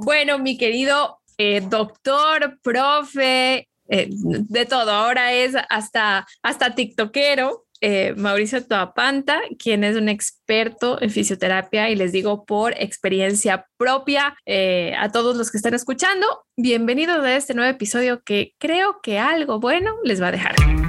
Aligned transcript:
Bueno, 0.00 0.38
mi 0.38 0.56
querido 0.56 1.18
eh, 1.38 1.60
doctor, 1.60 2.60
profe, 2.62 3.68
eh, 3.88 4.08
de 4.10 4.64
todo, 4.64 4.92
ahora 4.92 5.32
es 5.32 5.54
hasta, 5.68 6.26
hasta 6.42 6.74
TikTokero. 6.74 7.64
Eh, 7.80 8.14
Mauricio 8.16 8.64
Toapanta, 8.64 9.40
quien 9.56 9.84
es 9.84 9.96
un 9.96 10.08
experto 10.08 11.00
en 11.00 11.10
fisioterapia 11.10 11.90
y 11.90 11.96
les 11.96 12.10
digo 12.10 12.44
por 12.44 12.74
experiencia 12.80 13.66
propia 13.76 14.36
a 14.98 15.08
todos 15.10 15.36
los 15.36 15.52
que 15.52 15.58
están 15.58 15.74
escuchando, 15.74 16.26
bienvenidos 16.56 17.24
a 17.24 17.36
este 17.36 17.54
nuevo 17.54 17.70
episodio 17.70 18.20
que 18.24 18.54
creo 18.58 18.98
que 19.00 19.20
algo 19.20 19.60
bueno 19.60 19.94
les 20.02 20.20
va 20.20 20.28
a 20.28 20.32
dejar. 20.32 20.87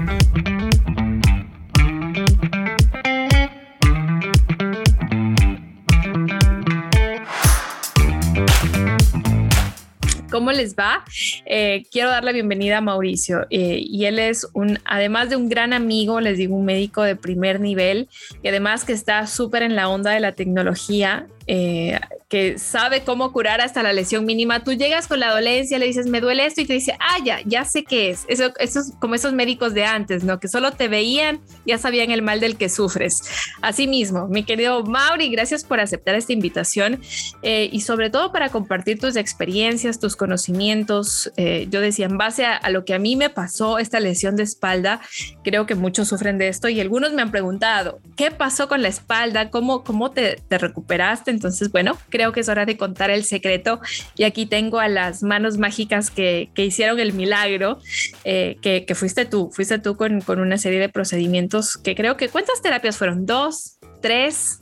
¿Cómo 10.40 10.54
les 10.54 10.74
va? 10.74 11.04
Eh, 11.46 11.84
quiero 11.92 12.10
dar 12.10 12.24
la 12.24 12.32
bienvenida 12.32 12.78
a 12.78 12.82
Mauricio 12.82 13.46
eh, 13.50 13.84
y 13.84 14.06
él 14.06 14.20
es 14.20 14.48
un, 14.54 14.80
además 14.86 15.30
de 15.30 15.36
un 15.36 15.50
gran 15.50 15.74
amigo, 15.74 16.22
les 16.22 16.38
digo, 16.38 16.56
un 16.56 16.64
médico 16.64 17.04
de 17.04 17.18
primer 17.18 17.60
nivel 17.60 18.08
y 18.42 18.48
además 18.48 18.86
que 18.86 18.94
está 18.94 19.28
súper 19.28 19.64
en 19.64 19.76
la 19.76 19.90
onda 19.90 20.12
de 20.12 20.22
la 20.22 20.32
tecnología 20.32 21.28
eh, 21.52 22.00
que 22.30 22.60
sabe 22.60 23.04
cómo 23.04 23.34
curar 23.34 23.60
hasta 23.60 23.82
la 23.82 23.92
lesión 23.92 24.24
mínima. 24.24 24.64
Tú 24.64 24.74
llegas 24.74 25.08
con 25.08 25.20
la 25.20 25.32
dolencia, 25.32 25.80
le 25.80 25.88
dices, 25.88 26.06
me 26.06 26.22
duele 26.22 26.46
esto 26.46 26.62
y 26.62 26.66
te 26.66 26.74
dice, 26.74 26.96
ah, 27.00 27.18
ya, 27.26 27.40
ya 27.44 27.66
sé 27.66 27.84
qué 27.84 28.12
es. 28.12 28.26
Eso, 28.28 28.54
eso 28.60 28.82
es 28.82 28.94
como 29.00 29.16
esos 29.16 29.34
médicos 29.34 29.74
de 29.74 29.84
antes, 29.84 30.24
¿no? 30.24 30.40
Que 30.40 30.48
solo 30.48 30.74
te 30.74 30.88
veían, 30.88 31.42
ya 31.66 31.80
sabían 31.80 32.12
el 32.12 32.22
mal 32.22 32.40
del 32.40 32.56
que 32.56 32.70
sufres. 32.70 33.24
Asimismo, 33.64 34.28
mi 34.28 34.44
querido 34.44 34.84
Mauri, 34.84 35.32
gracias 35.32 35.64
por 35.64 35.80
aceptar 35.80 36.14
esta 36.14 36.32
invitación 36.32 37.02
eh, 37.42 37.68
y 37.72 37.82
sobre 37.82 38.12
todo 38.12 38.32
para 38.32 38.50
compartir 38.50 39.00
tus 39.00 39.16
experiencias, 39.16 40.00
tus 40.00 40.16
conocimientos. 40.16 41.32
Eh, 41.36 41.66
yo 41.72 41.82
decía, 41.82 42.06
en 42.06 42.20
base 42.20 42.46
a, 42.46 42.70
lo 42.70 42.86
que 42.86 42.94
a 42.94 43.00
mí 43.00 43.16
me 43.16 43.32
pasó, 43.32 43.80
esta 43.80 44.00
lesión 44.00 44.36
de 44.36 44.44
espalda, 44.44 45.02
creo 45.44 45.66
que 45.66 45.74
muchos 45.74 46.08
sufren 46.08 46.38
de 46.38 46.50
esto 46.50 46.70
y 46.70 46.80
algunos 46.80 47.12
me 47.14 47.24
han 47.24 47.32
preguntado, 47.32 48.02
¿qué 48.16 48.30
pasó 48.30 48.68
con 48.68 48.84
la 48.84 48.90
espalda? 48.90 49.50
¿Cómo, 49.50 49.84
cómo 49.84 50.12
te 50.12 50.38
recuperaste? 50.48 51.39
Entonces, 51.40 51.72
bueno, 51.72 51.98
creo 52.10 52.34
que 52.34 52.42
es 52.42 52.50
hora 52.50 52.66
de 52.66 52.76
contar 52.76 53.10
el 53.12 53.24
secreto. 53.24 53.80
Y 54.18 54.26
aquí 54.26 54.46
tengo 54.46 54.80
a 54.80 54.90
las 54.90 55.24
manos 55.24 55.58
mágicas 55.58 56.12
que, 56.12 56.50
que 56.54 56.66
hicieron 56.66 57.00
el 57.00 57.14
milagro, 57.14 57.80
eh, 58.26 58.58
que, 58.62 58.84
que, 58.86 58.94
fuiste 58.94 59.24
tú, 59.24 59.50
fuiste 59.54 59.80
tú 59.80 59.96
con, 59.96 60.20
con 60.20 60.42
una 60.42 60.58
serie 60.58 60.80
de 60.80 60.90
procedimientos 60.90 61.78
que 61.78 61.96
creo 61.96 62.18
que, 62.18 62.28
¿cuántas 62.28 62.62
terapias 62.62 62.98
fueron? 62.98 63.26
¿Dos? 63.26 63.78
¿Tres? 64.02 64.60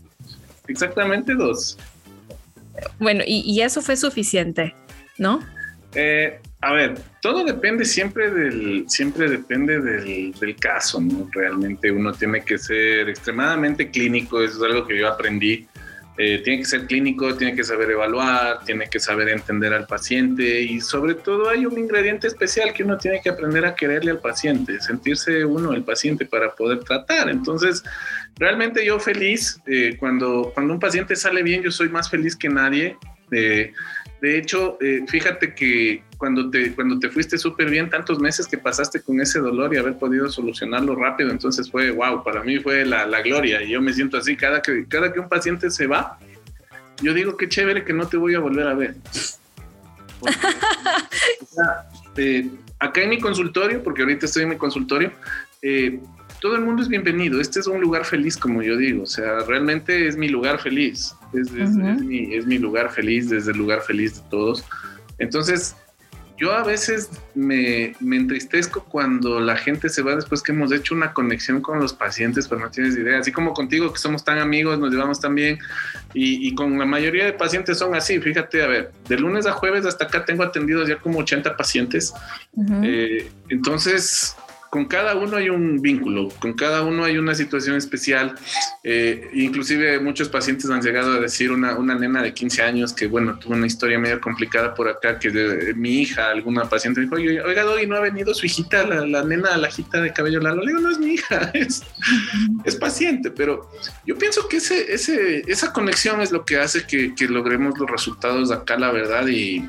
Exactamente 0.67 1.33
dos. 1.33 1.80
Bueno, 3.00 3.23
y, 3.25 3.42
y 3.42 3.61
eso 3.61 3.81
fue 3.81 3.98
suficiente, 3.98 4.75
¿no? 5.17 5.39
Eh, 5.95 6.39
a 6.61 6.73
ver, 6.73 7.00
todo 7.23 7.44
depende 7.44 7.86
siempre 7.86 8.30
del, 8.30 8.86
siempre 8.88 9.28
depende 9.28 9.80
del, 9.80 10.31
del, 10.33 10.55
caso, 10.58 11.02
¿no? 11.02 11.28
Realmente 11.31 11.89
uno 11.89 12.14
tiene 12.14 12.44
que 12.44 12.59
ser 12.59 13.09
extremadamente 13.09 13.89
clínico, 13.89 14.44
eso 14.44 14.58
es 14.58 14.72
algo 14.72 14.86
que 14.86 15.00
yo 15.00 15.08
aprendí 15.08 15.67
eh, 16.20 16.42
tiene 16.44 16.60
que 16.60 16.66
ser 16.66 16.88
clínico, 16.88 17.36
tiene 17.36 17.56
que 17.56 17.64
saber 17.64 17.92
evaluar, 17.92 18.64
tiene 18.66 18.90
que 18.90 19.00
saber 19.00 19.30
entender 19.30 19.72
al 19.72 19.86
paciente 19.86 20.62
y 20.62 20.82
sobre 20.82 21.14
todo 21.14 21.48
hay 21.50 21.68
un 21.68 21.78
ingrediente 21.78 22.26
especial 22.26 22.73
que 22.73 22.84
uno 22.84 22.98
tiene 22.98 23.22
que 23.22 23.30
aprender 23.30 23.66
a 23.66 23.76
quererle 23.76 24.10
al 24.10 24.20
paciente, 24.20 24.82
sentirse 24.82 25.45
uno 25.45 25.73
el 25.73 25.84
paciente 25.84 26.26
para 26.26 26.56
poder 26.56 26.80
tratar. 26.80 27.30
Entonces, 27.30 27.84
realmente 28.36 28.84
yo 28.84 29.00
feliz, 29.00 29.62
eh, 29.68 29.95
cuando, 30.00 30.52
cuando 30.56 30.73
un 30.73 30.80
paciente 30.80 31.16
sale 31.16 31.44
bien, 31.44 31.62
yo 31.62 31.70
soy 31.70 31.90
más 31.90 32.10
feliz 32.10 32.36
que 32.36 32.50
nadie. 32.50 32.98
Eh, 33.30 33.72
de 34.20 34.38
hecho, 34.40 34.80
fíjate 35.08 35.54
que 35.54 36.02
cuando 36.18 36.50
te, 36.50 36.73
cuando 36.73 37.00
te 37.00 37.10
fuiste 37.10 37.38
súper 37.38 37.70
bien, 37.70 37.90
tantos 37.90 38.20
meses 38.20 38.48
que 38.48 38.58
pasaste 38.58 39.02
con 39.02 39.22
ese 39.22 39.40
dolor 39.40 39.73
y 39.73 39.78
haber 39.78 39.98
podido 39.98 40.30
solucionarlo 40.30 40.96
rápido, 40.96 41.30
entonces 41.30 41.70
fue, 41.70 41.92
wow, 41.92 42.23
para 42.23 42.44
mí 42.44 42.60
fue 42.60 42.86
la, 42.86 43.05
la 43.05 43.22
gloria. 43.22 43.61
Y 43.61 43.70
yo 43.70 43.82
me 43.82 43.94
siento 43.94 44.17
así, 44.17 44.36
cada 44.36 44.61
que, 44.61 44.86
cada 44.88 45.14
que 45.14 45.20
un 45.20 45.30
paciente 45.30 45.70
se 45.70 45.88
va, 45.88 46.17
yo 47.02 47.14
digo, 47.14 47.38
qué 47.38 47.48
chévere 47.48 47.83
que 47.83 47.94
no 47.94 48.08
te 48.08 48.17
voy 48.17 48.36
a 48.36 48.39
volver 48.39 48.67
a 48.67 48.73
ver. 48.73 48.95
eh, 52.17 52.50
acá 52.80 53.02
en 53.02 53.10
mi 53.10 53.20
consultorio, 53.20 53.83
porque 53.83 54.02
ahorita 54.02 54.26
estoy 54.26 54.44
en 54.44 54.50
mi 54.50 54.58
consultorio, 54.58 55.11
eh, 55.61 56.00
todo 56.42 56.56
el 56.56 56.61
mundo 56.61 56.82
es 56.82 56.88
bienvenido. 56.88 57.39
Este 57.39 57.60
es 57.60 57.67
un 57.67 57.82
lugar 57.82 58.06
feliz, 58.06 58.38
como 58.38 58.61
yo 58.61 58.77
digo. 58.77 59.04
O 59.04 59.08
sea, 59.08 59.39
realmente 59.39 60.08
es 60.08 60.17
mi 60.17 60.30
lugar 60.30 60.60
feliz. 60.60 61.16
Es, 61.33 61.48
es, 61.48 61.54
uh 61.54 61.80
-huh. 61.80 61.95
es, 61.95 62.02
mi, 62.02 62.36
es, 62.36 62.45
mi, 62.45 62.58
lugar 62.58 62.92
feliz, 62.92 63.30
desde 63.30 63.52
el 63.52 63.58
lugar 63.58 63.82
feliz 63.82 64.22
de 64.22 64.30
todos. 64.30 64.64
Entonces, 65.17 65.76
yo 66.37 66.53
a 66.53 66.64
veces 66.64 67.09
me, 67.33 67.95
me, 67.99 68.15
entristezco 68.15 68.83
cuando 68.83 69.39
la 69.39 69.58
gente 69.58 69.89
se 69.89 70.03
va 70.03 70.15
después 70.15 70.43
que 70.43 70.52
hemos 70.52 70.71
hecho 70.71 70.93
una 70.93 71.14
conexión 71.14 71.61
con 71.61 71.80
los 71.80 71.93
pacientes, 71.93 72.48
pero 72.48 72.61
no 72.61 72.70
tienes 72.70 72.95
idea. 72.95 73.20
Así 73.20 73.31
como 73.31 73.53
contigo, 73.53 73.92
que 73.92 73.99
somos 73.99 74.23
tan 74.23 74.37
amigos, 74.37 74.77
nos 74.77 74.92
llevamos 74.92 75.20
tan 75.20 75.33
bien. 75.33 75.58
Y, 76.14 76.47
y 76.47 76.53
con 76.53 76.77
la 76.77 76.86
mayoría 76.86 77.26
de 77.26 77.33
pacientes 77.33 77.80
son 77.80 77.95
así. 77.95 78.20
Fíjate, 78.20 78.61
a 78.64 78.67
ver, 78.67 78.92
de 79.09 79.17
lunes 79.17 79.47
a 79.47 79.53
jueves 79.53 79.86
hasta 79.86 80.05
acá 80.05 80.26
tengo 80.26 80.43
atendidos 80.43 80.87
ya 80.87 80.97
como 80.97 81.20
80 81.20 81.58
pacientes. 81.58 82.14
Uh 82.52 82.64
-huh. 82.64 82.81
eh, 82.86 83.31
entonces, 83.49 84.36
con 84.70 84.86
cada 84.86 85.16
uno 85.16 85.38
hay 85.38 85.50
un 85.50 85.82
vínculo, 85.82 86.30
con 86.39 86.54
cada 86.54 86.82
uno 86.82 87.04
hay 87.04 87.17
una 87.17 87.36
situación 87.36 87.76
especial. 87.76 88.36
Eh, 88.83 89.30
inclusive 89.33 90.00
muchos 90.00 90.30
pacientes 90.30 90.70
han 90.70 90.82
llegado 90.82 91.14
a 91.14 91.20
decir 91.20 91.52
una, 91.52 91.73
nena 91.95 92.22
de 92.22 92.33
15 92.33 92.61
años 92.61 92.94
que, 92.94 93.08
bueno, 93.08 93.38
tuvo 93.39 93.54
una 93.54 93.67
historia 93.67 94.00
medio 94.00 94.20
complicada 94.20 94.73
por 94.73 94.89
acá, 94.89 95.20
que 95.20 95.30
de, 95.30 95.73
mi 95.73 96.02
hija, 96.02 96.30
alguna 96.30 96.66
paciente 96.66 97.02
dijo, 97.02 97.16
oiga, 97.16 97.64
Doggy, 97.64 97.88
no 97.88 97.95
ha 97.95 98.02
venido 98.02 98.33
su 98.33 98.45
hijita, 98.45 98.86
la, 98.86 99.23
nena, 99.23 99.58
la 99.58 99.70
hijita 99.70 100.02
de 100.02 100.14
cabello 100.14 100.39
largo. 100.39 100.61
Le 100.61 100.67
digo, 100.67 100.82
no 100.82 100.92
es 100.92 101.00
mi 101.00 101.14
hija, 101.14 101.52
es, 101.54 102.76
paciente, 102.80 103.32
pero 103.32 103.70
yo 104.06 104.17
pienso 104.17 104.48
que 104.48 104.58
ese, 104.58 104.94
ese, 104.94 105.44
esa 105.48 105.73
conexión 105.73 106.22
es 106.22 106.32
lo 106.32 106.45
que 106.45 106.58
hace 106.58 106.86
que, 106.86 107.16
que 107.16 107.27
logremos 107.27 107.77
los 107.80 107.89
resultados 107.89 108.52
acá, 108.52 108.77
la 108.77 108.92
verdad, 108.92 109.27
y... 109.27 109.67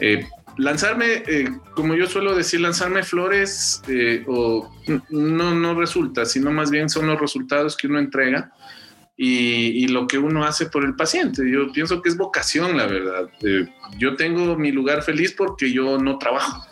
Eh, 0.00 0.26
lanzarme, 0.58 1.22
eh, 1.26 1.48
como 1.74 1.94
yo 1.94 2.06
suelo 2.06 2.34
decir, 2.34 2.60
lanzarme 2.60 3.02
flores 3.02 3.80
eh, 3.88 4.24
o 4.26 4.70
no, 5.08 5.54
no 5.54 5.74
resulta, 5.74 6.26
sino 6.26 6.50
más 6.50 6.70
bien 6.70 6.90
son 6.90 7.06
los 7.06 7.18
resultados 7.18 7.76
que 7.76 7.86
uno 7.86 7.98
entrega 7.98 8.52
y, 9.16 9.84
y, 9.84 9.88
lo 9.88 10.06
que 10.06 10.18
uno 10.18 10.44
hace 10.44 10.66
por 10.66 10.84
el 10.84 10.94
paciente. 10.94 11.48
Yo 11.50 11.72
pienso 11.72 12.02
que 12.02 12.08
es 12.08 12.16
vocación, 12.16 12.76
la 12.76 12.86
verdad. 12.86 13.30
Eh, 13.42 13.66
yo 13.96 14.16
tengo 14.16 14.56
mi 14.56 14.70
lugar 14.70 15.02
feliz 15.02 15.32
porque 15.32 15.72
yo 15.72 15.98
no 15.98 16.18
trabajo. 16.18 16.64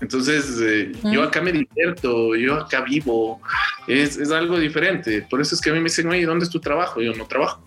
Entonces, 0.00 0.60
mm. 1.02 1.12
yo 1.12 1.22
acá 1.22 1.40
me 1.40 1.52
divierto, 1.52 2.34
yo 2.34 2.54
acá 2.54 2.82
vivo, 2.82 3.40
es, 3.86 4.16
es 4.16 4.32
algo 4.32 4.58
diferente. 4.58 5.22
Por 5.22 5.40
eso 5.40 5.54
es 5.54 5.60
que 5.60 5.70
a 5.70 5.72
mí 5.72 5.78
me 5.78 5.84
dicen, 5.84 6.08
oye, 6.08 6.26
¿dónde 6.26 6.44
es 6.44 6.50
tu 6.50 6.60
trabajo? 6.60 7.00
Yo 7.00 7.14
no 7.14 7.26
trabajo. 7.26 7.62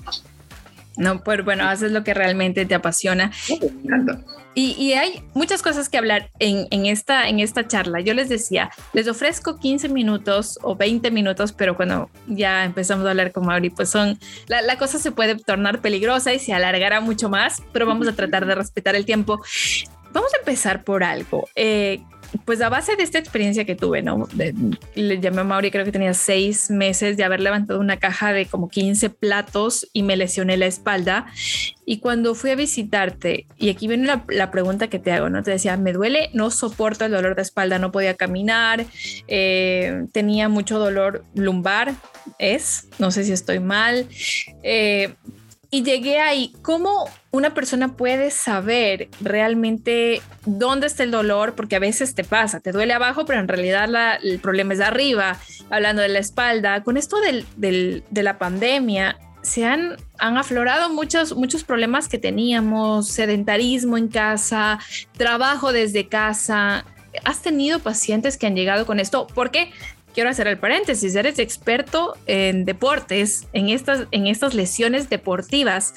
No, 0.97 1.23
pues 1.23 1.43
bueno, 1.43 1.67
haces 1.67 1.91
lo 1.91 2.03
que 2.03 2.13
realmente 2.13 2.65
te 2.65 2.75
apasiona. 2.75 3.31
Encanta. 3.49 4.19
Y, 4.57 4.71
y, 4.81 4.93
hay 4.93 5.21
muchas 5.33 5.61
cosas 5.61 5.89
que 5.89 5.97
hablar 5.97 6.31
en, 6.39 6.67
en, 6.71 6.85
esta, 6.85 7.27
en 7.27 7.41
esta 7.41 7.67
charla. 7.67 7.99
Yo 7.99 8.13
les 8.13 8.29
decía, 8.29 8.71
les 8.93 9.05
ofrezco 9.09 9.59
15 9.59 9.89
minutos 9.89 10.57
o 10.61 10.77
20 10.77 11.11
minutos, 11.11 11.51
pero 11.51 11.75
cuando 11.75 12.09
ya 12.27 12.63
empezamos 12.63 13.05
a 13.05 13.09
hablar 13.09 13.33
con 13.33 13.45
Mauri, 13.45 13.69
pues 13.69 13.89
son, 13.89 14.17
la, 14.47 14.61
la 14.61 14.77
cosa 14.77 14.97
se 14.97 15.11
puede 15.11 15.35
tornar 15.35 15.81
peligrosa 15.81 16.33
y 16.33 16.39
se 16.39 16.53
alargará 16.53 17.01
mucho 17.01 17.27
más, 17.27 17.61
pero 17.73 17.85
vamos 17.85 18.07
a 18.07 18.13
tratar 18.13 18.45
de 18.45 18.55
respetar 18.55 18.95
el 18.95 19.05
tiempo. 19.05 19.41
Vamos 20.13 20.33
a 20.33 20.37
empezar 20.37 20.85
por 20.85 21.03
algo. 21.03 21.49
Eh, 21.55 22.01
pues 22.43 22.61
a 22.61 22.69
base 22.69 22.95
de 22.95 23.03
esta 23.03 23.19
experiencia 23.19 23.65
que 23.65 23.75
tuve, 23.75 24.01
¿no? 24.01 24.27
De, 24.33 24.53
le 24.95 25.19
llamé 25.19 25.41
a 25.41 25.43
Mauri, 25.43 25.71
creo 25.71 25.85
que 25.85 25.91
tenía 25.91 26.13
seis 26.13 26.69
meses 26.69 27.17
de 27.17 27.23
haber 27.23 27.39
levantado 27.39 27.79
una 27.79 27.97
caja 27.97 28.33
de 28.33 28.45
como 28.45 28.69
15 28.69 29.09
platos 29.09 29.87
y 29.93 30.03
me 30.03 30.17
lesioné 30.17 30.57
la 30.57 30.65
espalda. 30.65 31.27
Y 31.85 31.99
cuando 31.99 32.35
fui 32.35 32.49
a 32.49 32.55
visitarte, 32.55 33.47
y 33.57 33.69
aquí 33.69 33.87
viene 33.87 34.07
la, 34.27 34.51
pregunta 34.51 34.87
que 34.87 34.99
te 34.99 35.11
hago, 35.11 35.29
¿no? 35.29 35.43
Te 35.43 35.51
decía, 35.51 35.77
me 35.77 35.93
duele, 35.93 36.29
no 36.33 36.49
soporto 36.49 37.05
el 37.05 37.11
dolor 37.11 37.35
de 37.35 37.43
espalda, 37.43 37.79
no 37.79 37.91
podía 37.91 38.15
caminar, 38.15 38.85
eh, 39.27 40.05
tenía 40.11 40.49
mucho 40.49 40.79
dolor 40.79 41.25
lumbar, 41.35 41.93
es, 42.39 42.87
no 42.99 43.11
sé 43.11 43.23
si 43.23 43.31
estoy 43.31 43.59
mal. 43.59 44.07
Eh, 44.63 45.13
y 45.71 45.83
llegué 45.83 46.19
ahí, 46.19 46.53
¿cómo 46.61 47.09
una 47.31 47.53
persona 47.53 47.95
puede 47.95 48.31
saber 48.31 49.09
realmente 49.21 50.21
dónde 50.45 50.87
está 50.87 51.03
el 51.03 51.11
dolor? 51.11 51.55
Porque 51.55 51.75
a 51.75 51.79
veces 51.79 52.15
te 52.15 52.23
pasa, 52.23 52.59
te 52.59 52.71
duele 52.71 52.93
abajo, 52.93 53.25
pero 53.25 53.39
en 53.39 53.47
realidad 53.47 53.89
el 54.23 54.39
problema 54.39 54.73
es 54.73 54.79
de 54.79 54.85
arriba, 54.85 55.37
hablando 55.69 56.01
de 56.01 56.09
la 56.09 56.19
espalda. 56.19 56.83
Con 56.83 56.97
esto 56.97 57.17
del, 57.19 58.03
de 58.09 58.23
la 58.23 58.37
pandemia, 58.37 59.17
se 59.41 59.65
han, 59.65 59.97
han 60.17 60.37
aflorado 60.37 60.89
muchos, 60.89 61.35
muchos 61.35 61.63
problemas 61.63 62.07
que 62.07 62.17
teníamos, 62.17 63.09
sedentarismo 63.09 63.97
en 63.97 64.07
casa, 64.07 64.79
trabajo 65.17 65.71
desde 65.71 66.07
casa. 66.07 66.85
¿Has 67.23 67.41
tenido 67.41 67.79
pacientes 67.79 68.37
que 68.37 68.47
han 68.47 68.55
llegado 68.55 68.85
con 68.85 68.99
esto? 68.99 69.27
Porque 69.33 69.71
quiero 70.15 70.29
hacer 70.29 70.47
el 70.47 70.57
paréntesis, 70.57 71.13
eres 71.13 71.37
experto 71.37 72.15
en 72.25 72.63
deportes, 72.63 73.47
en 73.53 73.69
estas, 73.69 74.07
en 74.11 74.27
estas 74.27 74.55
lesiones 74.55 75.09
deportivas. 75.09 75.93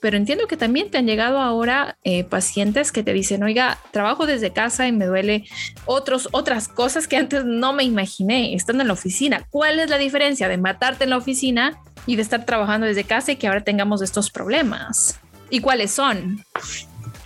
pero 0.00 0.16
entiendo 0.16 0.46
que 0.46 0.56
también 0.56 0.90
te 0.90 0.96
han 0.96 1.06
llegado 1.06 1.38
ahora 1.38 1.98
eh, 2.04 2.24
pacientes 2.24 2.90
que 2.90 3.02
te 3.02 3.12
dicen, 3.12 3.42
oiga, 3.42 3.78
trabajo 3.90 4.26
desde 4.26 4.50
casa 4.50 4.88
y 4.88 4.92
me 4.92 5.04
duele 5.04 5.44
otros, 5.84 6.28
otras 6.32 6.68
cosas 6.68 7.06
que 7.06 7.18
antes 7.18 7.44
no 7.44 7.74
me 7.74 7.84
imaginé 7.84 8.54
estando 8.54 8.80
en 8.82 8.88
la 8.88 8.94
oficina. 8.94 9.46
¿Cuál 9.50 9.78
es 9.78 9.90
la 9.90 9.98
diferencia 9.98 10.48
de 10.48 10.56
matarte 10.56 11.04
en 11.04 11.10
la 11.10 11.18
oficina 11.18 11.78
y 12.06 12.16
de 12.16 12.22
estar 12.22 12.46
trabajando 12.46 12.86
desde 12.86 13.04
casa 13.04 13.32
y 13.32 13.36
que 13.36 13.46
ahora 13.46 13.62
tengamos 13.62 14.00
estos 14.00 14.30
problemas? 14.30 15.20
¿Y 15.50 15.60
cuáles 15.60 15.90
son? 15.90 16.42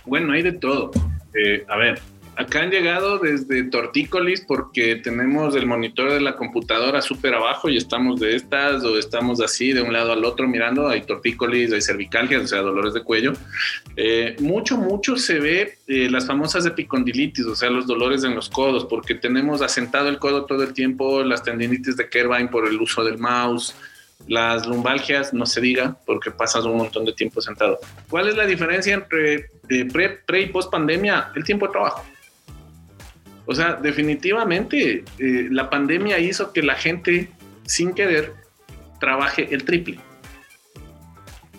Bueno, 0.05 0.33
hay 0.33 0.41
de 0.41 0.51
todo. 0.51 0.91
Eh, 1.33 1.65
a 1.69 1.77
ver, 1.77 2.01
Acá 2.37 2.63
han 2.63 2.69
llegado 2.69 3.17
desde 3.19 3.63
tortícolis 3.63 4.41
porque 4.41 4.97
tenemos 4.97 5.55
el 5.55 5.65
monitor 5.65 6.11
de 6.11 6.19
la 6.19 6.35
computadora 6.35 7.01
súper 7.01 7.33
abajo 7.33 7.69
y 7.69 7.77
estamos 7.77 8.19
de 8.19 8.35
estas 8.35 8.83
o 8.83 8.97
estamos 8.97 9.39
así 9.39 9.71
de 9.71 9.81
un 9.81 9.93
lado 9.93 10.11
al 10.11 10.25
otro 10.25 10.45
mirando. 10.45 10.89
Hay 10.89 11.03
tortícolis, 11.03 11.71
hay 11.71 11.81
cervicalgias, 11.81 12.43
o 12.43 12.47
sea, 12.47 12.61
dolores 12.61 12.93
de 12.93 13.03
cuello. 13.03 13.33
Eh, 13.95 14.35
mucho, 14.41 14.75
mucho 14.75 15.15
se 15.15 15.39
ve 15.39 15.77
eh, 15.87 16.09
las 16.09 16.27
famosas 16.27 16.65
epicondilitis, 16.65 17.45
o 17.45 17.55
sea, 17.55 17.69
los 17.69 17.87
dolores 17.87 18.25
en 18.25 18.35
los 18.35 18.49
codos, 18.49 18.83
porque 18.83 19.15
tenemos 19.15 19.61
asentado 19.61 20.09
el 20.09 20.19
codo 20.19 20.43
todo 20.43 20.63
el 20.63 20.73
tiempo, 20.73 21.23
las 21.23 21.41
tendinitis 21.41 21.95
de 21.95 22.09
Kervine 22.09 22.49
por 22.49 22.67
el 22.67 22.81
uso 22.81 23.03
del 23.05 23.17
mouse. 23.17 23.75
Las 24.27 24.65
lumbalgias, 24.65 25.33
no 25.33 25.45
se 25.45 25.61
diga, 25.61 25.97
porque 26.05 26.31
pasas 26.31 26.65
un 26.65 26.77
montón 26.77 27.05
de 27.05 27.13
tiempo 27.13 27.41
sentado. 27.41 27.79
¿Cuál 28.09 28.29
es 28.29 28.35
la 28.35 28.45
diferencia 28.45 28.93
entre 28.93 29.51
eh, 29.69 29.85
pre, 29.91 30.09
pre 30.09 30.41
y 30.41 30.45
post 30.47 30.71
pandemia? 30.71 31.31
El 31.35 31.43
tiempo 31.43 31.67
de 31.67 31.73
trabajo 31.73 32.03
o 33.45 33.53
sea, 33.53 33.73
definitivamente 33.75 35.03
eh, 35.19 35.47
la 35.51 35.69
pandemia 35.69 36.19
hizo 36.19 36.51
que 36.51 36.63
la 36.63 36.75
gente 36.75 37.29
sin 37.65 37.93
querer 37.93 38.33
trabaje 38.99 39.47
el 39.51 39.63
triple. 39.63 39.99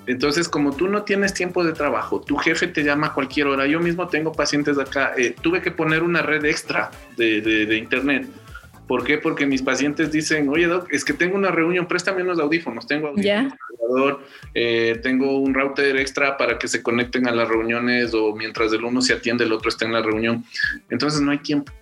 Entonces, 0.07 0.49
como 0.49 0.75
tú 0.75 0.89
no 0.89 1.03
tienes 1.03 1.35
tiempo 1.35 1.65
de 1.65 1.73
trabajo, 1.73 2.21
tu 2.21 2.37
jefe 2.37 2.69
te 2.69 2.85
llama 2.85 3.09
a 3.09 3.13
cualquier 3.13 3.49
hora. 3.49 3.67
Yo 3.67 3.81
mismo 3.81 4.07
tengo 4.09 4.33
pacientes 4.33 4.79
acá. 4.79 5.13
Eh, 5.17 5.35
tuve 5.41 5.61
que 5.63 5.73
poner 5.73 6.03
una 6.03 6.23
red 6.23 6.45
extra 6.45 6.91
de, 7.17 7.77
internet. 7.77 8.29
¿Por 8.87 9.05
qué? 9.05 9.19
Porque 9.19 9.47
mis 9.47 9.63
pacientes 9.63 10.13
dicen, 10.13 10.49
oye, 10.49 10.67
Doc, 10.67 10.89
es 10.93 11.05
que 11.05 11.13
tengo 11.13 11.35
una 11.35 11.51
reunión, 11.51 11.87
préstame 11.87 12.23
unos 12.23 12.39
audífonos. 12.39 12.87
Tengo 12.87 13.09
audífonos, 13.09 14.19
eh, 14.55 15.01
tengo 15.03 15.39
un 15.39 15.55
router 15.55 15.97
extra 15.97 16.37
para 16.37 16.59
que 16.59 16.69
se 16.69 16.83
conecten 16.83 17.27
a 17.27 17.33
las 17.33 17.49
reuniones 17.49 18.15
o 18.15 18.35
mientras 18.35 18.73
el 18.73 18.85
uno 18.85 19.03
se 19.03 19.15
atiende, 19.15 19.45
el 19.45 19.53
otro 19.53 19.69
está 19.69 19.85
en 19.85 19.93
la 19.93 20.03
reunión. 20.03 20.45
Entonces 20.89 21.21
no 21.21 21.33
hay 21.33 21.39
tiempo. 21.39 21.73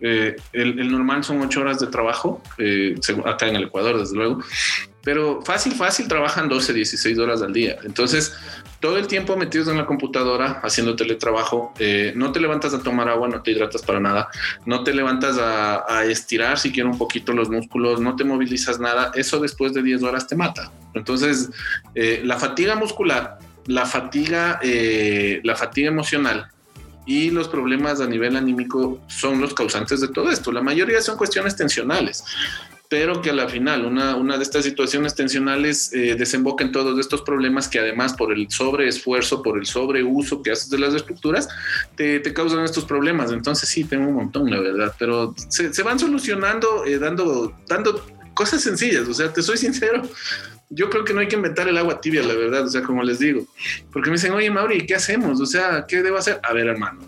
Eh, 0.00 0.34
el, 0.52 0.90
normal 0.90 1.22
son 1.22 1.40
ocho 1.40 1.60
horas 1.60 1.78
de 1.78 1.86
trabajo, 1.86 2.42
eh, 2.58 2.96
acá 3.24 3.46
en 3.46 3.54
el 3.54 3.64
Ecuador, 3.64 3.98
desde 3.98 4.16
luego, 4.16 4.42
pero 5.04 5.42
fácil, 5.42 5.72
fácil 5.74 6.08
trabajan 6.08 6.48
12, 6.48 6.72
16 6.72 7.18
horas 7.18 7.42
al 7.42 7.52
día. 7.52 7.76
Entonces, 7.84 8.34
todo 8.82 8.98
el 8.98 9.06
tiempo 9.06 9.36
metidos 9.36 9.68
en 9.68 9.78
la 9.78 9.86
computadora 9.86 10.60
haciendo 10.62 10.96
teletrabajo, 10.96 11.72
no 12.16 12.32
te 12.32 12.40
levantas 12.40 12.74
a 12.74 12.82
tomar 12.82 13.08
agua, 13.08 13.28
no 13.28 13.40
te 13.40 13.52
hidratas 13.52 13.80
para 13.82 14.00
nada, 14.00 14.28
no 14.66 14.82
te 14.82 14.92
levantas 14.92 15.38
a, 15.38 15.84
a 15.88 16.04
estirar 16.04 16.58
siquiera 16.58 16.90
un 16.90 16.98
poquito 16.98 17.32
los 17.32 17.48
músculos, 17.48 18.00
no 18.00 18.16
te 18.16 18.24
movilizas 18.24 18.80
nada, 18.80 19.12
eso 19.14 19.38
después 19.38 19.72
de 19.72 19.82
10 19.82 20.02
horas 20.02 20.26
te 20.26 20.36
mata. 20.36 20.70
Entonces, 20.94 21.50
eh, 21.94 22.20
la 22.24 22.38
fatiga 22.38 22.74
muscular, 22.74 23.38
la 23.66 23.86
fatiga, 23.86 24.58
eh, 24.62 25.40
la 25.44 25.54
fatiga 25.54 25.88
emocional 25.88 26.48
y 27.06 27.30
los 27.30 27.48
problemas 27.48 28.00
a 28.00 28.06
nivel 28.06 28.36
anímico 28.36 29.00
son 29.06 29.40
los 29.40 29.54
causantes 29.54 30.00
de 30.00 30.08
todo 30.08 30.30
esto. 30.30 30.52
La 30.52 30.62
mayoría 30.62 31.00
son 31.00 31.16
cuestiones 31.16 31.56
tensionales, 31.56 32.24
pero 32.92 33.22
que 33.22 33.30
a 33.30 33.32
la 33.32 33.48
final 33.48 33.86
una, 33.86 34.16
una 34.16 34.36
de 34.36 34.42
estas 34.42 34.66
situaciones 34.66 35.14
tensionales 35.14 35.94
eh, 35.94 36.14
desemboca 36.14 36.62
en 36.62 36.72
todos 36.72 37.00
estos 37.00 37.22
problemas 37.22 37.66
que 37.66 37.78
además 37.78 38.12
por 38.12 38.34
el 38.34 38.50
sobreesfuerzo, 38.50 39.42
por 39.42 39.56
el 39.56 39.64
sobreuso 39.64 40.42
que 40.42 40.50
haces 40.50 40.68
de 40.68 40.78
las 40.78 40.92
estructuras, 40.92 41.48
te, 41.96 42.20
te, 42.20 42.34
causan 42.34 42.62
estos 42.64 42.84
problemas. 42.84 43.32
Entonces 43.32 43.70
sí, 43.70 43.84
tengo 43.84 44.08
un 44.08 44.16
montón, 44.16 44.50
la 44.50 44.60
verdad, 44.60 44.94
pero 44.98 45.34
se, 45.48 45.72
se 45.72 45.82
van 45.82 45.98
solucionando 45.98 46.84
dando, 47.00 47.56
dando 47.66 48.04
cosas 48.34 48.60
sencillas. 48.60 49.08
O 49.08 49.14
sea, 49.14 49.32
te 49.32 49.40
soy 49.40 49.56
sincero, 49.56 50.02
yo 50.74 50.88
creo 50.88 51.04
que 51.04 51.12
no 51.12 51.20
hay 51.20 51.28
que 51.28 51.36
inventar 51.36 51.68
el 51.68 51.76
agua 51.76 52.00
tibia, 52.00 52.22
la 52.22 52.34
verdad, 52.34 52.64
o 52.64 52.68
sea, 52.68 52.82
como 52.82 53.02
les 53.02 53.18
digo, 53.18 53.44
porque 53.92 54.08
me 54.08 54.16
dicen, 54.16 54.32
oye, 54.32 54.50
Mauri, 54.50 54.86
¿qué 54.86 54.94
hacemos? 54.94 55.40
O 55.40 55.46
sea, 55.46 55.84
¿qué 55.86 56.02
debo 56.02 56.16
hacer? 56.16 56.40
A 56.42 56.52
ver, 56.52 56.66
hermano, 56.66 57.00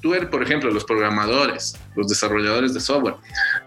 tú 0.00 0.14
eres, 0.14 0.28
por 0.28 0.42
ejemplo, 0.42 0.70
los 0.70 0.84
programadores, 0.84 1.78
los 1.94 2.08
desarrolladores 2.08 2.72
de 2.72 2.80
software, 2.80 3.16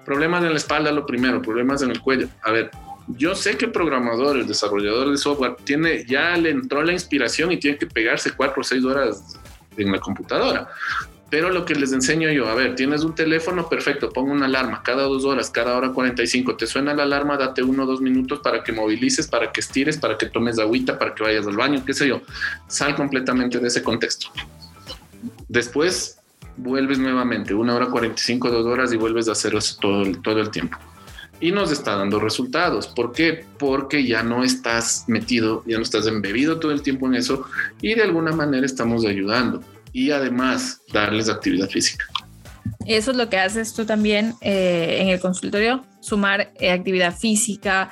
problemas 0.04 0.44
en 0.44 0.50
la 0.52 0.58
espalda, 0.58 0.92
lo 0.92 1.06
primero, 1.06 1.42
problemas 1.42 1.84
en 1.84 1.92
el 1.92 2.02
cuello. 2.02 2.28
A 2.42 2.52
ver, 2.52 2.72
yo 3.08 3.36
sé 3.36 3.56
que 3.56 3.66
el 3.66 3.72
programador, 3.72 4.38
el 4.38 4.48
desarrollador 4.48 5.12
de 5.12 5.18
software, 5.18 5.56
tiene, 5.64 6.06
ya 6.06 6.36
le 6.38 6.50
entró 6.50 6.82
la 6.84 6.94
inspiración 6.94 7.52
y 7.52 7.60
tiene 7.60 7.78
que 7.78 7.86
pegarse 7.86 8.32
cuatro 8.36 8.62
o 8.62 8.64
seis 8.64 8.84
horas 8.84 9.38
en 9.78 9.92
la 9.92 10.00
computadora. 10.00 10.68
Pero 11.30 11.50
lo 11.50 11.66
que 11.66 11.74
les 11.74 11.92
enseño 11.92 12.30
yo, 12.32 12.48
a 12.48 12.54
ver, 12.54 12.76
tienes 12.76 13.04
un 13.04 13.16
teléfono, 13.16 13.68
perfecto, 13.68 14.10
pongo 14.10 14.32
una 14.32 14.46
alarma 14.46 14.84
cada 14.84 15.04
dos 15.04 15.26
horas, 15.26 15.50
cada 15.50 15.76
hora 15.76 15.92
45, 15.92 16.56
te 16.56 16.68
suena 16.68 16.94
la 16.94 17.04
alarma, 17.04 17.36
date 17.36 17.64
uno 17.64 17.84
o 17.84 17.86
dos 17.86 18.00
minutos 18.00 18.40
para 18.40 18.64
que 18.64 18.72
movilices, 18.72 19.28
para 19.28 19.52
que 19.52 19.60
estires, 19.60 19.98
para 19.98 20.18
que 20.18 20.28
tomes 20.28 20.60
agüita, 20.60 21.00
para 21.00 21.16
que 21.16 21.24
vayas 21.24 21.48
al 21.48 21.56
baño, 21.56 21.84
qué 21.84 21.94
sé 21.94 22.08
yo. 22.08 22.22
Sal 22.68 22.96
completamente 22.96 23.60
de 23.60 23.68
ese 23.68 23.82
contexto. 23.82 24.28
Después 25.48 26.20
vuelves 26.58 27.00
nuevamente, 27.00 27.56
una 27.56 27.76
hora 27.76 27.88
45, 27.88 28.52
dos 28.52 28.66
horas 28.66 28.94
y 28.94 28.98
vuelves 28.98 29.28
a 29.28 29.32
hacer 29.32 29.56
eso 29.56 29.78
todo, 29.82 30.06
todo 30.22 30.40
el 30.40 30.52
tiempo. 30.52 30.78
Y 31.42 31.52
nos 31.52 31.72
está 31.72 31.96
dando 31.96 32.20
resultados. 32.20 32.88
¿Por 32.88 33.12
qué? 33.12 33.46
Porque 33.58 34.06
ya 34.06 34.24
no 34.24 34.44
estás 34.44 35.06
metido, 35.08 35.64
ya 35.66 35.78
no 35.78 35.84
estás 35.84 36.08
embebido 36.08 36.60
todo 36.60 36.72
el 36.72 36.82
tiempo 36.82 37.08
en 37.08 37.16
eso 37.16 37.46
y 37.82 37.96
de 37.96 38.04
alguna 38.04 38.32
manera 38.32 38.66
estamos 38.66 39.06
ayudando 39.06 39.62
y 39.96 40.12
además 40.12 40.82
darles 40.92 41.30
actividad 41.30 41.70
física. 41.70 42.06
Eso 42.86 43.12
es 43.12 43.18
lo 43.18 43.30
que 43.30 43.38
haces 43.38 43.74
tú 43.74 43.86
también 43.86 44.34
eh, 44.42 44.98
en 45.00 45.08
el 45.08 45.22
consultorio, 45.22 45.86
sumar 46.02 46.52
eh, 46.60 46.70
actividad 46.70 47.16
física. 47.16 47.90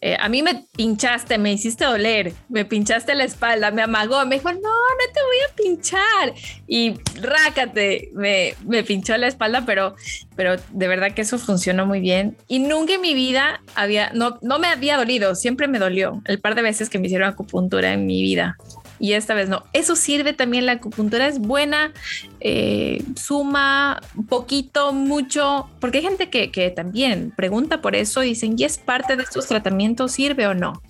Eh, 0.00 0.16
a 0.18 0.30
mí 0.30 0.42
me 0.42 0.64
pinchaste, 0.74 1.36
me 1.36 1.52
hiciste 1.52 1.84
doler, 1.84 2.32
me 2.48 2.64
pinchaste 2.64 3.14
la 3.14 3.24
espalda, 3.24 3.70
me 3.70 3.82
amagó, 3.82 4.24
me 4.24 4.36
dijo, 4.36 4.50
no, 4.50 4.58
no 4.58 5.12
te 5.12 5.20
voy 5.22 5.36
a 5.46 5.54
pinchar. 5.54 6.34
Y 6.66 6.94
rácate, 7.20 8.10
me, 8.14 8.54
me 8.66 8.82
pinchó 8.82 9.14
la 9.18 9.28
espalda, 9.28 9.64
pero, 9.66 9.94
pero 10.34 10.56
de 10.70 10.88
verdad 10.88 11.12
que 11.12 11.20
eso 11.20 11.38
funcionó 11.38 11.84
muy 11.84 12.00
bien. 12.00 12.38
Y 12.48 12.60
nunca 12.60 12.94
en 12.94 13.02
mi 13.02 13.12
vida 13.12 13.60
había, 13.74 14.10
no, 14.14 14.38
no 14.40 14.58
me 14.58 14.68
había 14.68 14.96
dolido, 14.96 15.34
siempre 15.34 15.68
me 15.68 15.78
dolió 15.78 16.22
el 16.24 16.40
par 16.40 16.54
de 16.54 16.62
veces 16.62 16.88
que 16.88 16.98
me 16.98 17.08
hicieron 17.08 17.28
acupuntura 17.28 17.92
en 17.92 18.06
mi 18.06 18.22
vida 18.22 18.56
y 19.02 19.14
esta 19.14 19.34
vez 19.34 19.48
no. 19.48 19.64
Eso 19.72 19.96
sirve 19.96 20.32
también, 20.32 20.64
la 20.64 20.72
acupuntura 20.72 21.26
es 21.26 21.40
buena, 21.40 21.92
eh, 22.38 23.02
suma 23.16 24.00
poquito, 24.28 24.92
mucho, 24.92 25.68
porque 25.80 25.98
hay 25.98 26.04
gente 26.04 26.30
que, 26.30 26.52
que, 26.52 26.70
también 26.70 27.32
pregunta 27.36 27.82
por 27.82 27.96
eso, 27.96 28.20
dicen, 28.20 28.54
¿y 28.56 28.62
es 28.62 28.78
parte 28.78 29.16
de 29.16 29.24
estos 29.24 29.48
tratamientos, 29.48 30.12
sirve 30.12 30.46
o 30.46 30.54
no? 30.54 30.80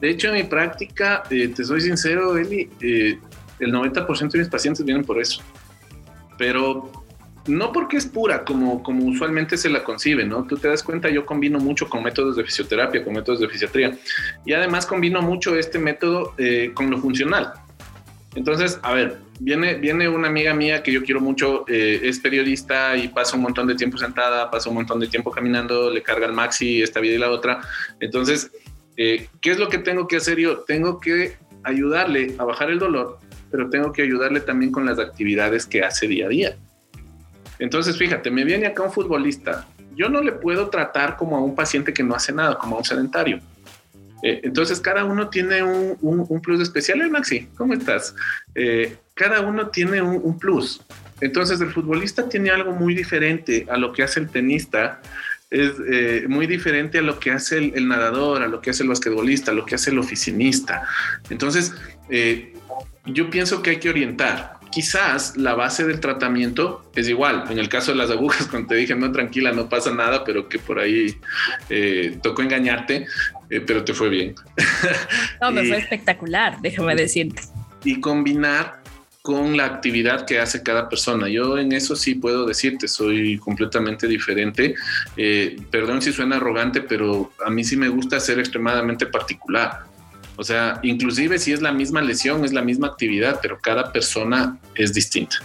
De 0.00 0.08
hecho, 0.08 0.28
en 0.28 0.34
mi 0.34 0.44
práctica, 0.44 1.24
eh, 1.30 1.48
te 1.48 1.64
soy 1.64 1.80
sincero, 1.80 2.38
Eli, 2.38 2.70
eh, 2.80 3.18
el 3.58 3.72
90% 3.72 4.30
de 4.30 4.38
mis 4.38 4.48
pacientes 4.48 4.84
vienen 4.84 5.04
por 5.04 5.20
eso. 5.20 5.42
Pero 6.38 6.92
no 7.50 7.72
porque 7.72 7.96
es 7.96 8.06
pura 8.06 8.44
como, 8.44 8.82
como 8.82 9.04
usualmente 9.04 9.56
se 9.56 9.68
la 9.68 9.84
concibe, 9.84 10.24
¿no? 10.24 10.44
Tú 10.46 10.56
te 10.56 10.68
das 10.68 10.82
cuenta, 10.82 11.10
yo 11.10 11.26
combino 11.26 11.58
mucho 11.58 11.88
con 11.88 12.02
métodos 12.02 12.36
de 12.36 12.44
fisioterapia, 12.44 13.04
con 13.04 13.14
métodos 13.14 13.40
de 13.40 13.48
fisiatría 13.48 13.98
y 14.46 14.52
además 14.52 14.86
combino 14.86 15.20
mucho 15.20 15.56
este 15.56 15.78
método 15.78 16.34
eh, 16.38 16.70
con 16.74 16.90
lo 16.90 16.98
funcional. 16.98 17.52
Entonces, 18.36 18.78
a 18.82 18.94
ver, 18.94 19.18
viene, 19.40 19.74
viene 19.74 20.08
una 20.08 20.28
amiga 20.28 20.54
mía 20.54 20.82
que 20.82 20.92
yo 20.92 21.02
quiero 21.02 21.20
mucho, 21.20 21.64
eh, 21.66 22.00
es 22.04 22.20
periodista 22.20 22.96
y 22.96 23.08
pasa 23.08 23.36
un 23.36 23.42
montón 23.42 23.66
de 23.66 23.74
tiempo 23.74 23.98
sentada, 23.98 24.50
pasa 24.50 24.68
un 24.68 24.76
montón 24.76 25.00
de 25.00 25.08
tiempo 25.08 25.32
caminando, 25.32 25.90
le 25.90 26.02
carga 26.02 26.26
el 26.26 26.32
maxi 26.32 26.80
esta 26.80 27.00
vida 27.00 27.14
y 27.16 27.18
la 27.18 27.30
otra. 27.30 27.60
Entonces, 27.98 28.52
eh, 28.96 29.28
¿qué 29.40 29.50
es 29.50 29.58
lo 29.58 29.68
que 29.68 29.78
tengo 29.78 30.06
que 30.06 30.16
hacer 30.16 30.38
yo? 30.38 30.60
Tengo 30.60 31.00
que 31.00 31.36
ayudarle 31.64 32.34
a 32.38 32.44
bajar 32.44 32.70
el 32.70 32.78
dolor, 32.78 33.18
pero 33.50 33.68
tengo 33.68 33.92
que 33.92 34.02
ayudarle 34.02 34.40
también 34.40 34.70
con 34.70 34.86
las 34.86 34.98
actividades 34.98 35.66
que 35.66 35.82
hace 35.82 36.06
día 36.06 36.26
a 36.26 36.28
día. 36.28 36.56
Entonces, 37.60 37.96
fíjate, 37.96 38.30
me 38.30 38.42
viene 38.42 38.66
acá 38.66 38.82
un 38.82 38.90
futbolista. 38.90 39.68
Yo 39.94 40.08
no 40.08 40.22
le 40.22 40.32
puedo 40.32 40.70
tratar 40.70 41.16
como 41.16 41.36
a 41.36 41.40
un 41.40 41.54
paciente 41.54 41.92
que 41.92 42.02
no 42.02 42.14
hace 42.14 42.32
nada, 42.32 42.58
como 42.58 42.76
a 42.76 42.78
un 42.78 42.84
sedentario. 42.84 43.38
Eh, 44.22 44.40
entonces, 44.44 44.80
cada 44.80 45.04
uno 45.04 45.28
tiene 45.28 45.62
un, 45.62 46.40
plus 46.42 46.60
especial. 46.60 47.02
¿Eh, 47.02 47.10
Maxi, 47.10 47.48
¿cómo 47.56 47.74
estás? 47.74 48.14
Eh, 48.54 48.96
cada 49.14 49.42
uno 49.42 49.68
tiene 49.68 50.00
un, 50.00 50.38
plus. 50.38 50.80
Entonces, 51.20 51.60
el 51.60 51.70
futbolista 51.70 52.28
tiene 52.28 52.50
algo 52.50 52.72
muy 52.72 52.94
diferente 52.94 53.66
a 53.68 53.76
lo 53.76 53.92
que 53.92 54.02
hace 54.02 54.20
el 54.20 54.30
tenista. 54.30 55.00
Es 55.50 56.28
muy 56.28 56.46
diferente 56.46 56.98
a 56.98 57.02
lo 57.02 57.18
que 57.18 57.32
hace 57.32 57.58
el, 57.58 57.88
nadador, 57.88 58.42
a 58.42 58.46
lo 58.46 58.60
que 58.60 58.70
hace 58.70 58.84
el 58.84 58.88
basquetbolista, 58.88 59.50
a 59.50 59.54
lo 59.54 59.66
que 59.66 59.74
hace 59.74 59.90
el 59.90 59.98
oficinista. 59.98 60.86
Entonces, 61.28 61.74
yo 63.04 63.30
pienso 63.30 63.60
que 63.60 63.70
hay 63.70 63.76
que 63.78 63.90
orientar 63.90 64.59
quizás 64.70 65.36
la 65.36 65.54
base 65.54 65.86
del 65.86 66.00
tratamiento 66.00 66.90
es 66.94 67.08
igual. 67.08 67.44
En 67.50 67.58
el 67.58 67.68
caso 67.68 67.92
de 67.92 67.98
las 67.98 68.10
agujas, 68.10 68.46
cuando 68.50 68.68
te 68.68 68.74
dije, 68.76 68.94
no, 68.94 69.10
tranquila, 69.12 69.52
no 69.52 69.68
pasa 69.68 69.92
nada, 69.92 70.24
pero 70.24 70.48
que 70.48 70.58
por 70.58 70.78
ahí 70.78 71.16
eh, 71.68 72.18
tocó 72.22 72.42
engañarte, 72.42 73.06
eh, 73.50 73.60
pero 73.60 73.84
te 73.84 73.94
fue 73.94 74.08
bien. 74.08 74.34
No, 75.40 75.50
me 75.52 75.64
fue 75.64 75.78
espectacular, 75.78 76.60
déjame 76.60 76.94
decirte. 76.94 77.42
Y 77.84 78.00
combinar 78.00 78.80
con 79.22 79.56
la 79.56 79.66
actividad 79.66 80.24
que 80.24 80.40
hace 80.40 80.62
cada 80.62 80.88
persona. 80.88 81.28
Yo 81.28 81.58
en 81.58 81.72
eso 81.72 81.94
sí 81.94 82.14
puedo 82.14 82.46
decirte, 82.46 82.88
soy 82.88 83.38
completamente 83.38 84.06
diferente. 84.06 84.74
Eh, 85.16 85.56
perdón 85.70 86.00
si 86.00 86.12
suena 86.12 86.36
arrogante, 86.36 86.80
pero 86.80 87.32
a 87.44 87.50
mí 87.50 87.62
sí 87.62 87.76
me 87.76 87.88
gusta 87.88 88.18
ser 88.18 88.38
extremadamente 88.38 89.06
particular. 89.06 89.89
O 90.40 90.42
sea, 90.42 90.80
inclusive 90.82 91.38
si 91.38 91.52
es 91.52 91.60
la 91.60 91.70
misma 91.70 92.00
lesión, 92.00 92.46
es 92.46 92.54
la 92.54 92.62
misma 92.62 92.86
actividad, 92.86 93.40
pero 93.42 93.58
cada 93.60 93.92
persona 93.92 94.56
es 94.74 94.94
distinta. 94.94 95.36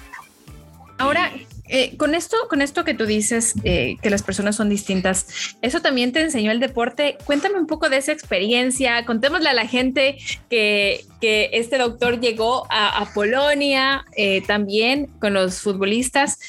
Ahora, 0.98 1.34
eh, 1.68 1.98
con 1.98 2.16
esto, 2.16 2.38
con 2.50 2.62
esto 2.62 2.86
que 2.86 2.94
tú 2.94 3.06
dices 3.06 3.56
eh, 3.66 3.98
que 4.02 4.10
las 4.10 4.24
personas 4.24 4.56
son 4.56 4.70
distintas, 4.70 5.58
eso 5.62 5.82
también 5.82 6.14
te 6.14 6.22
enseñó 6.22 6.50
el 6.50 6.62
deporte. 6.62 7.18
Cuéntame 7.25 7.60
un 7.60 7.68
poco 7.68 7.90
de 7.90 7.98
esa 7.98 8.14
experiencia. 8.14 9.04
Contémosle 9.04 9.50
a 9.50 9.54
la 9.54 9.68
gente 9.68 10.18
que, 10.50 11.04
este 11.20 11.78
doctor 11.78 12.22
llegó 12.22 12.66
a, 12.70 13.12
Polonia 13.14 14.06
eh, 14.16 14.44
también 14.48 15.08
con 15.20 15.34
los 15.34 15.60
futbolistas. 15.60 16.40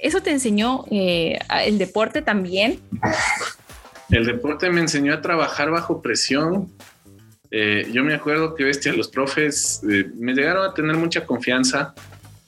¿Eso 0.00 0.22
te 0.22 0.30
enseñó 0.30 0.86
el 0.90 1.76
deporte 1.76 2.22
también? 2.22 2.80
El 4.10 4.24
deporte 4.24 4.70
me 4.70 4.80
enseñó 4.80 5.12
a 5.12 5.20
trabajar 5.20 5.70
bajo 5.70 6.00
presión, 6.00 6.70
eh, 7.50 7.88
yo 7.92 8.04
me 8.04 8.14
acuerdo 8.14 8.54
que 8.54 8.64
bestia, 8.64 8.92
los 8.92 9.08
profes 9.08 9.82
eh, 9.90 10.08
me 10.14 10.34
llegaron 10.34 10.64
a 10.64 10.72
tener 10.72 10.96
mucha 10.96 11.26
confianza 11.26 11.94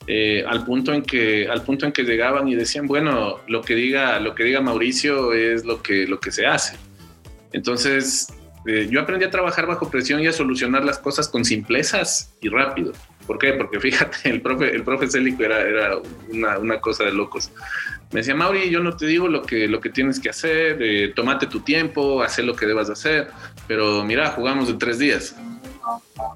eh, 0.07 0.45
al 0.47 0.65
punto 0.65 0.93
en 0.93 1.03
que 1.03 1.49
al 1.49 1.63
punto 1.63 1.87
en 1.87 1.93
que 1.93 2.03
llegaban 2.03 2.49
y 2.49 2.57
decían 2.57 2.89
bueno 2.89 3.39
lo 3.47 3.63
que 3.63 3.77
diga 3.77 4.19
lo 4.19 4.35
que 4.35 4.43
diga 4.43 4.61
Mauricio 4.61 5.33
es 5.33 5.65
lo 5.65 5.83
que 5.83 6.07
lo 6.07 6.21
que 6.21 6.31
se 6.31 6.47
hace. 6.47 6.77
Entonces 7.53 8.29
yo 8.65 9.01
aprendí 9.01 9.25
a 9.25 9.31
trabajar 9.31 9.67
bajo 9.67 9.91
presión 9.91 10.21
y 10.21 10.29
a 10.29 10.33
solucionar 10.33 10.85
las 10.85 10.99
cosas 10.99 11.29
con 11.29 11.45
simplezas 11.45 12.33
y 12.41 12.49
rápido. 12.49 12.93
¿Por 13.27 13.39
qué? 13.39 13.55
Porque 13.55 13.81
fíjate, 13.81 14.31
el 14.31 14.41
profe, 14.41 14.71
el 14.73 14.85
profe 14.85 15.09
Célico 15.09 15.43
era, 15.43 15.61
era 15.61 15.99
una, 16.31 16.59
una, 16.59 16.81
cosa 16.81 17.03
de 17.03 17.13
locos. 17.13 17.51
Me 18.13 18.21
decía, 18.21 18.35
Mauri, 18.35 18.69
yo 18.69 18.81
no 18.81 18.95
te 18.97 19.07
digo 19.07 19.27
lo 19.27 19.43
que, 19.43 19.67
lo 19.67 19.81
que 19.81 19.89
tienes 19.89 20.21
que 20.21 20.29
hacer, 20.29 20.79
eh, 20.81 21.15
tu 21.51 21.61
tiempo, 21.61 22.23
haz 22.23 22.39
lo 22.39 22.55
que 22.55 22.67
debas 22.67 22.91
hacer, 22.91 23.29
pero 23.67 24.05
mira, 24.05 24.31
jugamos 24.31 24.69
en 24.69 24.79
tres 24.79 24.99
días. 24.99 25.35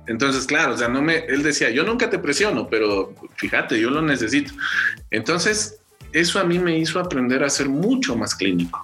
Entonces, 0.07 0.47
claro, 0.47 0.75
o 0.75 0.77
sea, 0.77 0.89
no 0.89 1.03
me, 1.03 1.19
él 1.27 1.43
decía, 1.43 1.71
yo 1.71 1.85
nunca 1.85 2.09
te 2.09 2.19
presiono, 2.19 2.69
pero 2.69 3.15
fíjate, 3.37 3.79
yo 3.79 3.91
lo 3.91 4.03
necesito. 4.03 4.53
Entonces, 5.11 5.79
eso 6.13 6.41
a 6.41 6.45
mí 6.45 6.59
me 6.59 6.79
hizo 6.79 6.99
aprender 6.99 7.45
a 7.45 7.51
ser 7.51 7.69
mucho 7.69 8.17
más 8.17 8.35
clínico. 8.35 8.83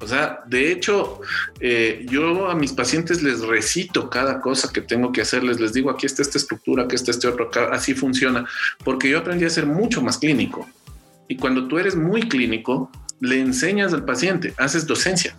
O 0.00 0.06
sea, 0.06 0.40
de 0.46 0.70
hecho, 0.70 1.20
eh, 1.60 2.04
yo 2.08 2.50
a 2.50 2.54
mis 2.54 2.72
pacientes 2.72 3.22
les 3.22 3.40
recito 3.40 4.10
cada 4.10 4.40
cosa 4.40 4.70
que 4.72 4.82
tengo 4.82 5.12
que 5.12 5.22
hacerles. 5.22 5.60
Les 5.60 5.72
digo, 5.72 5.90
aquí 5.90 6.06
está 6.06 6.22
esta 6.22 6.38
estructura, 6.38 6.84
aquí 6.84 6.94
está 6.94 7.10
este 7.10 7.26
otro, 7.26 7.46
acá, 7.46 7.70
así 7.72 7.94
funciona, 7.94 8.46
porque 8.84 9.08
yo 9.08 9.18
aprendí 9.18 9.46
a 9.46 9.50
ser 9.50 9.66
mucho 9.66 10.02
más 10.02 10.18
clínico. 10.18 10.68
Y 11.28 11.36
cuando 11.36 11.68
tú 11.68 11.78
eres 11.78 11.96
muy 11.96 12.28
clínico, 12.28 12.90
le 13.20 13.40
enseñas 13.40 13.92
al 13.92 14.04
paciente, 14.04 14.54
haces 14.58 14.86
docencia. 14.86 15.36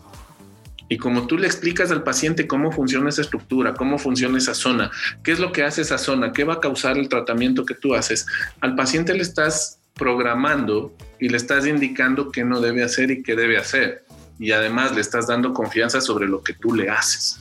Y 0.87 0.97
como 0.97 1.25
tú 1.25 1.37
le 1.37 1.47
explicas 1.47 1.91
al 1.91 2.03
paciente 2.03 2.47
cómo 2.47 2.71
funciona 2.71 3.09
esa 3.09 3.21
estructura, 3.21 3.73
cómo 3.73 3.97
funciona 3.97 4.37
esa 4.37 4.53
zona, 4.53 4.91
qué 5.23 5.31
es 5.31 5.39
lo 5.39 5.51
que 5.51 5.63
hace 5.63 5.81
esa 5.81 5.97
zona, 5.97 6.31
qué 6.31 6.43
va 6.43 6.55
a 6.55 6.59
causar 6.59 6.97
el 6.97 7.09
tratamiento 7.09 7.65
que 7.65 7.73
tú 7.73 7.95
haces, 7.95 8.27
al 8.61 8.75
paciente 8.75 9.13
le 9.13 9.23
estás 9.23 9.79
programando 9.95 10.93
y 11.19 11.29
le 11.29 11.37
estás 11.37 11.65
indicando 11.65 12.31
qué 12.31 12.43
no 12.43 12.61
debe 12.61 12.83
hacer 12.83 13.09
y 13.09 13.23
qué 13.23 13.35
debe 13.35 13.57
hacer 13.57 14.05
y 14.39 14.51
además 14.51 14.93
le 14.93 15.01
estás 15.01 15.27
dando 15.27 15.53
confianza 15.53 16.01
sobre 16.01 16.27
lo 16.27 16.43
que 16.43 16.53
tú 16.53 16.73
le 16.73 16.89
haces. 16.89 17.39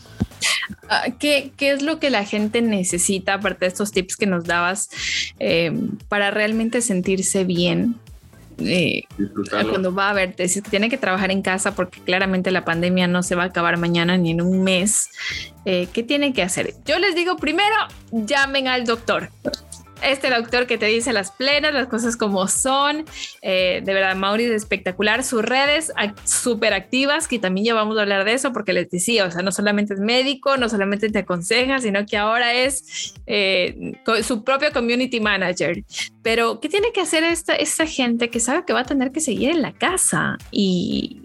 Ah, 0.89 1.07
¿Qué, 1.19 1.53
¿Qué, 1.57 1.73
es 1.73 1.83
lo 1.83 1.99
que 1.99 2.11
la 2.11 2.25
gente 2.25 2.63
necesita, 2.63 3.35
aparte 3.35 3.65
de 3.65 3.69
estos 3.69 3.93
tips 3.93 4.17
que 4.17 4.27
nos 4.27 4.45
dabas, 4.45 4.89
eh, 5.39 5.73
para 6.09 6.31
realmente 6.31 6.81
sentirse 6.81 7.45
bien? 7.45 7.97
Eh, 8.59 9.05
cuando 9.51 9.95
va 9.95 10.11
a 10.11 10.13
verte, 10.13 10.49
si 10.49 10.63
tiene 10.63 10.89
que 10.89 10.97
trabajar 10.97 11.31
en 11.31 11.43
casa 11.43 11.75
porque 11.75 12.01
claramente 12.01 12.51
la 12.51 12.65
pandemia 12.65 13.07
no 13.07 13.23
se 13.23 13.35
va 13.35 13.45
a 13.45 13.47
acabar 13.47 13.77
mañana 13.77 14.17
ni 14.17 14.31
en 14.31 14.41
un 14.41 14.63
mes, 14.63 15.11
eh, 15.65 15.89
¿qué 15.93 16.03
tiene 16.03 16.33
que 16.33 16.43
hacer? 16.43 16.75
Yo 16.85 16.99
les 16.99 17.15
digo 17.15 17.37
primero, 17.37 17.75
llamen 18.13 18.69
al 18.69 18.85
doctor 18.85 19.31
este 20.05 20.31
doctor 20.31 20.67
que 20.67 20.79
te 20.79 20.87
dice 20.87 21.13
las 21.13 21.31
plenas, 21.31 21.73
las 21.75 21.89
cosas 21.89 22.17
como 22.17 22.47
son. 22.49 23.05
Eh, 23.43 23.83
de 23.85 23.95
verdad, 23.95 24.17
Mauri 24.17 24.45
es 24.45 24.53
espectacular. 24.53 25.25
Sus 25.25 25.43
redes 25.43 25.93
súper 26.25 26.75
activas, 26.75 27.29
que 27.29 27.39
también 27.39 27.67
ya 27.67 27.75
vamos 27.75 27.99
a 27.99 28.03
hablar 28.03 28.25
de 28.25 28.35
eso, 28.35 28.53
porque 28.53 28.73
les 28.73 28.91
decía, 28.91 29.27
o 29.27 29.31
sea, 29.31 29.43
no 29.43 29.53
solamente 29.53 29.95
es 29.95 30.01
médico, 30.01 30.57
no 30.57 30.69
solamente 30.69 31.09
te 31.11 31.21
aconseja, 31.21 31.79
sino 31.79 32.05
que 32.07 32.17
ahora 32.17 32.55
es 32.55 33.15
eh, 33.27 33.95
su 34.23 34.45
propio 34.45 34.73
community 34.73 35.21
manager. 35.21 35.85
Pero, 36.23 36.61
¿qué 36.61 36.69
tiene 36.69 36.93
que 36.93 37.01
hacer 37.01 37.25
esta, 37.25 37.87
gente 37.87 38.31
que 38.31 38.41
sabe 38.41 38.65
que 38.67 38.73
va 38.73 38.81
a 38.81 38.85
tener 38.85 39.13
que 39.13 39.21
seguir 39.21 39.51
en 39.51 39.63
la 39.63 39.73
casa 39.73 40.39
y, 40.51 41.21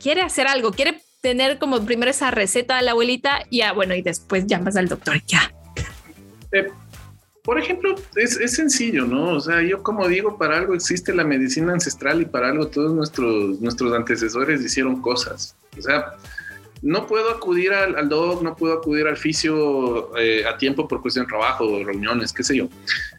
quiere 0.00 0.22
hacer 0.22 0.46
algo, 0.46 0.72
quiere 0.72 1.00
tener 1.20 1.58
como 1.58 1.84
primero 1.84 2.10
esa 2.10 2.30
receta 2.30 2.76
de 2.76 2.82
la 2.82 2.92
abuelita, 2.92 3.44
ya 3.50 3.72
bueno, 3.72 3.94
y 3.94 4.02
después 4.02 4.46
llamas 4.46 4.76
al 4.76 4.88
doctor, 4.88 5.22
ya. 5.26 5.52
Eh, 6.52 6.66
por 7.42 7.58
ejemplo, 7.58 7.94
es, 8.16 8.54
sencillo, 8.54 9.06
¿no? 9.06 9.34
O 9.34 9.40
sea, 9.40 9.62
yo 9.62 9.82
como 9.82 10.06
digo, 10.08 10.36
para 10.36 10.58
algo 10.58 10.74
existe 10.74 11.14
la 11.14 11.24
medicina 11.24 11.72
ancestral 11.72 12.20
y 12.20 12.26
para 12.26 12.48
algo 12.48 12.68
todos 12.68 12.92
nuestros, 12.92 13.60
nuestros 13.60 13.92
antecesores 13.94 14.60
hicieron 14.62 15.00
cosas. 15.00 15.56
O 15.78 15.80
sea, 15.80 16.16
no 16.82 17.06
puedo 17.06 17.30
acudir 17.30 17.72
al, 17.72 17.96
al 17.96 18.08
doc, 18.08 18.42
no 18.42 18.56
puedo 18.56 18.74
acudir 18.74 19.06
al 19.06 19.16
fisio 19.16 20.16
eh, 20.16 20.44
a 20.46 20.56
tiempo 20.58 20.88
por 20.88 21.02
cuestión 21.02 21.26
de 21.26 21.30
trabajo, 21.30 21.82
reuniones, 21.84 22.32
qué 22.32 22.42
sé 22.42 22.56
yo. 22.56 22.68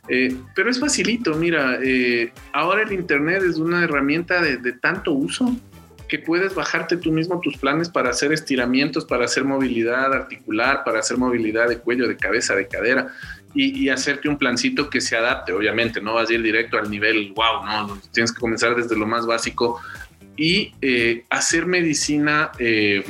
Eh, 0.07 0.35
pero 0.55 0.69
es 0.69 0.79
facilito, 0.79 1.35
mira, 1.35 1.79
eh, 1.83 2.31
ahora 2.53 2.83
el 2.83 2.91
Internet 2.91 3.43
es 3.43 3.57
una 3.57 3.83
herramienta 3.83 4.41
de, 4.41 4.57
de 4.57 4.73
tanto 4.73 5.13
uso 5.13 5.55
que 6.11 6.19
puedes 6.19 6.53
bajarte 6.53 6.97
tú 6.97 7.09
mismo 7.09 7.39
tus 7.39 7.55
planes 7.55 7.87
para 7.87 8.09
hacer 8.09 8.33
estiramientos, 8.33 9.05
para 9.05 9.23
hacer 9.23 9.45
movilidad 9.45 10.13
articular, 10.13 10.83
para 10.83 10.99
hacer 10.99 11.17
movilidad 11.17 11.69
de 11.69 11.77
cuello, 11.77 12.05
de 12.05 12.17
cabeza, 12.17 12.53
de 12.53 12.67
cadera 12.67 13.13
y, 13.55 13.87
hacerte 13.87 14.27
un 14.27 14.37
plancito 14.37 14.89
que 14.89 14.99
se 14.99 15.15
adapte. 15.15 15.53
Obviamente, 15.53 16.01
no 16.01 16.15
vas 16.15 16.29
a 16.29 16.33
ir 16.33 16.41
directo 16.41 16.77
al 16.77 16.91
nivel 16.91 17.31
wow, 17.33 17.65
no, 17.65 17.97
tienes 18.11 18.33
que 18.33 18.41
comenzar 18.41 18.75
desde 18.75 18.97
lo 18.97 19.07
más 19.07 19.25
básico 19.25 19.79
y 20.35 20.73
eh, 20.81 21.23
hacer 21.29 21.65
medicina 21.65 22.51
eh, 22.59 23.05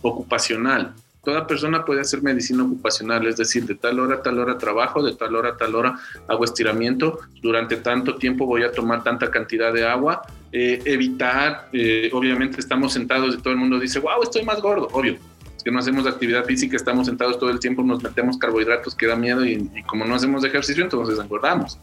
ocupacional. 0.00 0.94
Toda 1.22 1.46
persona 1.46 1.84
puede 1.84 2.00
hacer 2.00 2.22
medicina 2.22 2.64
ocupacional, 2.64 3.26
es 3.26 3.36
decir, 3.36 3.66
de 3.66 3.74
tal 3.74 4.00
hora 4.00 4.16
a 4.16 4.22
tal 4.22 4.38
hora 4.38 4.56
trabajo, 4.56 5.02
de 5.02 5.14
tal 5.14 5.36
hora 5.36 5.50
a 5.50 5.56
tal 5.58 5.74
hora 5.74 5.98
hago 6.26 6.44
estiramiento, 6.46 7.18
durante 7.42 7.76
tanto 7.76 8.14
tiempo 8.14 8.46
voy 8.46 8.62
a 8.62 8.72
tomar 8.72 9.04
tanta 9.04 9.30
cantidad 9.30 9.70
de 9.70 9.86
agua, 9.86 10.22
eh, 10.52 10.80
evitar, 10.84 11.68
obviamente 12.12 12.60
estamos 12.60 12.92
sentados 12.92 13.34
y 13.34 13.38
todo 13.38 13.52
el 13.52 13.58
mundo 13.58 13.78
dice, 13.78 13.98
wow, 13.98 14.22
estoy 14.22 14.44
más 14.44 14.60
gordo, 14.60 14.88
obvio, 14.92 15.18
que 15.64 15.70
no 15.70 15.78
hacemos 15.78 16.06
actividad 16.06 16.44
física, 16.44 16.76
estamos 16.76 17.06
sentados 17.06 17.38
todo 17.38 17.50
el 17.50 17.58
tiempo, 17.58 17.82
nos 17.82 18.02
metemos 18.02 18.38
carbohidratos 18.38 18.94
que 18.94 19.06
da 19.06 19.16
miedo 19.16 19.44
y, 19.44 19.68
como 19.86 20.04
no 20.04 20.14
hacemos 20.14 20.44
ejercicio, 20.44 20.82
entonces 20.82 21.18
engordamos. 21.18 21.78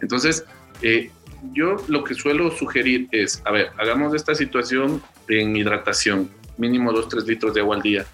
Entonces, 0.00 0.44
eh, 0.82 1.10
yo 1.52 1.76
lo 1.88 2.04
que 2.04 2.14
suelo 2.14 2.50
sugerir 2.50 3.08
es, 3.10 3.42
a 3.44 3.50
ver, 3.50 3.70
hagamos 3.78 4.14
esta 4.14 4.34
situación 4.34 5.02
en 5.28 5.56
hidratación, 5.56 6.30
mínimo 6.56 6.92
2-3 6.92 7.26
litros 7.26 7.54
de 7.54 7.60
agua 7.60 7.76
al 7.76 7.82
día. 7.82 8.06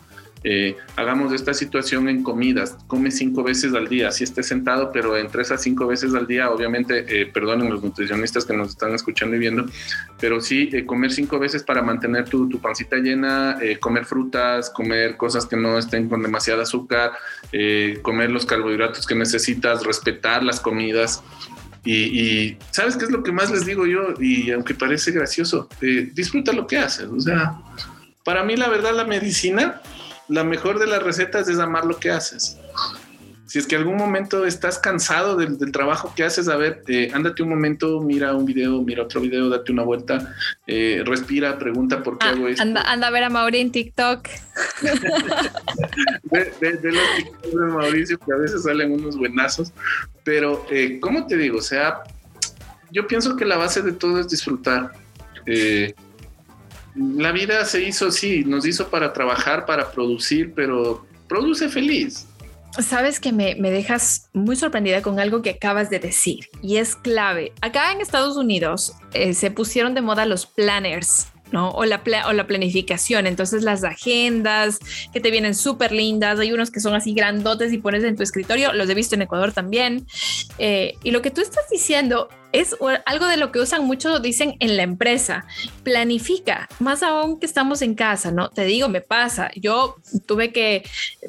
Eh, 0.45 0.77
hagamos 0.97 1.33
esta 1.33 1.55
situación 1.55 2.09
en 2.09 2.23
comidas, 2.23 2.77
come 2.87 3.11
cinco 3.11 3.43
veces 3.43 3.75
al 3.75 3.89
día, 3.89 4.11
si 4.11 4.25
esté 4.25 4.43
sentado, 4.43 4.91
pero 4.93 5.17
entre 5.17 5.43
esas 5.43 5.63
cinco 5.63 5.87
veces 5.87 6.15
al 6.15 6.27
día, 6.27 6.51
obviamente, 6.51 7.05
eh, 7.09 7.27
perdonen 7.27 7.71
los 7.71 7.83
nutricionistas 7.83 8.45
que 8.45 8.57
nos 8.57 8.71
están 8.71 8.93
escuchando 8.95 9.37
y 9.37 9.39
viendo, 9.39 9.67
pero 10.19 10.41
sí 10.41 10.69
eh, 10.73 10.85
comer 10.85 11.13
cinco 11.13 11.39
veces 11.39 11.63
para 11.63 11.83
mantener 11.83 12.29
tu, 12.29 12.49
tu 12.49 12.61
pancita 12.61 12.97
llena, 12.97 13.59
comer 13.81 14.05
frutas, 14.05 14.71
comer 14.71 15.17
cosas 15.17 15.47
que 15.47 15.57
no 15.57 15.79
estén 15.79 16.09
con 16.09 16.23
demasiada 16.23 16.63
azúcar, 16.63 17.13
comer 18.03 18.31
los 18.31 18.47
carbohidratos 18.47 19.07
que 19.07 19.15
necesitas, 19.15 19.85
respetar 19.85 20.43
las 20.43 20.61
comidas. 20.61 21.23
Y, 21.85 21.95
y, 21.95 22.59
¿sabes 22.71 22.97
qué 22.97 23.05
es 23.05 23.11
lo 23.11 23.23
que 23.23 23.33
más 23.33 23.51
les 23.51 23.67
digo 23.67 23.87
yo? 23.87 24.15
Y 24.21 24.51
aunque 24.53 24.75
parece 24.75 25.11
gracioso, 25.11 25.69
disfruta 25.81 26.53
lo 26.53 26.67
que 26.67 26.79
haces. 26.79 27.09
O 27.09 27.21
sea, 27.21 27.57
para 28.25 28.45
mí 28.45 28.57
la 28.57 28.69
verdad 28.69 28.95
la 28.95 29.05
medicina 29.05 29.81
la 30.29 30.45
mejor 30.45 30.79
de 30.79 30.87
las 30.87 31.03
recetas 31.03 31.49
es 31.49 31.59
amar 31.59 31.85
lo 31.85 31.99
que 31.99 32.11
haces. 32.11 32.59
si 33.47 33.59
es 33.59 33.67
que 33.67 33.77
algún 33.77 33.97
momento 33.97 34.47
estás 34.47 34.79
cansado 34.79 35.37
del, 35.37 35.59
trabajo 35.73 36.15
que 36.17 36.25
haces, 36.25 36.49
a 36.49 36.57
ver, 36.57 36.83
eh, 36.89 37.11
ándate 37.13 37.43
un 37.43 37.51
momento, 37.51 38.01
mira 38.01 38.35
un 38.35 38.47
video, 38.47 38.81
mira 38.81 39.03
otro 39.03 39.21
video, 39.21 39.51
date 39.51 39.73
una 39.73 39.83
vuelta, 39.83 40.35
eh, 40.67 41.03
respira, 41.05 41.59
pregunta 41.59 42.03
por 42.03 42.17
qué 42.19 42.29
ah, 42.29 42.31
hago 42.31 42.49
esto. 42.49 42.63
Anda, 42.63 42.83
anda, 42.83 43.09
a 43.09 43.11
ver 43.11 43.25
a 43.25 43.31
Mauri 43.31 43.61
en 43.61 43.73
TikTok. 43.73 44.29
de, 46.31 46.77
de, 46.79 46.93
los 46.93 47.17
TikToks 47.17 47.55
de 47.55 47.67
Mauricio, 47.67 48.19
que 48.19 48.33
a 48.33 48.37
veces 48.37 48.63
salen 48.63 48.93
unos 48.93 49.19
buenazos, 49.19 49.73
pero, 50.25 50.65
eh, 50.71 50.99
¿cómo 51.01 51.27
te 51.27 51.37
digo? 51.37 51.59
O 51.59 51.63
sea, 51.63 52.03
yo 52.91 53.07
pienso 53.07 53.37
que 53.37 53.45
la 53.45 53.57
base 53.57 53.83
de 53.83 53.93
todo 53.93 54.21
es 54.21 54.29
disfrutar. 54.29 54.93
Eh, 55.47 55.95
la 56.95 57.33
vida 57.33 57.65
se 57.65 57.83
hizo 57.83 58.09
así, 58.09 58.45
nos 58.45 58.67
hizo 58.67 58.89
para 58.89 59.13
trabajar, 59.13 59.65
para 59.67 59.91
producir, 59.91 60.53
pero 60.55 61.07
produce 61.29 61.69
feliz. 61.69 62.27
Sabes 62.81 63.21
que 63.21 63.33
me, 63.33 63.55
dejas 63.55 64.31
muy 64.33 64.57
sorprendida 64.57 65.03
con 65.03 65.21
algo 65.21 65.43
que 65.43 65.51
acabas 65.51 65.91
de 65.91 65.99
decir 65.99 66.49
y 66.63 66.79
es 66.79 66.97
clave. 66.97 67.53
Acá 67.61 67.93
en 67.93 68.01
Estados 68.01 68.37
Unidos 68.37 68.95
eh, 69.13 69.35
se 69.35 69.51
pusieron 69.51 69.95
de 69.95 70.01
moda 70.01 70.27
los 70.27 70.47
planners. 70.47 71.29
¿no? 71.51 71.69
O 71.73 71.85
la, 71.85 72.01
o 72.29 72.33
la 72.33 72.47
planificación. 72.47 73.27
Entonces 73.27 73.63
las 73.63 73.85
agendas 73.85 74.79
que 75.13 75.21
te 75.21 75.31
vienen 75.31 75.55
súper 75.55 75.93
lindas, 75.93 76.39
hay 76.39 76.51
unos 76.51 76.71
que 76.71 76.81
son 76.81 76.95
así 76.95 77.13
grandotes 77.13 77.75
y 77.75 77.77
pones 77.77 78.05
en 78.05 78.17
tu 78.17 78.23
escritorio, 78.23 78.73
los 78.73 78.89
he 78.89 78.95
visto 78.95 79.17
en 79.17 79.21
Ecuador 79.21 79.53
también. 79.53 80.07
Eh, 80.57 80.95
y 81.03 81.11
lo 81.11 81.21
que 81.21 81.31
tú 81.31 81.43
estás 81.43 81.69
diciendo 81.71 82.31
es 82.53 82.77
algo 83.07 83.27
de 83.27 83.37
lo 83.37 83.51
que 83.51 83.61
usan 83.61 83.85
mucho, 83.85 84.21
dicen 84.21 84.57
en 84.61 84.77
la 84.77 84.83
empresa. 84.83 85.47
Planifica, 85.83 86.69
más 86.79 87.03
aún 87.03 87.41
que 87.41 87.47
estamos 87.47 87.83
en 87.83 87.95
casa, 87.95 88.31
¿no? 88.31 88.51
Te 88.51 88.65
digo, 88.65 88.89
me 88.89 89.01
pasa. 89.01 89.51
Yo 89.57 89.97
tuve 90.27 90.53
que 90.53 90.85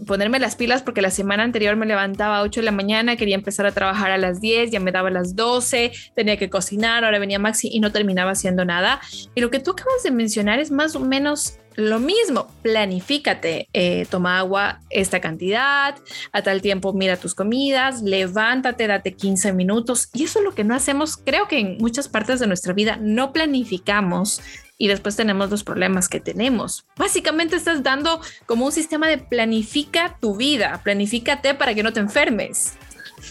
ponerme 0.06 0.40
las 0.40 0.56
pilas 0.56 0.84
porque 0.84 1.02
la 1.02 1.12
semana 1.12 1.44
anterior 1.44 1.76
me 1.76 1.86
levantaba 1.86 2.38
a 2.38 2.42
8 2.42 2.62
de 2.62 2.66
la 2.66 2.72
mañana, 2.72 3.16
quería 3.16 3.36
empezar 3.36 3.66
a 3.66 3.72
trabajar 3.72 4.12
a 4.12 4.18
las 4.18 4.42
10, 4.42 4.72
ya 4.72 4.80
me 4.80 4.92
daba 4.92 5.10
a 5.10 5.12
las 5.12 5.36
12, 5.36 5.92
tenía 6.16 6.38
que 6.38 6.50
cocinar, 6.50 7.06
ahora 7.06 7.20
venía 7.20 7.40
Maxi 7.40 7.70
y 7.72 7.80
no 7.80 7.92
terminaba 7.92 8.32
haciendo 8.32 8.66
nada. 8.66 9.00
Y 9.36 9.42
lo 9.42 9.50
que 9.50 9.60
tú 9.60 9.72
acabas 9.72 10.04
de 10.04 10.12
mencionar 10.12 10.60
es 10.60 10.72
más 10.72 10.96
o 10.96 11.00
menos 11.00 11.58
lo 11.76 12.00
mismo, 12.00 12.52
planifícate, 12.62 13.68
eh, 13.74 14.06
toma 14.10 14.38
agua 14.38 14.82
esta 14.90 15.20
cantidad, 15.22 15.96
a 16.32 16.42
tal 16.42 16.62
tiempo 16.62 16.94
mira 16.94 17.18
tus 17.18 17.34
comidas, 17.34 18.02
levántate, 18.02 18.88
date 18.88 19.14
15 19.14 19.54
minutos. 19.54 20.10
Y 20.14 20.24
eso 20.24 20.40
es 20.40 20.46
lo 20.46 20.54
que 20.54 20.64
no 20.64 20.76
hacemos, 20.76 21.18
creo 21.18 21.48
que 21.48 21.60
en 21.60 21.78
muchas 21.78 22.08
partes 22.08 22.40
de 22.40 22.48
nuestra 22.48 22.74
vida 22.74 22.98
no 23.02 23.34
planificamos 23.34 24.42
y 24.78 24.88
después 24.88 25.16
tenemos 25.16 25.50
los 25.50 25.64
problemas 25.64 26.10
que 26.10 26.20
tenemos. 26.20 26.86
Básicamente 26.98 27.56
estás 27.56 27.84
dando 27.84 28.22
como 28.46 28.66
un 28.66 28.72
sistema 28.72 29.08
de 29.08 29.18
planifica 29.18 30.18
tu 30.20 30.36
vida, 30.36 30.82
planifícate 30.84 31.54
para 31.54 31.74
que 31.74 31.84
no 31.84 31.94
te 31.94 32.00
enfermes. 32.00 32.74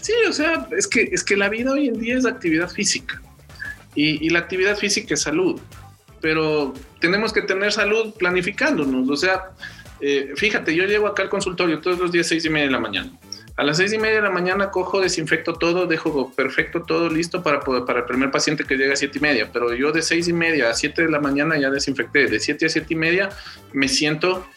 Sí, 0.01 0.13
o 0.27 0.33
sea, 0.33 0.67
es 0.75 0.87
que, 0.87 1.03
es 1.11 1.23
que 1.23 1.37
la 1.37 1.49
vida 1.49 1.71
hoy 1.71 1.87
en 1.87 1.99
día 1.99 2.17
es 2.17 2.25
actividad 2.25 2.69
física 2.69 3.21
y, 3.95 4.25
y 4.25 4.29
la 4.29 4.39
actividad 4.39 4.75
física 4.75 5.13
es 5.13 5.21
salud 5.21 5.61
pero 6.23 6.73
tenemos 7.01 7.33
que 7.33 7.41
tener 7.41 7.73
salud 7.73 8.13
planificándonos. 8.17 9.09
O 9.09 9.17
sea, 9.17 9.51
eh, 9.99 10.31
fíjate, 10.37 10.73
yo 10.73 10.85
llego 10.85 11.05
acá 11.05 11.21
al 11.21 11.29
consultorio 11.29 11.81
todos 11.81 11.99
los 11.99 12.13
días 12.13 12.27
seis 12.27 12.45
y 12.45 12.49
media 12.49 12.67
de 12.67 12.71
la 12.71 12.79
mañana. 12.79 13.11
A 13.57 13.63
las 13.65 13.75
seis 13.75 13.91
y 13.91 13.97
media 13.97 14.15
de 14.15 14.21
la 14.21 14.29
mañana 14.29 14.71
cojo, 14.71 15.01
desinfecto 15.01 15.55
todo, 15.55 15.85
dejo 15.85 16.31
perfecto 16.31 16.83
todo 16.83 17.09
listo 17.09 17.43
para, 17.43 17.59
para 17.59 17.99
el 17.99 18.05
primer 18.05 18.31
paciente 18.31 18.63
que 18.63 18.77
llega 18.77 18.93
a 18.93 18.95
siete 18.95 19.17
y 19.17 19.21
media. 19.21 19.49
Pero 19.51 19.73
yo 19.73 19.91
de 19.91 20.01
seis 20.01 20.29
y 20.29 20.33
media 20.33 20.69
a 20.69 20.73
siete 20.73 21.01
de 21.01 21.11
la 21.11 21.19
mañana 21.19 21.57
ya 21.59 21.69
desinfecté. 21.69 22.27
De 22.27 22.39
siete 22.39 22.67
a 22.67 22.69
siete 22.69 22.93
y 22.93 22.95
media 22.95 23.27
me 23.73 23.89
siento, 23.89 24.47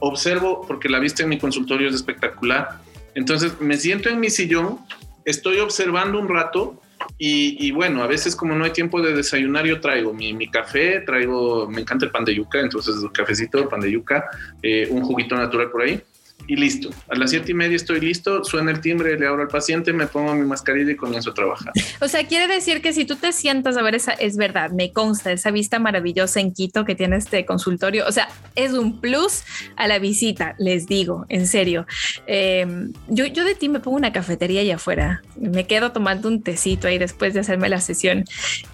observo, 0.00 0.66
porque 0.66 0.88
la 0.88 0.98
vista 0.98 1.22
en 1.22 1.28
mi 1.28 1.38
consultorio 1.38 1.88
es 1.88 1.94
espectacular. 1.94 2.80
Entonces 3.14 3.60
me 3.60 3.76
siento 3.76 4.08
en 4.08 4.18
mi 4.18 4.28
sillón, 4.28 4.80
estoy 5.24 5.60
observando 5.60 6.18
un 6.18 6.28
rato 6.28 6.81
y, 7.18 7.70
bueno, 7.72 8.02
a 8.02 8.06
veces 8.06 8.34
como 8.34 8.54
no 8.54 8.64
hay 8.64 8.72
tiempo 8.72 9.00
de 9.00 9.14
desayunar, 9.14 9.64
yo 9.64 9.80
traigo 9.80 10.12
mi, 10.12 10.32
mi 10.32 10.50
café, 10.50 11.00
traigo, 11.00 11.68
me 11.68 11.82
encanta 11.82 12.04
el 12.04 12.10
pan 12.10 12.24
de 12.24 12.34
yuca, 12.34 12.60
entonces 12.60 12.94
cafecito, 13.12 13.68
pan 13.68 13.80
de 13.80 13.92
yuca, 13.92 14.24
eh, 14.62 14.88
un 14.90 15.02
juguito 15.02 15.34
natural 15.36 15.70
por 15.70 15.82
ahí 15.82 16.02
y 16.46 16.56
listo. 16.56 16.90
A 17.08 17.16
las 17.16 17.30
siete 17.30 17.52
y 17.52 17.54
media 17.54 17.76
estoy 17.76 18.00
listo, 18.00 18.44
suena 18.44 18.70
el 18.70 18.80
timbre, 18.80 19.18
le 19.18 19.26
abro 19.26 19.42
al 19.42 19.48
paciente, 19.48 19.92
me 19.92 20.06
pongo 20.06 20.34
mi 20.34 20.46
mascarilla 20.46 20.92
y 20.92 20.96
comienzo 20.96 21.30
a 21.30 21.34
trabajar. 21.34 21.72
O 22.00 22.08
sea, 22.08 22.26
quiere 22.26 22.52
decir 22.52 22.82
que 22.82 22.92
si 22.92 23.04
tú 23.04 23.16
te 23.16 23.32
sientas 23.32 23.76
a 23.76 23.82
ver 23.82 23.94
esa, 23.94 24.12
es 24.12 24.36
verdad, 24.36 24.70
me 24.70 24.92
consta 24.92 25.32
esa 25.32 25.50
vista 25.50 25.78
maravillosa 25.78 26.40
en 26.40 26.52
Quito 26.52 26.84
que 26.84 26.94
tiene 26.94 27.16
este 27.16 27.46
consultorio. 27.46 28.06
O 28.06 28.12
sea, 28.12 28.28
es 28.54 28.72
un 28.72 29.00
plus 29.00 29.42
a 29.76 29.86
la 29.86 29.98
visita, 29.98 30.54
les 30.58 30.86
digo, 30.86 31.26
en 31.28 31.46
serio. 31.46 31.86
Em, 32.26 32.92
yo, 33.08 33.26
yo 33.26 33.44
de 33.44 33.54
ti 33.54 33.68
me 33.68 33.80
pongo 33.80 33.96
una 33.96 34.12
cafetería 34.12 34.60
allá 34.60 34.76
afuera, 34.76 35.22
me 35.36 35.66
quedo 35.66 35.92
tomando 35.92 36.28
un 36.28 36.42
tecito 36.42 36.88
ahí 36.88 36.98
después 36.98 37.34
de 37.34 37.40
hacerme 37.40 37.68
la 37.68 37.80
sesión. 37.80 38.24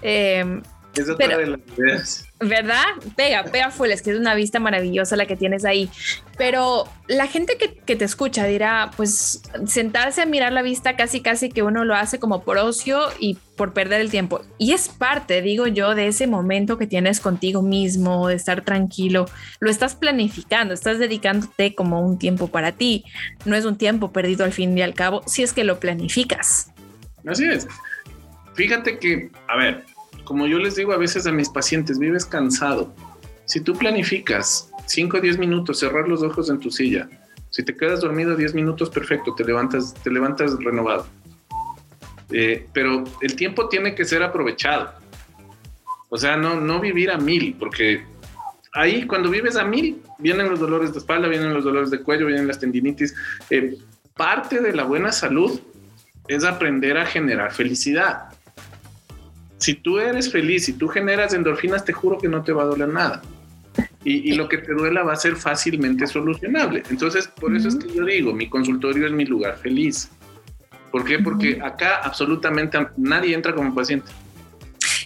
Eh, 0.01 0.61
es 0.95 1.09
otra 1.09 1.37
de 1.37 1.47
las 1.47 1.59
ideas. 1.77 2.25
¿Verdad? 2.39 2.85
Pega, 3.15 3.43
pega 3.43 3.69
full, 3.69 3.89
es 3.89 4.01
que 4.01 4.11
es 4.11 4.17
una 4.17 4.33
vista 4.33 4.59
maravillosa 4.59 5.15
la 5.15 5.25
que 5.25 5.35
tienes 5.35 5.65
ahí. 5.65 5.89
Pero 6.37 6.87
la 7.07 7.27
gente 7.27 7.57
que, 7.57 7.95
te 7.95 8.05
escucha 8.05 8.45
dirá, 8.45 8.91
pues 8.95 9.41
sentarse 9.65 10.21
a 10.21 10.25
mirar 10.25 10.53
la 10.53 10.61
vista 10.61 10.95
casi, 10.95 11.21
casi 11.21 11.49
que 11.49 11.63
uno 11.63 11.83
lo 11.83 11.95
hace 11.95 12.17
como 12.17 12.43
por 12.43 12.57
ocio 12.57 13.01
y 13.19 13.37
por 13.57 13.73
perder 13.73 13.99
el 13.99 14.09
tiempo. 14.09 14.41
Y 14.57 14.71
es 14.71 14.87
parte, 14.87 15.41
digo 15.41 15.67
yo, 15.67 15.95
de 15.95 16.07
ese 16.07 16.27
momento 16.27 16.77
que 16.77 16.87
tienes 16.87 17.19
contigo 17.19 17.61
mismo, 17.61 18.29
de 18.29 18.35
estar 18.35 18.61
tranquilo. 18.61 19.25
Lo 19.59 19.69
estás 19.69 19.95
planificando, 19.95 20.73
estás 20.73 20.97
dedicándote 20.97 21.75
como 21.75 22.01
un 22.01 22.17
tiempo 22.17 22.47
para 22.47 22.71
ti. 22.71 23.03
No 23.45 23.55
es 23.55 23.65
un 23.65 23.77
tiempo 23.77 24.13
perdido 24.13 24.45
al 24.45 24.53
fin 24.53 24.77
y 24.77 24.81
al 24.81 24.93
cabo, 24.93 25.23
si 25.27 25.43
es 25.43 25.51
que 25.51 25.65
lo 25.65 25.79
planificas. 25.79 26.71
Así 27.27 27.45
es. 27.45 27.67
Fíjate 28.53 28.97
que, 28.97 29.29
a 29.47 29.57
ver, 29.57 29.85
como 30.29 30.45
yo 30.45 30.59
les 30.59 30.75
digo 30.75 30.93
a 30.93 30.97
veces 30.97 31.25
a 31.25 31.31
mis 31.31 31.49
pacientes, 31.49 31.97
vives 31.97 32.23
cansado. 32.23 32.93
Si 33.45 33.61
tú 33.61 33.73
planificas 33.73 34.69
5 34.85 35.17
o 35.17 35.21
10 35.21 35.39
minutos, 35.39 35.79
cerrar 35.79 36.07
los 36.07 36.21
ojos 36.21 36.51
en 36.51 36.59
tu 36.59 36.69
silla, 36.69 37.09
si 37.49 37.63
te 37.63 37.75
quedas 37.75 38.01
dormido 38.01 38.35
10 38.35 38.53
minutos, 38.53 38.91
perfecto, 38.91 39.33
te 39.33 39.43
levantas, 39.43 39.95
te 39.95 40.11
levantas 40.11 40.55
renovado. 40.63 41.07
Eh, 42.29 42.67
pero 42.73 43.05
el 43.21 43.35
tiempo 43.35 43.69
tiene 43.69 43.95
que 43.95 44.05
ser 44.05 44.21
aprovechado. 44.21 44.93
O 46.09 46.17
sea, 46.19 46.37
no, 46.37 46.61
no 46.61 46.79
vivir 46.79 47.09
a 47.09 47.17
mil, 47.17 47.55
porque 47.57 48.05
ahí 48.73 49.07
cuando 49.07 49.31
vives 49.31 49.55
a 49.55 49.63
mil, 49.63 49.99
vienen 50.19 50.47
los 50.47 50.59
dolores 50.59 50.93
de 50.93 50.99
espalda, 50.99 51.27
vienen 51.27 51.55
los 51.55 51.63
dolores 51.63 51.89
de 51.89 52.03
cuello, 52.03 52.27
vienen 52.27 52.47
las 52.47 52.59
tendinitis. 52.59 53.15
Eh, 53.49 53.79
parte 54.15 54.61
de 54.61 54.73
la 54.73 54.83
buena 54.83 55.11
salud 55.11 55.59
es 56.27 56.43
aprender 56.43 56.99
a 56.99 57.07
generar 57.07 57.51
felicidad 57.51 58.28
si 59.59 59.75
tú 59.75 59.99
eres 59.99 60.31
feliz, 60.31 60.69
y 60.69 60.73
tú 60.73 60.87
generas 60.87 61.33
endorfinas, 61.33 61.85
te 61.85 61.93
juro 61.93 62.17
que 62.17 62.27
no 62.27 62.43
te 62.43 62.51
va 62.51 62.63
a 62.63 62.65
doler 62.65 62.87
nada. 62.87 63.21
Y, 64.03 64.31
lo 64.33 64.47
que 64.47 64.57
te 64.57 64.73
duela 64.73 65.03
va 65.03 65.13
a 65.13 65.17
ser 65.17 65.35
fácilmente 65.35 66.07
solucionable. 66.07 66.83
Entonces, 66.89 67.27
por 67.27 67.55
eso 67.55 67.67
es 67.67 67.75
que 67.75 67.93
yo 67.93 68.05
digo, 68.05 68.33
mi 68.33 68.49
consultorio 68.49 69.05
es 69.05 69.11
mi 69.11 69.25
lugar 69.25 69.57
feliz. 69.57 70.09
¿Por 70.91 71.03
qué? 71.03 71.19
Porque 71.19 71.59
acá 71.61 71.97
absolutamente 72.01 72.77
nadie 72.97 73.35
entra 73.35 73.53
como 73.53 73.75
paciente. 73.75 74.09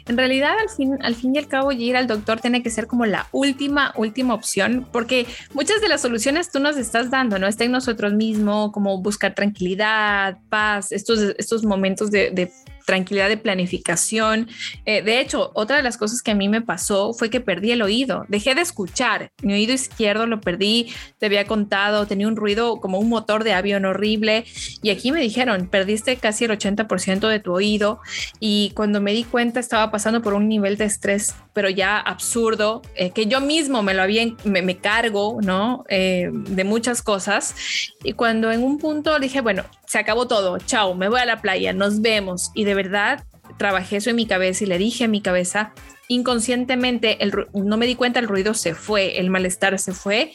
En 0.08 0.18
realidad, 0.18 0.54
al 0.60 0.70
fin, 0.70 0.98
al 1.02 1.16
fin 1.16 1.36
y 1.36 1.40
al 1.40 1.48
cabo, 1.48 1.72
ir 1.72 1.98
al 1.98 2.08
doctor 2.08 2.40
tiene 2.40 2.62
que 2.62 2.70
ser 2.70 2.88
como 2.88 3.06
la 3.06 3.28
última, 3.32 3.94
última 3.96 4.34
opción, 4.34 4.88
porque 4.92 5.26
muchas 5.54 5.82
de 5.82 5.88
las 5.88 6.02
soluciones 6.02 6.52
tú 6.52 6.60
nos 6.60 6.78
estás 6.78 7.10
dando, 7.10 7.40
¿no? 7.40 7.48
Está 7.48 7.64
en 7.64 7.72
nosotros 7.72 8.14
mismos, 8.14 8.72
como 8.72 9.02
buscar 9.02 9.34
tranquilidad, 9.34 10.38
paz, 10.50 10.92
estos, 10.92 11.20
estos 11.38 11.64
momentos 11.64 12.12
de, 12.12 12.32
de 12.32 12.52
tranquilidad 12.86 13.30
de 13.30 13.38
planificación. 13.38 14.50
Eh, 14.86 15.02
de 15.02 15.20
hecho, 15.20 15.52
otra 15.54 15.78
de 15.78 15.84
las 15.84 15.98
cosas 15.98 16.22
que 16.22 16.32
a 16.32 16.36
mí 16.36 16.50
me 16.50 16.62
pasó 16.62 17.14
fue 17.14 17.30
que 17.30 17.42
perdí 17.42 17.72
el 17.72 17.82
oído, 17.82 18.26
dejé 18.28 18.56
de 18.56 18.62
escuchar, 18.62 19.32
mi 19.42 19.54
oído 19.54 19.74
izquierdo 19.74 20.26
lo 20.28 20.42
perdí, 20.42 20.94
te 21.20 21.26
había 21.28 21.46
contado, 21.46 22.06
tenía 22.08 22.28
un 22.28 22.36
ruido 22.36 22.80
como 22.80 23.00
un 23.00 23.10
motor 23.10 23.44
de 23.44 23.54
avión 23.54 23.86
horrible. 23.86 24.46
Y 24.82 24.90
aquí 24.90 25.12
me 25.12 25.22
dijeron, 25.22 25.68
perdiste 25.68 26.18
casi 26.18 26.46
el 26.46 26.52
80% 26.52 27.28
de 27.28 27.40
tu 27.40 27.54
oído 27.54 28.00
y 28.40 28.72
cuando 28.76 29.02
me 29.02 29.14
di 29.14 29.24
cuenta 29.24 29.60
estaba 29.60 29.92
pasando 29.92 30.22
por 30.22 30.34
un 30.34 30.48
nivel 30.48 30.78
de 30.78 30.86
estrés, 30.86 31.36
pero 31.54 31.70
ya 31.70 32.00
absurdo, 32.00 32.82
eh, 32.96 33.12
que 33.12 33.26
yo 33.26 33.42
mismo 33.42 33.84
me 33.84 33.94
lo 33.94 34.02
había, 34.02 34.26
me, 34.44 34.78
cargo, 34.78 35.40
¿no? 35.42 35.86
Eh, 35.90 36.30
de 36.32 36.64
muchas 36.64 37.02
cosas. 37.02 37.56
Y 38.04 38.14
cuando 38.14 38.52
en 38.52 38.64
un 38.64 38.78
punto 38.78 39.20
dije, 39.20 39.42
bueno, 39.42 39.64
se 39.94 40.00
acabó 40.00 40.28
todo, 40.28 40.58
chao, 40.58 40.96
me 40.96 41.08
voy 41.08 41.20
a 41.20 41.26
la 41.26 41.40
playa, 41.40 41.72
nos 41.72 42.02
vemos. 42.02 42.50
Y 42.56 42.64
de 42.64 42.74
verdad 42.74 43.26
trabajé 43.60 43.98
eso 43.98 44.10
en 44.10 44.16
mi 44.16 44.26
cabeza 44.26 44.64
y 44.64 44.68
le 44.68 44.80
dije 44.80 45.04
a 45.04 45.08
mi 45.08 45.22
cabeza, 45.22 45.72
inconscientemente, 46.08 47.20
no 47.54 47.78
me 47.78 47.86
di 47.86 47.94
cuenta, 47.94 48.20
el 48.20 48.28
ruido 48.28 48.56
se 48.56 48.74
fue, 48.74 49.20
el 49.20 49.30
malestar 49.30 49.78
se 49.78 49.94
fue 49.94 50.34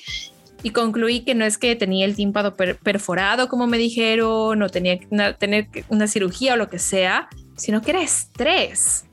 y 0.63 0.71
concluí 0.71 1.25
que 1.25 1.35
no 1.35 1.45
es 1.45 1.59
que 1.59 1.75
tenía 1.75 2.05
el 2.05 2.15
tímpano 2.15 2.55
perforado, 2.55 3.49
como 3.49 3.67
me 3.67 3.79
dijeron, 3.79 4.61
no 4.61 4.69
tenía 4.69 4.97
que 5.01 5.09
tener 5.37 5.67
una 5.89 6.07
cirugía 6.07 6.55
o 6.55 6.57
lo 6.57 6.69
que 6.69 6.79
sea, 6.79 7.29
sino 7.57 7.83
que 7.83 7.91
era 7.91 8.03
estrés. 8.03 9.07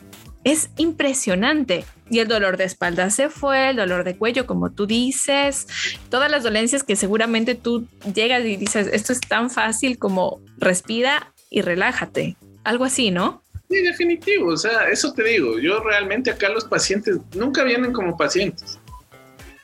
Es 0.44 0.70
impresionante. 0.78 1.86
Y 2.10 2.20
el 2.20 2.28
dolor 2.28 2.58
de 2.58 2.66
espalda 2.66 3.10
se 3.10 3.30
fue, 3.30 3.70
el 3.70 3.78
dolor 3.78 4.04
de 4.04 4.18
cuello, 4.18 4.46
como 4.46 4.72
tú 4.72 4.86
dices, 4.86 5.68
todas 6.10 6.30
las 6.30 6.44
dolencias 6.44 6.84
que 6.84 6.96
seguramente 6.96 7.56
tú 7.56 7.88
llegas 8.14 8.44
y 8.46 8.58
dices, 8.58 8.90
esto 8.92 9.14
es 9.14 9.22
tan 9.22 9.50
fácil 9.50 9.98
como 9.98 10.42
respira 10.58 11.34
y 11.50 11.62
relájate, 11.62 12.38
algo 12.64 12.86
así, 12.86 13.12
¿no? 13.12 13.44
Sí, 13.70 13.82
definitivo, 13.82 14.50
o 14.50 14.58
sea, 14.58 14.90
eso 14.90 15.12
te 15.14 15.24
digo, 15.24 15.60
yo 15.60 15.80
realmente 15.80 16.30
acá 16.30 16.50
los 16.50 16.66
pacientes 16.66 17.18
nunca 17.34 17.64
vienen 17.64 17.92
como 17.92 18.16
pacientes. 18.16 18.80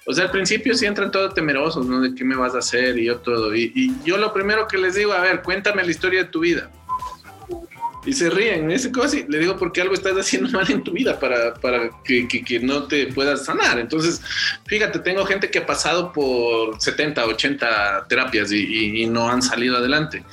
O 0.07 0.13
sea, 0.13 0.25
al 0.25 0.31
principio 0.31 0.73
sí 0.73 0.87
entran 0.87 1.11
todos 1.11 1.35
temerosos, 1.35 1.85
¿no? 1.85 2.01
De 2.01 2.15
qué 2.15 2.23
me 2.23 2.35
vas 2.35 2.55
a 2.55 2.57
hacer 2.57 2.97
y 2.97 3.05
yo 3.05 3.19
todo. 3.19 3.55
Y, 3.55 3.71
y 3.75 3.93
yo 4.03 4.17
lo 4.17 4.33
primero 4.33 4.67
que 4.67 4.79
les 4.79 4.95
digo, 4.95 5.13
a 5.13 5.21
ver, 5.21 5.43
cuéntame 5.43 5.83
la 5.83 5.91
historia 5.91 6.23
de 6.23 6.29
tu 6.29 6.39
vida 6.39 6.71
y 8.05 8.13
se 8.13 8.29
ríen. 8.29 8.71
Ese 8.71 8.91
cosa 8.91 9.17
le 9.27 9.39
digo, 9.39 9.57
porque 9.57 9.81
algo 9.81 9.93
estás 9.93 10.13
haciendo 10.17 10.49
mal 10.51 10.69
en 10.69 10.83
tu 10.83 10.91
vida 10.91 11.19
para, 11.19 11.53
para 11.55 11.89
que, 12.03 12.27
que, 12.27 12.59
no 12.59 12.87
te 12.87 13.07
puedas 13.07 13.45
sanar. 13.45 13.79
Entonces, 13.79 14.21
fíjate, 14.65 14.99
tengo 14.99 15.25
gente 15.25 15.49
que 15.49 15.59
ha 15.59 15.65
pasado 15.65 16.11
por 16.11 16.81
70, 16.81 17.25
80 17.25 18.05
terapias 18.07 18.51
y 18.51 19.05
no 19.07 19.29
han 19.29 19.41
salido 19.41 19.77
adelante 19.77 20.23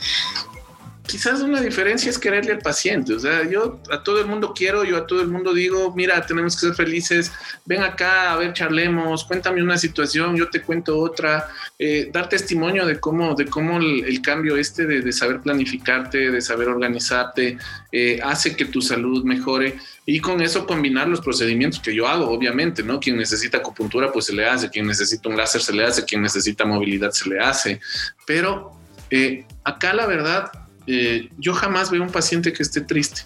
quizás 1.08 1.40
una 1.40 1.60
diferencia 1.60 2.10
es 2.10 2.18
quererle 2.18 2.52
al 2.52 2.58
paciente. 2.58 3.14
O 3.14 3.18
sea, 3.18 3.48
yo 3.48 3.80
a 3.90 4.02
todo 4.02 4.20
el 4.20 4.26
mundo 4.26 4.52
quiero, 4.54 4.84
yo 4.84 4.96
a 4.98 5.06
todo 5.06 5.22
el 5.22 5.28
mundo 5.28 5.52
digo, 5.54 5.92
mira, 5.96 6.24
tenemos 6.24 6.54
que 6.54 6.66
ser 6.66 6.74
felices, 6.74 7.32
ven 7.64 7.82
acá, 7.82 8.32
a 8.32 8.36
ver, 8.36 8.52
charlemos, 8.52 9.24
cuéntame 9.24 9.62
una 9.62 9.78
situación, 9.78 10.36
yo 10.36 10.48
te 10.50 10.60
cuento 10.60 10.98
otra, 10.98 11.48
eh, 11.78 12.10
dar 12.12 12.28
testimonio 12.28 12.86
de 12.86 13.00
cómo, 13.00 13.34
de 13.34 13.46
cómo 13.46 13.78
el, 13.78 14.20
cambio 14.22 14.56
este 14.56 14.84
de, 14.86 15.12
saber 15.12 15.40
planificarte, 15.40 16.30
de 16.30 16.40
saber 16.40 16.68
organizarte, 16.68 17.56
eh, 17.90 18.20
hace 18.22 18.54
que 18.54 18.66
tu 18.66 18.82
salud 18.82 19.24
mejore 19.24 19.78
y 20.04 20.20
con 20.20 20.42
eso 20.42 20.66
combinar 20.66 21.08
los 21.08 21.22
procedimientos 21.22 21.80
que 21.80 21.94
yo 21.94 22.06
hago, 22.06 22.28
obviamente, 22.28 22.82
¿no? 22.82 23.00
Quien 23.00 23.16
necesita 23.16 23.58
acupuntura, 23.58 24.12
pues 24.12 24.26
se 24.26 24.34
le 24.34 24.46
hace, 24.46 24.68
quien 24.68 24.86
necesita 24.86 25.28
un 25.28 25.36
láser 25.36 25.62
se 25.62 25.72
le 25.72 25.84
hace, 25.84 26.04
quien 26.04 26.20
necesita 26.20 26.66
movilidad 26.66 27.10
se 27.12 27.28
le 27.30 27.38
hace, 27.40 27.80
pero 28.26 28.72
eh, 29.10 29.46
acá 29.64 29.94
la 29.94 30.06
verdad 30.06 30.50
eh, 30.90 31.28
yo 31.36 31.52
jamás 31.52 31.90
veo 31.90 32.02
un 32.02 32.10
paciente 32.10 32.50
que 32.50 32.62
esté 32.62 32.80
triste. 32.80 33.20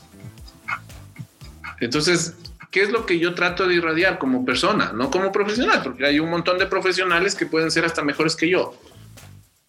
Entonces, 1.78 2.34
¿qué 2.72 2.82
es 2.82 2.90
lo 2.90 3.06
que 3.06 3.20
yo 3.20 3.34
trato 3.34 3.68
de 3.68 3.76
irradiar 3.76 4.18
como 4.18 4.44
persona, 4.44 4.92
no 4.92 5.12
como 5.12 5.30
profesional? 5.30 5.80
Porque 5.84 6.04
hay 6.04 6.18
un 6.18 6.28
montón 6.28 6.58
de 6.58 6.66
profesionales 6.66 7.36
que 7.36 7.46
pueden 7.46 7.70
ser 7.70 7.84
hasta 7.84 8.02
mejores 8.02 8.34
que 8.34 8.48
yo. 8.48 8.74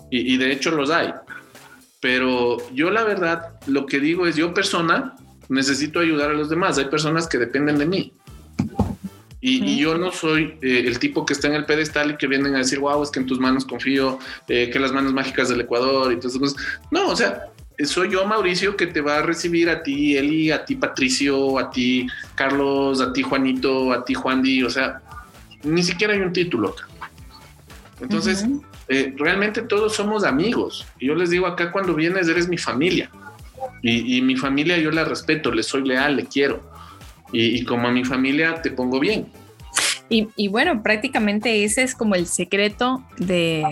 Y, 0.10 0.38
de 0.38 0.52
hecho 0.52 0.72
los 0.72 0.90
hay. 0.90 1.14
Pero 2.00 2.58
yo 2.72 2.90
la 2.90 3.04
verdad, 3.04 3.60
lo 3.68 3.86
que 3.86 4.00
digo 4.00 4.28
es, 4.28 4.36
yo 4.36 4.54
persona, 4.54 5.16
necesito 5.50 6.00
ayudar 6.00 6.32
a 6.32 6.34
los 6.34 6.50
demás. 6.50 6.78
Hay 6.80 6.86
personas 6.86 7.28
que 7.28 7.38
dependen 7.38 7.78
de 7.78 7.86
mí. 7.86 8.14
Y, 9.40 9.78
yo 9.78 9.98
no 9.98 10.12
soy 10.12 10.58
eh, 10.62 10.84
el 10.86 11.00
tipo 11.00 11.26
que 11.26 11.34
está 11.34 11.48
en 11.48 11.56
el 11.56 11.66
pedestal 11.66 12.12
y 12.12 12.18
que 12.18 12.28
vienen 12.28 12.56
a 12.56 12.60
decir, 12.60 12.80
wow, 12.80 13.04
es 13.04 13.12
que 13.12 13.20
en 13.20 13.26
tus 13.26 13.40
manos 13.40 13.66
confío, 13.66 14.18
eh, 14.48 14.70
que 14.72 14.80
las 14.80 14.92
manos 14.94 15.14
mágicas 15.14 15.50
del 15.50 15.62
Ecuador 15.62 16.12
y 16.12 16.16
todas 16.16 16.36
esas 16.36 16.40
cosas. 16.40 16.68
No, 16.92 17.10
o 17.10 17.16
sea, 17.16 17.53
soy 17.80 18.12
yo, 18.12 18.26
Mauricio, 18.26 18.76
que 18.76 18.88
te 18.88 19.02
va 19.02 19.18
a 19.18 19.22
recibir 19.22 19.70
a 19.70 19.84
ti, 19.84 20.18
Eli, 20.18 20.52
a 20.52 20.66
ti, 20.66 20.76
Patricio, 20.76 21.58
a 21.60 21.70
ti, 21.70 22.08
Carlos, 22.36 23.02
a 23.02 23.12
ti, 23.14 23.24
Juanito, 23.24 23.92
a 23.92 24.04
ti, 24.04 24.14
Juan 24.14 24.42
Di, 24.42 24.64
o 24.64 24.70
sea, 24.70 25.02
ni 25.64 25.84
siquiera 25.84 26.14
hay 26.14 26.22
un 26.22 26.34
título. 26.34 26.76
Entonces, 28.00 28.46
eh, 28.88 29.14
realmente 29.18 29.62
todos 29.62 29.96
somos 29.96 30.24
amigos. 30.24 30.86
Y 31.00 31.08
yo 31.08 31.16
les 31.16 31.30
digo 31.30 31.48
acá, 31.48 31.72
cuando 31.72 31.94
vienes, 31.96 32.28
eres 32.28 32.48
mi 32.48 32.58
familia. 32.58 33.10
Y, 33.82 34.22
mi 34.22 34.36
familia 34.36 34.78
yo 34.78 34.92
la 34.92 35.04
respeto, 35.04 35.52
le 35.52 35.64
soy 35.64 35.88
leal, 35.88 36.16
le 36.16 36.26
quiero. 36.26 36.72
y 37.32 37.64
como 37.66 37.88
a 37.88 37.92
mi 37.92 38.06
familia 38.06 38.62
te 38.62 38.72
pongo 38.72 39.00
bien. 39.00 39.28
Y, 40.36 40.48
bueno, 40.48 40.84
prácticamente 40.84 41.64
ese 41.64 41.82
es 41.82 41.96
como 41.96 42.14
el 42.14 42.28
secreto 42.28 43.04
de, 43.18 43.64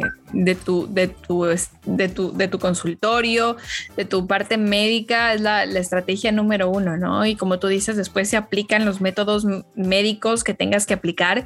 tu, 0.65 0.89
consultorio, 2.59 3.57
de 3.95 4.05
tu 4.05 4.25
parte 4.25 4.57
médica, 4.57 5.35
es 5.35 5.41
la, 5.41 5.63
estrategia 5.65 6.31
número 6.31 6.67
uno, 6.69 6.97
¿no? 6.97 7.27
Y 7.27 7.35
como 7.35 7.59
tú 7.59 7.67
dices, 7.67 7.95
después 7.95 8.27
se 8.27 8.37
aplican 8.37 8.85
los 8.85 9.01
métodos 9.01 9.45
médicos 9.75 10.43
que 10.43 10.55
tengas 10.55 10.87
que 10.87 10.95
aplicar. 10.95 11.45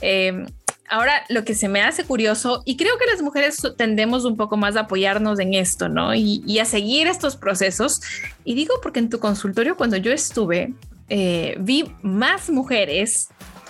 Eh, 0.00 0.46
ahora, 0.88 1.24
lo 1.28 1.44
que 1.44 1.56
se 1.56 1.68
me 1.68 1.82
hace 1.82 2.04
curioso, 2.04 2.62
y 2.64 2.76
creo 2.76 2.96
que 2.98 3.06
las 3.06 3.22
mujeres 3.22 3.60
tendemos 3.76 4.24
un 4.24 4.36
poco 4.36 4.56
más 4.56 4.76
a 4.76 4.82
apoyarnos 4.82 5.40
en 5.40 5.54
esto, 5.54 5.88
¿no? 5.88 6.14
Y, 6.14 6.60
a 6.60 6.64
seguir 6.64 7.08
estos 7.08 7.36
procesos. 7.36 8.00
Y 8.44 8.54
digo 8.54 8.74
porque 8.80 9.00
en 9.00 9.10
tu 9.10 9.18
consultorio, 9.18 9.76
cuando 9.76 9.96
yo 9.96 10.12
estuve, 10.12 10.72
eh, 11.08 11.56
vi 11.58 11.92
más 12.02 12.48
mujeres 12.48 13.28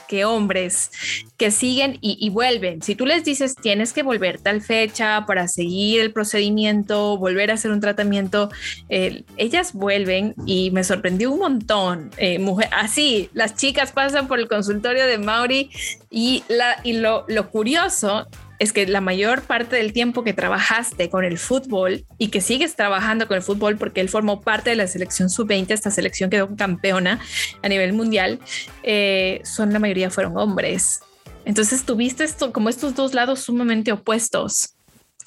que 0.08 0.24
hombres 0.24 0.90
que 1.36 1.50
siguen 1.50 1.98
y, 2.00 2.28
vuelven. 2.30 2.82
Si 2.82 2.94
tú 2.94 3.06
les 3.06 3.24
dices 3.24 3.54
tienes 3.54 3.92
que 3.92 4.02
volver 4.02 4.40
tal 4.40 4.62
fecha 4.62 5.24
para 5.26 5.48
seguir 5.48 6.00
el 6.00 6.12
procedimiento, 6.12 7.18
volver 7.18 7.50
a 7.50 7.54
hacer 7.54 7.70
un 7.70 7.80
tratamiento, 7.80 8.50
eh, 8.88 9.24
ellas 9.36 9.72
vuelven 9.72 10.34
y 10.46 10.70
me 10.70 10.84
sorprendió 10.84 11.30
un 11.30 11.40
montón. 11.40 12.10
Eh, 12.16 12.38
mujer, 12.38 12.68
así, 12.72 13.30
las 13.34 13.54
chicas 13.54 13.92
pasan 13.92 14.28
por 14.28 14.38
el 14.38 14.48
consultorio 14.48 15.06
de 15.06 15.18
Mauri 15.18 15.70
y, 16.10 16.42
la, 16.48 16.80
y 16.82 16.94
lo, 16.94 17.24
lo 17.28 17.50
curioso 17.50 18.26
es 18.58 18.72
que 18.72 18.86
la 18.86 19.00
mayor 19.00 19.42
parte 19.42 19.76
del 19.76 19.92
tiempo 19.92 20.24
que 20.24 20.32
trabajaste 20.32 21.10
con 21.10 21.24
el 21.24 21.38
fútbol 21.38 22.04
y 22.18 22.28
que 22.28 22.40
sigues 22.40 22.76
trabajando 22.76 23.26
con 23.26 23.36
el 23.36 23.42
fútbol 23.42 23.76
porque 23.76 24.00
él 24.00 24.08
formó 24.08 24.40
parte 24.40 24.70
de 24.70 24.76
la 24.76 24.86
selección 24.86 25.30
sub-20, 25.30 25.70
esta 25.70 25.90
selección 25.90 26.30
quedó 26.30 26.54
campeona 26.56 27.20
a 27.62 27.68
nivel 27.68 27.92
mundial, 27.92 28.40
eh, 28.82 29.40
son 29.44 29.72
la 29.72 29.78
mayoría 29.78 30.10
fueron 30.10 30.36
hombres. 30.36 31.00
Entonces 31.44 31.84
tuviste 31.84 32.24
esto, 32.24 32.52
como 32.52 32.68
estos 32.68 32.94
dos 32.94 33.14
lados 33.14 33.40
sumamente 33.40 33.92
opuestos. 33.92 34.75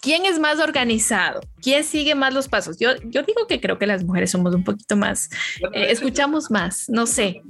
¿Quién 0.01 0.25
es 0.25 0.39
más 0.39 0.59
organizado? 0.59 1.41
¿Quién 1.61 1.83
sigue 1.83 2.15
más 2.15 2.33
los 2.33 2.47
pasos? 2.47 2.77
Yo, 2.79 2.91
yo 3.03 3.23
digo 3.23 3.47
que 3.47 3.59
creo 3.59 3.77
que 3.77 3.85
las 3.85 4.03
mujeres 4.03 4.31
somos 4.31 4.55
un 4.55 4.63
poquito 4.63 4.95
más, 4.95 5.29
eh, 5.73 5.87
escuchamos 5.89 6.49
más, 6.49 6.89
no 6.89 7.05
sé. 7.05 7.41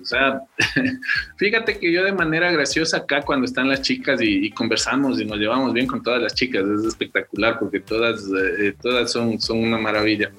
O 0.00 0.04
sea, 0.04 0.40
fíjate 1.38 1.78
que 1.78 1.92
yo 1.92 2.04
de 2.04 2.12
manera 2.12 2.52
graciosa 2.52 2.98
acá 2.98 3.22
cuando 3.22 3.46
están 3.46 3.68
las 3.68 3.82
chicas 3.82 4.20
y, 4.22 4.50
conversamos 4.50 5.20
y 5.20 5.24
nos 5.24 5.38
llevamos 5.38 5.72
bien 5.72 5.86
con 5.86 6.02
todas 6.02 6.22
las 6.22 6.34
chicas, 6.34 6.64
es 6.64 6.84
espectacular 6.84 7.58
porque 7.58 7.80
todas, 7.80 8.22
eh, 8.60 8.74
todas 8.80 9.10
son, 9.10 9.40
son 9.40 9.58
una 9.58 9.78
maravilla. 9.78 10.30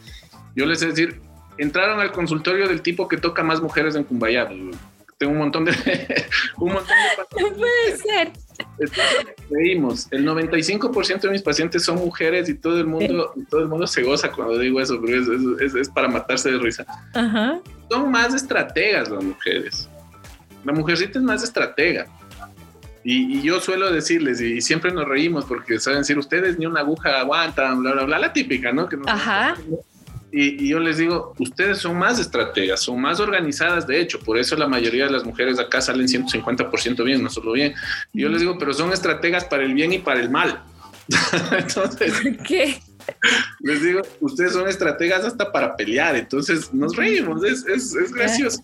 Yo 0.56 0.66
les 0.66 0.80
voy 0.80 0.88
a 0.88 0.90
decir, 0.92 1.22
entraron 1.58 2.00
al 2.00 2.12
consultorio 2.12 2.68
del 2.68 2.82
tipo 2.82 3.08
que 3.08 3.18
toca 3.18 3.44
más 3.44 3.62
mujeres 3.62 3.96
en 3.96 4.04
Cumbayá. 4.04 4.50
Tengo 5.18 5.32
un 5.32 5.40
montón 5.40 5.66
de... 5.66 5.72
un 6.58 6.74
montón 6.74 6.96
de 6.96 7.44
no 7.44 7.54
puede 7.56 7.98
ser. 7.98 8.32
Veimos, 9.50 10.08
el 10.12 10.26
95% 10.26 11.22
de 11.22 11.30
mis 11.30 11.42
pacientes 11.42 11.84
son 11.84 11.98
mujeres 11.98 12.50
y 12.50 12.56
todo 12.56 12.80
el 12.80 12.88
mundo, 12.88 13.34
todo 13.50 13.62
el 13.62 13.68
mundo 13.68 13.88
se 13.88 14.04
goza 14.04 14.32
cuando 14.32 14.58
digo 14.58 14.82
eso, 14.82 15.00
pero 15.02 15.60
es, 15.60 15.76
es, 15.76 15.90
para 15.90 16.08
matarse 16.08 16.52
de 16.52 16.58
risa. 16.58 16.86
Son 17.90 18.12
más 18.12 18.34
estrategas 18.34 19.10
las 19.10 19.24
mujeres. 19.24 19.90
La 20.64 20.74
mujercita 20.74 21.20
es 21.20 21.24
más 21.24 21.44
estratega. 21.44 22.08
Y, 23.04 23.42
yo 23.42 23.62
suelo 23.62 23.90
decirles, 23.90 24.42
y, 24.42 24.60
siempre 24.60 24.92
nos 24.92 25.08
reímos 25.08 25.46
porque 25.46 25.80
saben 25.80 26.00
decir, 26.00 26.18
ustedes 26.18 26.60
ni 26.60 26.66
una 26.66 26.82
aguja 26.82 27.22
aguantan, 27.22 27.82
bla, 27.82 27.94
bla, 27.94 28.04
bla, 28.04 28.20
la 28.20 28.34
típica, 28.34 28.74
¿no? 28.74 28.90
Que 28.90 28.98
Ajá. 29.06 29.56
Y, 30.32 30.68
yo 30.68 30.80
les 30.80 30.98
digo, 30.98 31.34
ustedes 31.40 31.78
son 31.78 31.98
más 31.98 32.20
estrategas, 32.20 32.82
son 32.82 33.00
más 33.00 33.20
organizadas, 33.20 33.88
de 33.88 34.00
hecho, 34.02 34.20
por 34.20 34.38
eso 34.38 34.56
la 34.56 34.68
mayoría 34.68 35.06
de 35.06 35.12
las 35.12 35.24
mujeres 35.24 35.58
acá 35.58 35.80
salen 35.82 36.08
150% 36.08 37.04
bien, 37.04 37.24
no 37.24 37.30
solo 37.30 37.54
bien. 37.54 37.74
Y 38.14 38.22
yo 38.22 38.30
les 38.30 38.42
digo, 38.42 38.58
pero 38.58 38.74
son 38.74 38.92
estrategas 38.92 39.46
para 39.46 39.64
el 39.64 39.74
bien 39.74 39.94
y 39.94 40.00
para 40.00 40.20
el 40.20 40.30
mal. 40.30 40.64
Entonces, 41.58 42.14
¿qué? 42.46 42.80
Les 43.60 43.82
digo, 43.82 44.02
ustedes 44.22 44.54
son 44.54 44.68
estrategas 44.68 45.26
hasta 45.26 45.52
para 45.52 45.76
pelear, 45.76 46.16
entonces 46.16 46.74
nos 46.74 46.96
reímos, 46.96 47.44
es, 47.44 47.66
es, 47.66 47.96
es 47.96 48.14
gracioso. 48.14 48.64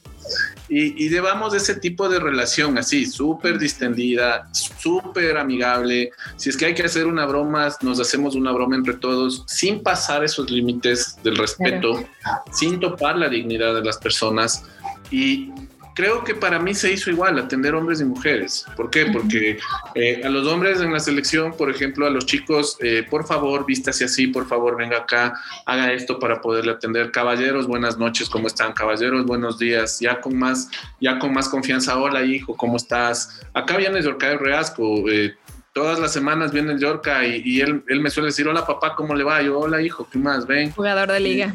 Y, 0.69 1.05
y, 1.05 1.09
llevamos 1.09 1.53
ese 1.53 1.75
tipo 1.75 2.07
de 2.07 2.19
relación 2.19 2.77
así, 2.77 3.05
súper 3.05 3.59
distendida, 3.59 4.47
súper 4.53 5.37
amigable. 5.37 6.11
Si 6.37 6.49
es 6.49 6.57
que 6.57 6.67
hay 6.67 6.73
que 6.73 6.83
hacer 6.83 7.05
una 7.05 7.25
broma, 7.25 7.69
nos 7.81 7.99
hacemos 7.99 8.35
una 8.35 8.51
broma 8.51 8.75
entre 8.75 8.93
todos, 8.93 9.43
sin 9.47 9.83
pasar 9.83 10.23
esos 10.23 10.49
límites 10.49 11.17
del 11.23 11.35
respeto, 11.35 12.03
sin 12.51 12.79
topar 12.79 13.17
la 13.17 13.27
dignidad 13.27 13.75
de 13.75 13.83
las 13.83 13.97
personas. 13.97 14.63
Y 15.11 15.51
creo 15.93 16.23
que 16.23 16.35
para 16.35 16.59
mí 16.59 16.73
se 16.73 16.91
hizo 16.91 17.09
igual 17.09 17.37
atender 17.37 17.75
hombres 17.75 18.01
y 18.01 18.05
mujeres. 18.05 18.65
¿Por 18.75 18.89
qué? 18.89 19.05
Porque 19.07 19.59
eh, 19.95 20.21
a 20.23 20.29
los 20.29 20.47
hombres 20.47 20.81
en 20.81 20.91
la 20.91 20.99
selección, 20.99 21.53
por 21.53 21.69
ejemplo, 21.69 22.05
a 22.05 22.09
los 22.09 22.25
chicos, 22.25 22.77
eh, 22.81 23.05
por 23.09 23.25
favor, 23.25 23.65
vístase 23.65 24.05
así, 24.05 24.27
por 24.27 24.47
favor, 24.47 24.77
venga 24.77 24.97
acá, 24.97 25.33
haga 25.65 25.91
esto 25.93 26.19
para 26.19 26.41
poderle 26.41 26.71
atender. 26.71 27.11
Caballeros, 27.11 27.67
buenas 27.67 27.97
noches, 27.97 28.29
¿cómo 28.29 28.47
están? 28.47 28.73
Caballeros, 28.73 29.25
buenos 29.25 29.59
días. 29.59 29.99
Ya 29.99 30.19
con 30.19 30.37
más, 30.37 30.69
ya 30.99 31.19
con 31.19 31.33
más 31.33 31.49
confianza, 31.49 31.97
hola 31.97 32.23
hijo, 32.23 32.55
¿cómo 32.55 32.77
estás? 32.77 33.41
Acá 33.53 33.77
viene 33.77 34.01
Yorka 34.01 34.35
Reasco. 34.37 35.09
Eh, 35.09 35.35
todas 35.73 35.99
las 35.99 36.13
semanas 36.13 36.51
viene 36.51 36.73
el 36.73 36.79
Yorka 36.79 37.25
y, 37.25 37.61
él, 37.61 37.83
me 37.87 38.09
suele 38.09 38.27
decir, 38.27 38.47
hola 38.47 38.65
papá, 38.65 38.95
¿cómo 38.95 39.15
le 39.15 39.23
va? 39.23 39.41
Yo, 39.41 39.59
hola 39.59 39.81
hijo, 39.81 40.07
¿qué 40.11 40.19
más? 40.19 40.45
Ven. 40.47 40.71
Jugador 40.71 41.11
de 41.11 41.19
liga. 41.19 41.53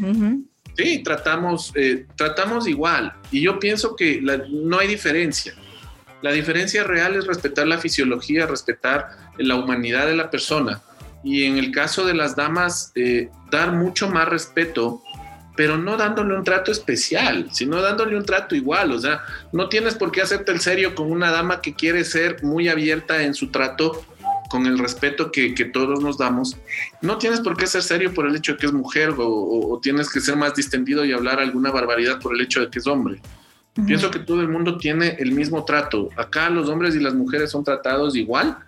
Sí, 0.78 1.02
tratamos, 1.02 1.72
eh, 1.74 2.06
tratamos 2.14 2.68
igual. 2.68 3.12
Y 3.32 3.42
yo 3.42 3.58
pienso 3.58 3.96
que 3.96 4.20
no 4.48 4.78
hay 4.78 4.86
diferencia. 4.86 5.52
La 6.22 6.30
diferencia 6.30 6.84
real 6.84 7.16
es 7.16 7.26
respetar 7.26 7.66
la 7.66 7.78
fisiología, 7.78 8.46
respetar 8.46 9.08
la 9.38 9.56
humanidad 9.56 10.06
de 10.06 10.14
la 10.14 10.30
persona. 10.30 10.80
Y 11.24 11.44
en 11.44 11.58
el 11.58 11.72
caso 11.72 12.06
de 12.06 12.14
las 12.14 12.36
damas, 12.36 12.92
eh, 12.94 13.28
dar 13.50 13.72
mucho 13.72 14.08
más 14.08 14.28
respeto, 14.28 15.02
pero 15.56 15.76
no 15.76 15.96
dándole 15.96 16.36
un 16.36 16.44
trato 16.44 16.70
especial, 16.70 17.48
sino 17.50 17.82
dándole 17.82 18.16
un 18.16 18.24
trato 18.24 18.54
igual. 18.54 18.92
O 18.92 19.00
sea, 19.00 19.22
no 19.52 19.68
tienes 19.68 19.96
por 19.96 20.12
qué 20.12 20.22
hacerte 20.22 20.52
el 20.52 20.60
serio 20.60 20.94
con 20.94 21.10
una 21.10 21.32
dama 21.32 21.60
que 21.60 21.74
quiere 21.74 22.04
ser 22.04 22.44
muy 22.44 22.68
abierta 22.68 23.24
en 23.24 23.34
su 23.34 23.50
trato 23.50 24.04
con 24.48 24.66
el 24.66 24.78
respeto 24.78 25.30
que, 25.30 25.52
todos 25.72 26.02
nos 26.02 26.18
damos, 26.18 26.56
no 27.02 27.18
tienes 27.18 27.40
por 27.40 27.56
qué 27.56 27.66
ser 27.66 27.82
serio 27.82 28.14
por 28.14 28.26
el 28.26 28.36
hecho 28.36 28.52
de 28.52 28.58
que 28.58 28.66
es 28.66 28.72
mujer 28.72 29.14
o, 29.16 29.78
tienes 29.82 30.10
que 30.10 30.20
ser 30.20 30.36
más 30.36 30.54
distendido 30.54 31.04
y 31.04 31.12
hablar 31.12 31.38
alguna 31.38 31.70
barbaridad 31.70 32.20
por 32.20 32.34
el 32.34 32.40
hecho 32.40 32.60
de 32.60 32.70
que 32.70 32.78
es 32.78 32.86
hombre. 32.86 33.20
Pienso 33.86 34.10
que 34.10 34.18
todo 34.18 34.40
el 34.40 34.48
mundo 34.48 34.76
tiene 34.76 35.16
el 35.20 35.30
mismo 35.30 35.64
trato. 35.64 36.08
Acá 36.16 36.50
los 36.50 36.68
hombres 36.68 36.96
y 36.96 37.00
las 37.00 37.14
mujeres 37.14 37.52
son 37.52 37.62
tratados 37.62 38.16
igual. 38.16 38.58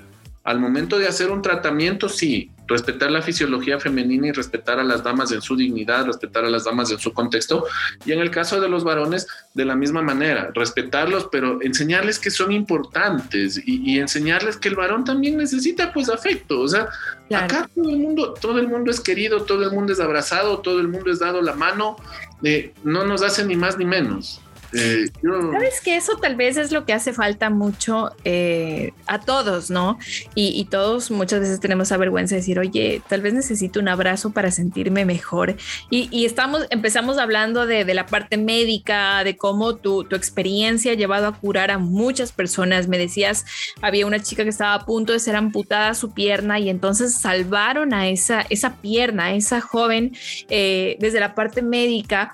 Al 0.45 0.61
momento 0.61 0.99
de 0.99 1.09
hacer 1.09 1.33
un 1.33 1.43
tratamiento, 1.43 2.09
sí, 2.09 2.53
respetar 2.71 3.11
la 3.11 3.21
fisiología 3.21 3.79
femenina 3.81 4.29
y 4.29 4.33
respetar 4.33 4.79
a 4.79 4.85
las 4.85 5.03
damas 5.03 5.33
en 5.33 5.43
su 5.43 5.57
dignidad, 5.57 6.07
respetar 6.07 6.45
a 6.45 6.51
las 6.51 6.65
damas 6.65 6.91
en 6.91 6.99
su 6.99 7.13
contexto. 7.13 7.67
Y 8.07 8.13
en 8.13 8.21
el 8.21 8.31
caso 8.31 8.61
de 8.61 8.69
los 8.69 8.85
varones, 8.85 9.27
de 9.55 9.65
la 9.65 9.75
misma 9.75 10.01
manera, 10.03 10.51
respetarlos, 10.55 11.29
pero 11.31 11.61
enseñarles 11.61 12.19
que 12.19 12.31
son 12.31 12.53
importantes 12.53 13.61
y, 13.65 13.99
enseñarles 13.99 14.57
que 14.57 14.69
el 14.69 14.77
varón 14.77 15.05
también 15.05 15.37
necesita 15.37 15.93
pues 15.93 16.09
afecto. 16.09 16.61
O 16.61 16.69
sea, 16.69 16.89
acá 17.35 17.69
todo 17.75 17.91
el 17.91 17.99
mundo, 17.99 18.35
todo 18.41 18.59
el 18.59 18.69
mundo 18.69 18.91
es 18.91 19.01
querido, 19.01 19.43
todo 19.43 19.65
el 19.65 19.73
mundo 19.73 19.93
es 19.93 20.01
abrazado, 20.01 20.61
todo 20.61 20.81
el 20.81 20.89
mundo 20.89 21.11
es 21.11 21.19
dado 21.19 21.43
la 21.43 21.55
mano, 21.55 21.97
eh, 22.43 22.73
no 22.85 23.05
nos 23.05 23.23
hace 23.23 23.45
ni 23.45 23.57
más 23.57 23.77
ni 23.77 23.85
menos. 23.85 24.41
Eh, 24.73 25.11
Sabes 25.23 25.81
que 25.81 25.97
eso 25.97 26.17
tal 26.19 26.37
vez 26.37 26.57
es 26.57 26.73
lo 26.73 26.85
que 26.85 26.93
hace 26.93 27.13
falta 27.13 27.51
mucho 27.51 28.13
eh, 28.25 28.93
a 29.07 29.21
todos, 29.21 29.71
¿no? 29.71 29.99
Y, 30.35 30.65
todos 30.71 31.11
muchas 31.11 31.41
veces 31.41 31.59
tenemos 31.59 31.89
esa 31.89 31.97
vergüenza 31.97 32.35
de 32.35 32.43
decir, 32.43 32.59
oye, 32.59 33.03
tal 33.09 33.23
vez 33.23 33.35
necesito 33.35 33.81
un 33.81 33.89
abrazo 33.89 34.31
para 34.31 34.51
sentirme 34.51 35.05
mejor. 35.05 35.57
Y, 35.91 36.25
estamos, 36.25 36.67
empezamos 36.71 37.19
hablando 37.19 37.67
de, 37.67 37.91
la 37.91 38.07
parte 38.07 38.37
médica, 38.37 39.25
de 39.25 39.37
cómo 39.37 39.75
tu, 39.75 40.05
tu 40.05 40.15
experiencia 40.15 40.93
ha 40.93 40.95
llevado 40.95 41.27
a 41.27 41.33
curar 41.37 41.71
a 41.71 41.79
muchas 41.79 42.31
personas. 42.31 42.87
Me 42.87 42.99
decías, 42.99 43.45
había 43.83 44.07
una 44.07 44.21
chica 44.21 44.45
que 44.45 44.51
estaba 44.51 44.75
a 44.75 44.87
punto 44.87 45.13
de 45.13 45.19
ser 45.19 45.35
amputada 45.35 45.95
su 45.95 46.13
pierna 46.13 46.59
y 46.61 46.71
entonces 46.71 47.15
salvaron 47.15 47.93
a 47.95 48.09
esa, 48.09 48.43
esa 48.51 48.77
pierna, 48.77 49.27
a 49.27 49.35
esa 49.35 49.61
joven 49.61 50.17
eh, 50.49 50.97
desde 51.01 51.21
la 51.21 51.35
parte 51.35 51.63
médica 51.63 52.33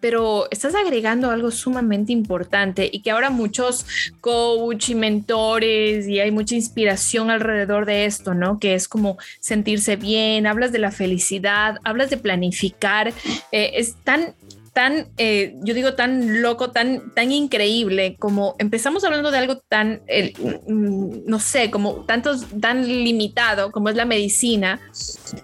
pero 0.00 0.48
estás 0.50 0.74
agregando 0.74 1.30
algo 1.30 1.50
sumamente 1.50 2.12
importante 2.12 2.88
y 2.90 3.00
que 3.00 3.10
ahora 3.10 3.30
muchos 3.30 3.86
coach 4.20 4.90
y 4.90 4.94
mentores 4.94 6.08
y 6.08 6.20
hay 6.20 6.30
mucha 6.30 6.54
inspiración 6.54 7.30
alrededor 7.30 7.86
de 7.86 8.06
esto, 8.06 8.34
¿no? 8.34 8.58
Que 8.58 8.74
es 8.74 8.88
como 8.88 9.18
sentirse 9.40 9.96
bien, 9.96 10.46
hablas 10.46 10.72
de 10.72 10.78
la 10.78 10.90
felicidad, 10.90 11.76
hablas 11.84 12.10
de 12.10 12.16
planificar, 12.16 13.12
eh, 13.52 13.72
es 13.74 13.96
tan 14.04 14.34
tan, 14.72 15.08
eh, 15.18 15.56
yo 15.62 15.74
digo, 15.74 15.94
tan 15.94 16.42
loco, 16.42 16.70
tan, 16.70 17.12
tan 17.12 17.32
increíble, 17.32 18.16
como 18.18 18.54
empezamos 18.58 19.02
hablando 19.04 19.30
de 19.30 19.38
algo 19.38 19.56
tan, 19.58 20.02
mm, 20.68 21.26
no 21.26 21.40
sé, 21.40 21.70
como 21.70 22.04
tantos, 22.04 22.46
tan 22.60 22.86
limitado 22.86 23.72
como 23.72 23.88
es 23.88 23.96
la 23.96 24.04
medicina, 24.04 24.80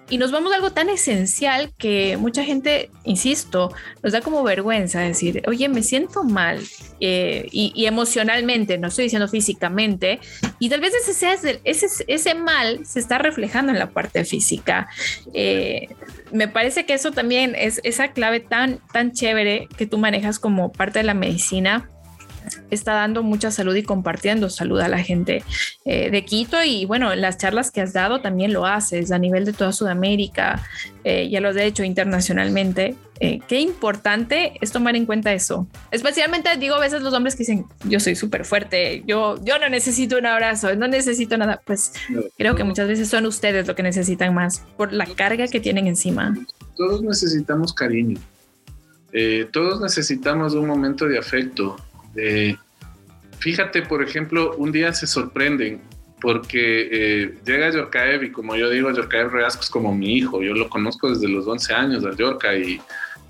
y 0.08 0.18
nos 0.18 0.32
vamos 0.32 0.52
a 0.52 0.56
algo 0.56 0.70
tan 0.70 0.88
esencial 0.88 1.72
que 1.76 2.16
mucha 2.16 2.44
gente, 2.44 2.90
insisto, 3.04 3.72
nos 4.02 4.12
da 4.12 4.20
como 4.20 4.42
vergüenza 4.42 5.00
decir, 5.00 5.42
oye, 5.46 5.68
me 5.68 5.82
siento 5.82 6.24
mal, 6.24 6.60
eh, 7.00 7.46
y, 7.50 7.86
emocionalmente, 7.86 8.78
no 8.78 8.88
estoy 8.88 9.04
diciendo 9.04 9.28
físicamente, 9.28 10.20
y 10.58 10.68
tal 10.68 10.80
vez 10.80 10.92
ese, 10.94 11.60
ese, 11.64 11.86
ese 12.06 12.34
mal 12.34 12.86
se 12.86 13.00
está 13.00 13.18
reflejando 13.18 13.72
en 13.72 13.78
la 13.78 13.90
parte 13.90 14.24
física. 14.24 14.88
Eh, 15.34 15.88
me 16.32 16.48
parece 16.48 16.86
que 16.86 16.94
eso 16.94 17.12
también 17.12 17.54
es 17.56 17.80
esa 17.84 18.12
clave 18.12 18.40
tan, 18.40 18.80
tan 18.92 19.12
chévere 19.12 19.68
que 19.76 19.86
tú 19.86 19.98
manejas 19.98 20.38
como 20.38 20.72
parte 20.72 21.00
de 21.00 21.04
la 21.04 21.14
medicina 21.14 21.90
está 22.70 22.94
dando 22.94 23.22
mucha 23.22 23.50
salud 23.50 23.74
y 23.74 23.82
compartiendo 23.82 24.50
salud 24.50 24.80
a 24.80 24.88
la 24.88 24.98
gente 24.98 25.42
eh, 25.84 26.10
de 26.10 26.24
Quito 26.24 26.62
y 26.62 26.84
bueno, 26.84 27.14
las 27.14 27.38
charlas 27.38 27.70
que 27.70 27.80
has 27.80 27.92
dado 27.92 28.20
también 28.20 28.52
lo 28.52 28.66
haces 28.66 29.12
a 29.12 29.18
nivel 29.18 29.44
de 29.44 29.52
toda 29.52 29.72
Sudamérica, 29.72 30.64
eh, 31.04 31.28
ya 31.30 31.40
lo 31.40 31.48
has 31.48 31.56
hecho 31.56 31.84
internacionalmente. 31.84 32.96
Eh, 33.18 33.40
qué 33.48 33.60
importante 33.60 34.52
es 34.60 34.72
tomar 34.72 34.94
en 34.94 35.06
cuenta 35.06 35.32
eso. 35.32 35.66
Especialmente 35.90 36.50
digo 36.58 36.74
a 36.74 36.80
veces 36.80 37.00
los 37.00 37.14
hombres 37.14 37.34
que 37.34 37.40
dicen, 37.40 37.64
yo 37.84 37.98
soy 37.98 38.14
súper 38.14 38.44
fuerte, 38.44 39.02
yo, 39.06 39.42
yo 39.42 39.58
no 39.58 39.68
necesito 39.68 40.18
un 40.18 40.26
abrazo, 40.26 40.74
no 40.74 40.86
necesito 40.86 41.38
nada. 41.38 41.62
Pues 41.64 41.92
creo 42.36 42.54
que 42.54 42.64
muchas 42.64 42.88
veces 42.88 43.08
son 43.08 43.24
ustedes 43.26 43.66
lo 43.66 43.74
que 43.74 43.82
necesitan 43.82 44.34
más 44.34 44.62
por 44.76 44.92
la 44.92 45.06
carga 45.06 45.48
que 45.48 45.60
tienen 45.60 45.86
encima. 45.86 46.34
Todos 46.76 47.02
necesitamos 47.02 47.72
cariño. 47.72 48.18
todos 49.52 49.80
necesitamos 49.80 50.52
un 50.52 50.66
momento 50.66 51.06
de 51.06 51.18
afecto, 51.18 51.76
eh, 52.16 52.56
fíjate, 53.38 53.82
por 53.82 54.02
ejemplo, 54.02 54.54
un 54.56 54.72
día 54.72 54.92
se 54.92 55.06
sorprenden 55.06 55.80
porque 56.20 56.88
eh, 56.90 57.38
llega 57.44 57.70
Yorkaev 57.70 58.24
y 58.24 58.32
como 58.32 58.56
yo 58.56 58.70
digo, 58.70 58.90
Yorkaev 58.90 59.30
Reasco 59.30 59.62
es 59.62 59.70
como 59.70 59.94
mi 59.94 60.16
hijo, 60.16 60.42
yo 60.42 60.54
lo 60.54 60.68
conozco 60.68 61.10
desde 61.10 61.28
los 61.28 61.46
11 61.46 61.74
años 61.74 62.04
a 62.06 62.16
Yorka 62.16 62.56
y 62.56 62.80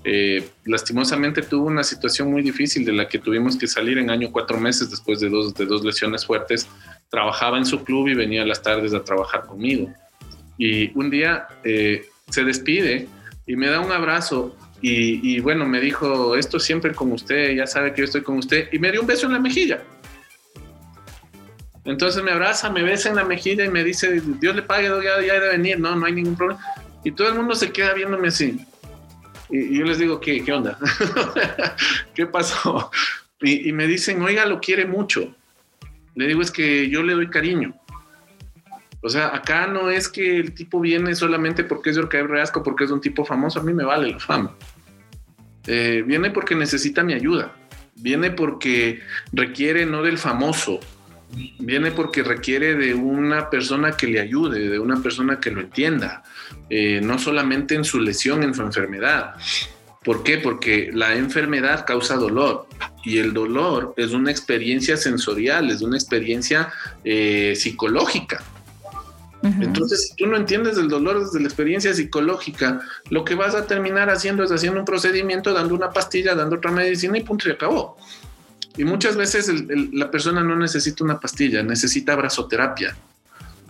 eh, 0.03 0.49
lastimosamente 0.63 1.41
tuvo 1.41 1.67
una 1.67 1.83
situación 1.83 2.31
muy 2.31 2.41
difícil 2.41 2.85
de 2.85 2.93
la 2.93 3.07
que 3.09 3.19
tuvimos 3.19 3.57
que 3.57 3.67
salir 3.67 3.97
en 3.97 4.09
año 4.09 4.31
cuatro 4.31 4.57
meses 4.57 4.89
después 4.89 5.19
de 5.19 5.29
dos, 5.29 5.53
de 5.53 5.65
dos 5.65 5.83
lesiones 5.83 6.25
fuertes. 6.25 6.67
Trabajaba 7.09 7.57
en 7.57 7.65
su 7.65 7.83
club 7.83 8.07
y 8.07 8.13
venía 8.13 8.45
las 8.45 8.61
tardes 8.61 8.93
a 8.93 9.03
trabajar 9.03 9.45
conmigo. 9.45 9.93
Y 10.57 10.97
un 10.97 11.09
día 11.09 11.47
se 11.63 12.43
despide 12.43 13.07
y 13.45 13.55
me 13.55 13.67
da 13.67 13.79
un 13.79 13.91
abrazo 13.91 14.55
y, 14.81 15.39
bueno, 15.39 15.65
me 15.65 15.79
dijo, 15.79 16.35
esto 16.35 16.59
siempre 16.59 16.93
con 16.93 17.11
usted, 17.11 17.55
ya 17.55 17.65
sabe 17.65 17.93
que 17.93 17.99
yo 17.99 18.05
estoy 18.05 18.21
con 18.21 18.37
usted, 18.37 18.69
y 18.71 18.79
me 18.79 18.91
dio 18.91 19.01
un 19.01 19.07
beso 19.07 19.25
en 19.25 19.33
la 19.33 19.39
mejilla. 19.39 19.81
Entonces 21.83 22.21
me 22.21 22.31
abraza, 22.31 22.69
me 22.69 22.83
besa 22.83 23.09
en 23.09 23.15
la 23.15 23.23
mejilla 23.23 23.63
y 23.63 23.69
me 23.69 23.83
dice, 23.83 24.21
Dios 24.39 24.55
le 24.55 24.61
pague, 24.61 24.89
ya, 25.03 25.21
ya 25.25 25.39
de 25.39 25.49
venir, 25.49 25.79
no, 25.79 25.95
no 25.95 26.05
hay 26.05 26.13
ningún 26.13 26.35
problema. 26.35 26.61
Y 27.03 27.11
todo 27.11 27.29
el 27.29 27.35
mundo 27.35 27.55
se 27.55 27.71
queda 27.71 27.93
viéndome 27.93 28.27
así. 28.27 28.59
Y, 29.49 29.77
yo 29.77 29.85
les 29.85 29.97
digo, 29.97 30.19
¿qué, 30.19 30.43
qué 30.43 30.51
onda? 30.51 30.77
¿Qué 32.13 32.25
pasó? 32.25 32.91
Y, 33.41 33.69
y 33.69 33.71
me 33.71 33.87
dicen, 33.87 34.21
oiga, 34.21 34.45
lo 34.45 34.59
quiere 34.59 34.85
mucho. 34.85 35.33
Le 36.15 36.27
digo, 36.27 36.41
es 36.41 36.51
que 36.51 36.89
yo 36.89 37.03
le 37.03 37.13
doy 37.13 37.29
cariño. 37.29 37.73
O 39.01 39.09
sea, 39.09 39.27
acá 39.27 39.67
no 39.67 39.89
es 39.89 40.07
que 40.07 40.37
el 40.37 40.53
tipo 40.53 40.79
viene 40.79 41.15
solamente 41.15 41.63
porque 41.63 41.91
es 41.91 41.95
de 41.95 42.03
Reasco, 42.03 42.63
porque 42.63 42.85
es 42.85 42.91
un 42.91 43.01
tipo 43.01 43.23
famoso, 43.25 43.59
a 43.59 43.63
mí 43.63 43.73
me 43.73 43.85
vale 43.85 44.11
la 44.11 44.19
fama. 44.19 44.55
Eh, 45.67 46.03
viene 46.05 46.31
porque 46.31 46.55
necesita 46.55 47.03
mi 47.03 47.13
ayuda. 47.13 47.53
Viene 47.95 48.31
porque 48.31 49.01
requiere 49.33 49.85
no 49.85 50.03
del 50.03 50.17
famoso, 50.17 50.79
viene 51.59 51.91
porque 51.91 52.23
requiere 52.23 52.75
de 52.75 52.93
una 52.93 53.49
persona 53.49 53.91
que 53.93 54.07
le 54.07 54.19
ayude, 54.19 54.69
de 54.69 54.79
una 54.79 55.01
persona 55.01 55.39
que 55.39 55.51
lo 55.51 55.61
entienda, 55.61 56.23
eh, 56.69 56.99
no 57.01 57.17
solamente 57.17 57.75
en 57.75 57.83
su 57.83 57.99
lesión, 57.99 58.43
en 58.43 58.53
su 58.53 58.61
enfermedad. 58.61 59.35
¿Por 60.03 60.23
qué? 60.23 60.37
Porque 60.37 60.91
la 60.93 61.15
enfermedad 61.15 61.85
causa 61.85 62.15
dolor 62.15 62.67
y 63.03 63.17
el 63.17 63.33
dolor 63.33 63.93
es 63.97 64.11
una 64.11 64.31
experiencia 64.31 64.95
sensorial, 64.95 65.69
es 65.69 65.81
una 65.81 65.97
experiencia 65.97 66.69
eh, 67.03 67.53
psicológica. 67.55 68.41
Entonces, 69.61 70.09
si 70.09 70.15
tú 70.15 70.27
no 70.27 70.37
entiendes 70.37 70.77
el 70.77 70.89
dolor 70.89 71.23
desde 71.23 71.39
la 71.39 71.45
experiencia 71.45 71.93
psicológica, 71.93 72.81
lo 73.09 73.23
que 73.23 73.35
vas 73.35 73.55
a 73.55 73.65
terminar 73.65 74.09
haciendo 74.09 74.43
es 74.43 74.51
haciendo 74.51 74.79
un 74.79 74.85
procedimiento, 74.85 75.53
dando 75.53 75.75
una 75.75 75.91
pastilla, 75.91 76.35
dando 76.35 76.57
otra 76.57 76.71
medicina 76.71 77.17
y 77.17 77.23
punto 77.23 77.47
y 77.47 77.51
acabó. 77.51 77.97
Y 78.77 78.83
muchas 78.83 79.15
veces 79.15 79.51
la 79.93 80.11
persona 80.11 80.43
no 80.43 80.55
necesita 80.55 81.03
una 81.03 81.19
pastilla, 81.19 81.63
necesita 81.63 82.13
abrazoterapia, 82.13 82.95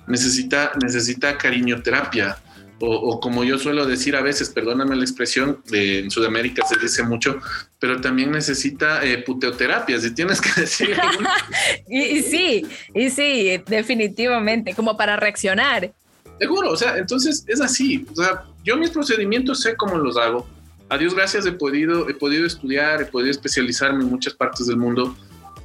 necesita, 0.07 0.73
necesita 0.81 1.37
cariñoterapia, 1.37 2.37
o, 2.79 3.19
como 3.19 3.43
yo 3.43 3.57
suelo 3.57 3.85
decir 3.85 4.15
a 4.15 4.21
veces, 4.21 4.49
perdóname 4.49 4.95
la 4.95 5.03
expresión, 5.03 5.61
en 5.71 6.11
Sudamérica 6.11 6.65
se 6.67 6.77
dice 6.79 7.03
mucho, 7.03 7.39
pero 7.79 7.99
también 8.01 8.31
necesita 8.31 9.03
eh, 9.03 9.19
puteoterapia, 9.19 9.99
si 9.99 10.13
tienes 10.13 10.39
que 10.41 10.49
decir. 10.61 10.95
y, 11.87 12.21
sí, 12.21 12.65
y 12.93 13.09
sí, 13.09 13.61
definitivamente, 13.65 14.75
como 14.75 14.95
para 14.95 15.15
reaccionar. 15.17 15.91
Seguro, 16.39 16.71
o 16.71 16.77
sea, 16.77 16.97
entonces 16.97 17.43
es 17.47 17.61
así. 17.61 18.05
O 18.11 18.15
sea, 18.15 18.43
yo 18.63 18.77
mis 18.77 18.91
procedimientos 18.91 19.61
sé 19.61 19.75
cómo 19.75 19.97
los 19.97 20.17
hago. 20.17 20.47
A 20.89 20.97
Dios 20.97 21.15
gracias 21.15 21.45
he 21.45 21.51
podido, 21.51 22.07
he 22.09 22.13
podido 22.13 22.45
estudiar, 22.45 23.01
he 23.01 23.05
podido 23.05 23.31
especializarme 23.31 24.03
en 24.03 24.09
muchas 24.09 24.33
partes 24.33 24.67
del 24.67 24.77
mundo, 24.77 25.17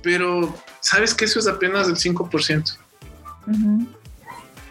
pero 0.03 0.55
sabes 0.81 1.15
que 1.15 1.27
eso 1.27 1.39
es 1.39 1.47
apenas 1.47 1.89
el 1.89 1.97
5%. 1.97 2.77
Eh, 3.47 3.87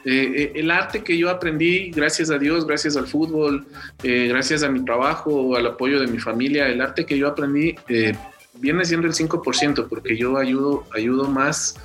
eh, 0.06 0.52
el 0.56 0.72
arte 0.72 1.04
que 1.04 1.18
yo 1.18 1.30
aprendí, 1.30 1.92
gracias 1.92 2.30
a 2.30 2.38
Dios, 2.38 2.66
gracias 2.66 2.98
al 2.98 3.08
fútbol, 3.08 3.66
eh, 4.04 4.28
gracias 4.28 4.64
a 4.64 4.70
mi 4.70 4.84
trabajo, 4.84 5.56
al 5.56 5.66
apoyo 5.66 6.00
de 6.00 6.08
mi 6.08 6.20
familia, 6.20 6.68
el 6.68 6.82
arte 6.82 7.06
que 7.06 7.18
yo 7.18 7.28
aprendí 7.28 7.76
viene 8.56 8.86
siendo 8.86 9.08
el 9.08 9.14
5%, 9.14 9.88
porque 9.88 10.18
yo 10.18 10.38
ayudo, 10.38 10.86
ayudo 10.94 11.28
más 11.28 11.76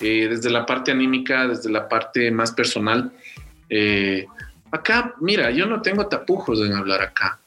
eh, 0.00 0.28
desde 0.28 0.50
la 0.50 0.66
parte 0.66 0.90
anímica, 0.90 1.46
desde 1.46 1.70
la 1.70 1.88
parte 1.88 2.30
más 2.30 2.52
personal. 2.52 3.12
Eh, 3.70 4.26
acá, 4.70 5.14
mira, 5.20 5.50
yo 5.50 5.66
no 5.66 5.82
tengo 5.82 6.06
tapujos 6.06 6.60
en 6.60 6.72
hablar 6.72 7.02
acá. 7.02 7.38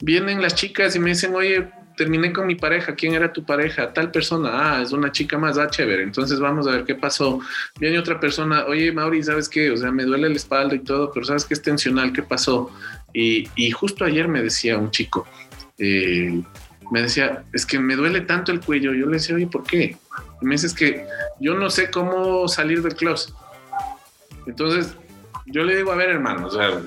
Vienen 0.00 0.42
las 0.42 0.54
chicas 0.54 0.96
y 0.96 0.98
me 0.98 1.10
dicen, 1.10 1.34
oye, 1.34 1.68
terminé 1.96 2.32
con 2.32 2.46
mi 2.46 2.54
pareja, 2.54 2.94
¿quién 2.94 3.14
era 3.14 3.32
tu 3.32 3.44
pareja? 3.44 3.92
Tal 3.92 4.10
persona, 4.10 4.50
ah, 4.52 4.82
es 4.82 4.92
una 4.92 5.12
chica 5.12 5.38
más, 5.38 5.58
ah, 5.58 5.68
chévere, 5.68 6.02
entonces 6.02 6.40
vamos 6.40 6.66
a 6.66 6.72
ver 6.72 6.84
qué 6.84 6.94
pasó. 6.94 7.40
Viene 7.78 7.98
otra 7.98 8.18
persona, 8.20 8.64
oye, 8.66 8.92
Mauri, 8.92 9.22
¿sabes 9.22 9.48
qué? 9.48 9.70
O 9.70 9.76
sea, 9.76 9.90
me 9.90 10.04
duele 10.04 10.28
la 10.28 10.36
espalda 10.36 10.74
y 10.74 10.80
todo, 10.80 11.12
pero 11.12 11.24
¿sabes 11.24 11.44
qué 11.44 11.54
es 11.54 11.62
tensional? 11.62 12.12
¿Qué 12.12 12.22
pasó? 12.22 12.70
Y, 13.12 13.48
y 13.56 13.70
justo 13.70 14.04
ayer 14.04 14.28
me 14.28 14.42
decía 14.42 14.78
un 14.78 14.90
chico, 14.90 15.26
eh, 15.78 16.42
me 16.90 17.02
decía, 17.02 17.44
es 17.52 17.64
que 17.64 17.78
me 17.78 17.96
duele 17.96 18.22
tanto 18.22 18.52
el 18.52 18.60
cuello. 18.60 18.92
Yo 18.92 19.06
le 19.06 19.12
decía, 19.12 19.34
oye, 19.34 19.46
¿por 19.46 19.64
qué? 19.64 19.96
Y 20.40 20.44
me 20.44 20.52
dice, 20.52 20.66
es 20.66 20.74
que 20.74 21.06
yo 21.40 21.54
no 21.54 21.70
sé 21.70 21.90
cómo 21.90 22.48
salir 22.48 22.82
del 22.82 22.94
closet. 22.94 23.34
Entonces, 24.46 24.94
yo 25.46 25.64
le 25.64 25.76
digo, 25.76 25.92
a 25.92 25.96
ver, 25.96 26.10
hermano, 26.10 26.48
o 26.48 26.50
sea, 26.50 26.82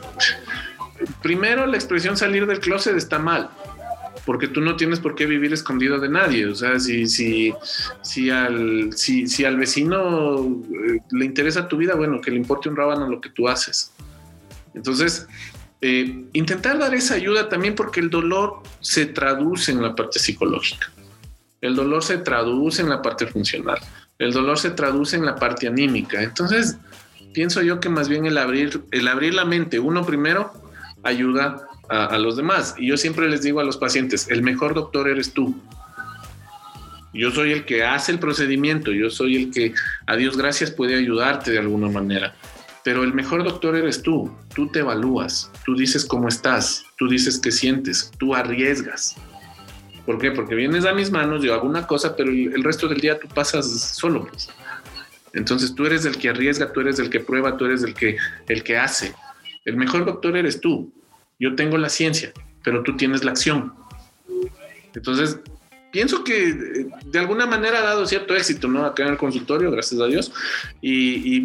primero 1.22 1.66
la 1.66 1.78
expresión 1.78 2.18
salir 2.18 2.46
del 2.46 2.60
closet 2.60 2.96
está 2.96 3.20
mal 3.20 3.50
porque 4.26 4.48
tú 4.48 4.62
no 4.62 4.76
tienes 4.76 5.00
por 5.00 5.16
qué 5.16 5.26
vivir 5.26 5.54
escondido 5.54 6.00
de 6.00 6.10
nadie. 6.10 6.48
O 6.48 6.56
sea, 6.56 6.80
si, 6.80 7.08
si, 7.08 7.54
si, 8.02 8.30
al, 8.30 8.92
si, 8.94 9.28
si 9.28 9.46
al 9.46 9.58
vecino 9.58 10.38
eh, 10.40 11.00
le 11.12 11.26
interesa 11.26 11.68
tu 11.68 11.78
vida, 11.78 11.96
bueno, 11.96 12.20
que 12.20 12.32
le 12.32 12.38
importe 12.38 12.68
un 12.68 12.76
rábano 12.76 13.08
lo 13.08 13.22
que 13.22 13.30
tú 13.30 13.48
haces. 13.48 13.94
Entonces, 14.74 15.28
eh, 15.82 16.26
intentar 16.34 16.80
dar 16.80 16.96
esa 16.96 17.14
ayuda 17.14 17.48
también 17.48 17.76
porque 17.76 18.00
el 18.00 18.10
dolor 18.10 18.64
se 18.80 19.06
traduce 19.06 19.72
en 19.72 19.82
la 19.82 19.96
parte 19.96 20.20
psicológica. 20.20 20.92
El 21.62 21.76
dolor 21.76 22.04
se 22.04 22.18
traduce 22.18 22.82
en 22.82 22.90
la 22.90 23.02
parte 23.02 23.28
funcional. 23.28 23.80
El 24.18 24.32
dolor 24.32 24.58
se 24.58 24.72
traduce 24.72 25.16
en 25.16 25.26
la 25.26 25.36
parte 25.36 25.68
anímica. 25.68 26.22
Entonces, 26.22 26.78
pienso 27.34 27.62
yo 27.62 27.80
que 27.80 27.90
más 27.90 28.10
bien 28.10 28.26
el 28.26 28.38
abrir, 28.38 28.82
el 28.92 29.08
abrir 29.08 29.34
la 29.34 29.46
mente, 29.46 29.80
uno 29.80 30.06
primero, 30.06 30.54
ayuda 31.04 31.68
a, 31.90 32.18
los 32.18 32.36
demás. 32.36 32.76
Y 32.78 32.88
yo 32.88 32.98
siempre 32.98 33.30
les 33.30 33.42
digo 33.42 33.60
a 33.60 33.64
los 33.64 33.78
pacientes, 33.78 34.30
el 34.30 34.42
mejor 34.42 34.74
doctor 34.74 35.08
eres 35.08 35.34
tú. 35.34 35.56
Yo 37.14 37.32
soy 37.32 37.54
el 37.54 37.66
que 37.66 37.84
hace 37.84 38.12
el 38.12 38.20
procedimiento, 38.20 38.92
yo 38.92 39.10
soy 39.10 39.36
el 39.36 39.52
que, 39.52 39.74
a 40.06 40.16
Dios 40.16 40.36
gracias, 40.36 40.72
puede 40.72 40.96
ayudarte 40.96 41.52
de 41.52 41.60
alguna 41.60 41.90
manera. 41.90 42.36
Pero 42.84 43.04
el 43.04 43.14
mejor 43.14 43.44
doctor 43.44 43.76
eres 43.76 44.04
tú. 44.04 44.36
Tú 44.54 44.68
te 44.68 44.80
evalúas, 44.80 45.52
tú 45.66 45.76
dices 45.76 46.06
cómo 46.06 46.28
estás, 46.28 46.86
tú 46.98 47.08
dices 47.08 47.40
qué 47.40 47.52
sientes, 47.52 48.12
tú 48.18 48.36
arriesgas. 48.36 49.16
¿Por 50.06 50.20
qué? 50.20 50.32
Porque 50.32 50.54
vienes 50.54 50.86
a 50.86 50.94
mis 50.94 51.10
manos, 51.10 51.44
yo 51.44 51.54
hago 51.54 51.68
una 51.68 51.88
cosa, 51.88 52.16
pero 52.16 52.30
el, 52.30 52.64
resto 52.64 52.88
del 52.88 53.00
día 53.00 53.20
tú 53.20 53.28
pasas 53.28 53.66
solo. 53.96 54.28
Pues. 54.28 54.50
Entonces 55.34 55.74
tú 55.74 55.86
eres 55.86 56.06
el 56.06 56.18
que 56.18 56.30
arriesga, 56.30 56.72
tú 56.72 56.82
eres 56.82 57.00
el 57.00 57.10
que 57.10 57.20
prueba, 57.20 57.58
tú 57.58 57.66
eres 57.66 57.82
el 57.84 57.94
que, 57.94 58.18
el 58.48 58.64
que 58.64 58.78
hace. 58.78 59.14
El 59.66 59.78
mejor 59.78 60.06
doctor 60.06 60.38
eres 60.38 60.62
tú. 60.62 60.94
Yo 61.40 61.56
tengo 61.56 61.78
la 61.78 61.90
ciencia, 61.90 62.32
pero 62.64 62.84
tú 62.84 62.96
tienes 62.96 63.24
la 63.24 63.32
acción. 63.32 63.74
Entonces, 64.94 65.40
pienso 65.96 66.26
que 66.26 66.50
eh, 66.50 66.88
de 67.06 67.20
alguna 67.20 67.46
manera 67.46 67.80
ha 67.80 67.84
dado 67.84 68.06
cierto 68.06 68.36
éxito, 68.36 68.68
¿no? 68.68 68.86
Acá 68.86 69.04
en 69.04 69.12
el 69.12 69.18
consultorio, 69.18 69.72
gracias 69.72 70.02
a 70.02 70.08
Dios. 70.08 70.30
Y, 70.82 71.40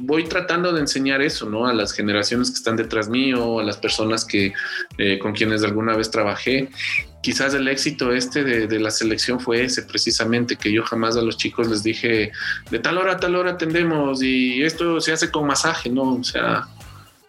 voy 0.00 0.24
tratando 0.24 0.72
de 0.72 0.80
enseñar 0.80 1.22
eso, 1.22 1.48
¿no? 1.48 1.66
A 1.66 1.72
las 1.72 1.92
generaciones 1.92 2.50
que 2.50 2.56
están 2.56 2.74
detrás 2.76 3.08
mío, 3.08 3.60
a 3.60 3.62
las 3.62 3.76
personas 3.76 4.24
que, 4.24 4.52
eh, 4.98 5.20
con 5.20 5.32
quienes 5.32 5.62
alguna 5.62 5.96
vez 5.96 6.10
trabajé. 6.10 6.68
Quizás 7.22 7.54
el 7.54 7.68
éxito 7.68 8.12
este 8.12 8.42
de, 8.42 8.66
de, 8.66 8.80
la 8.80 8.90
selección 8.90 9.38
fue 9.38 9.62
ese, 9.62 9.82
precisamente, 9.84 10.56
que 10.56 10.72
yo 10.72 10.82
jamás 10.82 11.16
a 11.16 11.22
los 11.22 11.36
chicos 11.36 11.68
les 11.68 11.84
dije, 11.84 12.32
de 12.72 12.78
tal 12.80 12.98
hora 12.98 13.12
a 13.12 13.20
tal 13.20 13.36
hora 13.36 13.52
atendemos 13.52 14.20
y 14.20 14.64
esto 14.64 15.00
se 15.00 15.12
hace 15.12 15.30
con 15.30 15.46
masaje, 15.46 15.88
¿no? 15.88 16.14
O 16.14 16.24
sea, 16.24 16.66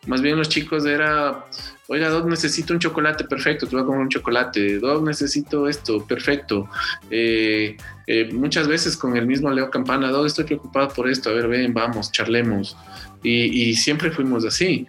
más 0.07 0.21
bien 0.21 0.37
los 0.37 0.49
chicos 0.49 0.85
era, 0.87 1.45
oiga, 1.87 2.09
Doc, 2.09 2.25
necesito 2.27 2.73
un 2.73 2.79
chocolate, 2.79 3.25
perfecto, 3.25 3.67
te 3.67 3.75
voy 3.75 3.83
a 3.83 3.85
comer 3.85 4.01
un 4.01 4.09
chocolate. 4.09 4.79
Doc, 4.79 5.03
necesito 5.03 5.67
esto, 5.67 6.05
perfecto. 6.05 6.69
Eh, 7.09 7.77
eh, 8.07 8.29
muchas 8.31 8.67
veces 8.67 8.95
con 8.95 9.17
el 9.17 9.25
mismo 9.25 9.49
Leo 9.49 9.69
Campana, 9.69 10.09
Doc, 10.09 10.25
estoy 10.25 10.45
preocupado 10.45 10.89
por 10.89 11.09
esto, 11.09 11.29
a 11.29 11.33
ver, 11.33 11.47
ven, 11.47 11.73
vamos, 11.73 12.11
charlemos. 12.11 12.77
Y, 13.23 13.73
siempre 13.75 14.11
fuimos 14.11 14.43
así. 14.45 14.85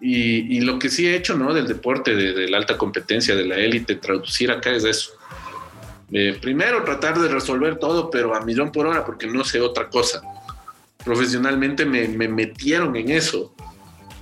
Y, 0.00 0.60
lo 0.60 0.78
que 0.78 0.88
sí 0.88 1.06
he 1.06 1.16
hecho, 1.16 1.36
¿no? 1.36 1.52
Del 1.52 1.66
deporte, 1.66 2.14
de, 2.14 2.48
la 2.48 2.58
alta 2.58 2.76
competencia, 2.76 3.34
de 3.34 3.44
la 3.44 3.56
élite, 3.56 3.96
traducir 3.96 4.50
acá 4.50 4.70
es 4.70 4.84
eso. 4.84 5.12
Eh, 6.12 6.38
primero 6.40 6.84
tratar 6.84 7.18
de 7.18 7.28
resolver 7.28 7.76
todo, 7.76 8.10
pero 8.10 8.34
a 8.34 8.44
millón 8.44 8.70
por 8.70 8.86
hora, 8.86 9.04
porque 9.04 9.26
no 9.26 9.42
sé 9.44 9.60
otra 9.60 9.88
cosa. 9.88 10.22
Profesionalmente 11.04 11.84
me, 11.84 12.06
me 12.06 12.28
metieron 12.28 12.94
en 12.94 13.10
eso 13.10 13.54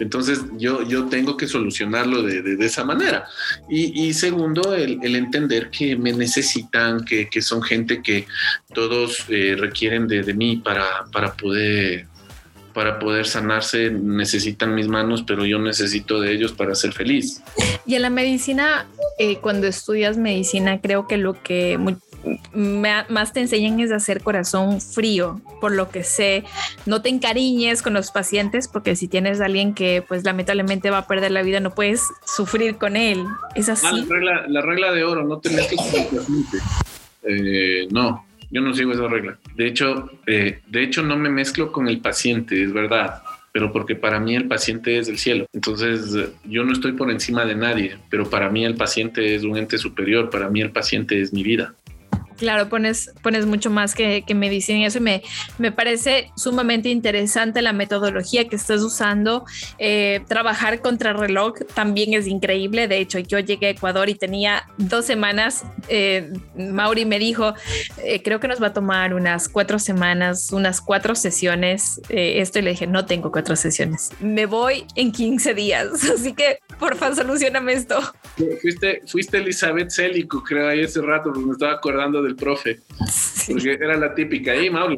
entonces 0.00 0.40
yo, 0.56 0.82
yo 0.82 1.06
tengo 1.06 1.36
que 1.36 1.46
solucionarlo 1.46 2.22
de, 2.22 2.56
esa 2.64 2.84
manera. 2.84 3.26
Y, 3.68 4.12
segundo, 4.14 4.74
el, 4.74 5.14
entender 5.14 5.70
que 5.70 5.96
me 5.96 6.12
necesitan, 6.12 7.04
que, 7.04 7.28
son 7.42 7.62
gente 7.62 8.02
que 8.02 8.26
todos 8.74 9.24
eh, 9.28 9.56
requieren 9.58 10.06
de, 10.08 10.34
mí 10.34 10.56
para, 10.56 11.04
para 11.12 11.34
poder 11.34 12.06
para 12.72 13.00
poder 13.00 13.26
sanarse 13.26 13.90
necesitan 13.90 14.76
mis 14.76 14.86
manos, 14.86 15.24
pero 15.26 15.44
yo 15.44 15.58
necesito 15.58 16.20
de 16.20 16.32
ellos 16.32 16.52
para 16.52 16.74
ser 16.76 16.92
feliz. 16.92 17.42
Y 17.84 17.96
en 17.96 18.02
la 18.02 18.10
medicina, 18.10 18.86
eh, 19.18 19.38
cuando 19.38 19.66
estudias 19.66 20.16
medicina, 20.16 20.80
creo 20.80 21.08
que 21.08 21.16
lo 21.16 21.42
que 21.42 21.78
más 22.52 23.32
te 23.32 23.40
enseñan 23.40 23.80
es 23.80 23.92
hacer 23.92 24.22
corazón 24.22 24.80
frío, 24.80 25.40
por 25.60 25.72
lo 25.72 25.90
que 25.90 26.04
sé, 26.04 26.44
no 26.86 27.02
te 27.02 27.08
encariñes 27.08 27.82
con 27.82 27.94
los 27.94 28.10
pacientes 28.10 28.68
porque 28.68 28.96
si 28.96 29.08
tienes 29.08 29.40
a 29.40 29.46
alguien 29.46 29.74
que 29.74 30.02
pues 30.06 30.24
lamentablemente 30.24 30.90
va 30.90 30.98
a 30.98 31.06
perder 31.06 31.30
la 31.30 31.42
vida, 31.42 31.60
no 31.60 31.74
puedes 31.74 32.08
sufrir 32.24 32.76
con 32.76 32.96
él. 32.96 33.24
Es 33.54 33.68
así. 33.68 33.86
Ah, 33.86 34.44
la, 34.46 34.60
regla, 34.60 34.92
de 34.92 35.04
oro, 35.04 35.24
no 35.24 35.38
te 35.38 35.50
metes 35.50 35.76
con 35.76 36.00
el 36.00 36.06
paciente. 36.06 36.58
Eh, 37.22 37.88
no, 37.90 38.26
yo 38.50 38.60
no 38.60 38.74
sigo 38.74 38.92
esa 38.92 39.06
regla. 39.08 39.38
De 39.56 39.66
hecho, 39.66 40.10
eh, 40.26 40.60
de 40.66 40.82
hecho 40.82 41.02
no 41.02 41.16
me 41.16 41.30
mezclo 41.30 41.72
con 41.72 41.88
el 41.88 42.00
paciente, 42.00 42.62
es 42.62 42.72
verdad 42.72 43.22
pero 43.52 43.72
porque 43.72 43.96
para 43.96 44.20
mí 44.20 44.36
el 44.36 44.46
paciente 44.46 44.98
es 44.98 45.08
el 45.08 45.18
cielo. 45.18 45.46
Entonces 45.52 46.30
yo 46.44 46.64
no 46.64 46.72
estoy 46.72 46.92
por 46.92 47.10
encima 47.10 47.44
de 47.44 47.56
nadie, 47.56 47.96
pero 48.08 48.28
para 48.28 48.48
mí 48.48 48.64
el 48.64 48.76
paciente 48.76 49.34
es 49.34 49.44
un 49.44 49.56
ente 49.56 49.78
superior, 49.78 50.30
para 50.30 50.48
mí 50.48 50.60
el 50.60 50.70
paciente 50.70 51.20
es 51.20 51.32
mi 51.32 51.42
vida. 51.42 51.74
Claro, 52.40 52.70
pones, 52.70 53.12
pones 53.22 53.44
mucho 53.44 53.68
más 53.68 53.94
que, 53.94 54.24
que 54.26 54.34
medicina 54.34 54.78
y 54.78 54.84
eso 54.86 54.98
me, 54.98 55.22
me 55.58 55.72
parece 55.72 56.30
sumamente 56.36 56.88
interesante 56.88 57.60
la 57.60 57.74
metodología 57.74 58.48
que 58.48 58.56
estás 58.56 58.80
usando. 58.80 59.44
Eh, 59.76 60.22
trabajar 60.26 60.80
contra 60.80 61.12
reloj 61.12 61.52
también 61.74 62.14
es 62.14 62.26
increíble. 62.26 62.88
De 62.88 62.96
hecho, 62.96 63.18
yo 63.18 63.40
llegué 63.40 63.66
a 63.66 63.70
Ecuador 63.72 64.08
y 64.08 64.14
tenía 64.14 64.66
dos 64.78 65.04
semanas. 65.04 65.64
Eh, 65.88 66.32
Mauri 66.56 67.04
me 67.04 67.18
dijo, 67.18 67.52
eh, 68.02 68.22
creo 68.22 68.40
que 68.40 68.48
nos 68.48 68.62
va 68.62 68.68
a 68.68 68.72
tomar 68.72 69.12
unas 69.12 69.46
cuatro 69.46 69.78
semanas, 69.78 70.50
unas 70.50 70.80
cuatro 70.80 71.14
sesiones. 71.14 72.00
esto 72.08 72.58
y 72.58 72.62
le 72.62 72.70
dije, 72.70 72.86
no 72.86 73.04
tengo 73.04 73.30
cuatro 73.30 73.54
sesiones. 73.54 74.12
Me 74.18 74.46
voy 74.46 74.86
en 74.94 75.12
15 75.12 75.52
días. 75.52 75.88
Así 76.14 76.32
que, 76.32 76.60
por 76.78 76.96
favor, 76.96 77.16
solucioname 77.16 77.74
esto. 77.74 78.00
Fuiste, 78.62 79.02
fuiste 79.06 79.36
Elizabeth 79.36 79.90
Célico, 79.90 80.42
creo, 80.42 80.68
ahí 80.68 80.80
ese 80.80 81.02
rato, 81.02 81.30
me 81.32 81.52
estaba 81.52 81.72
acordando 81.72 82.22
de 82.22 82.29
el 82.30 82.36
profe. 82.36 82.80
Porque 83.48 83.72
era 83.72 83.96
la 83.96 84.14
típica, 84.14 84.52
ahí 84.52 84.70
Mauri, 84.70 84.96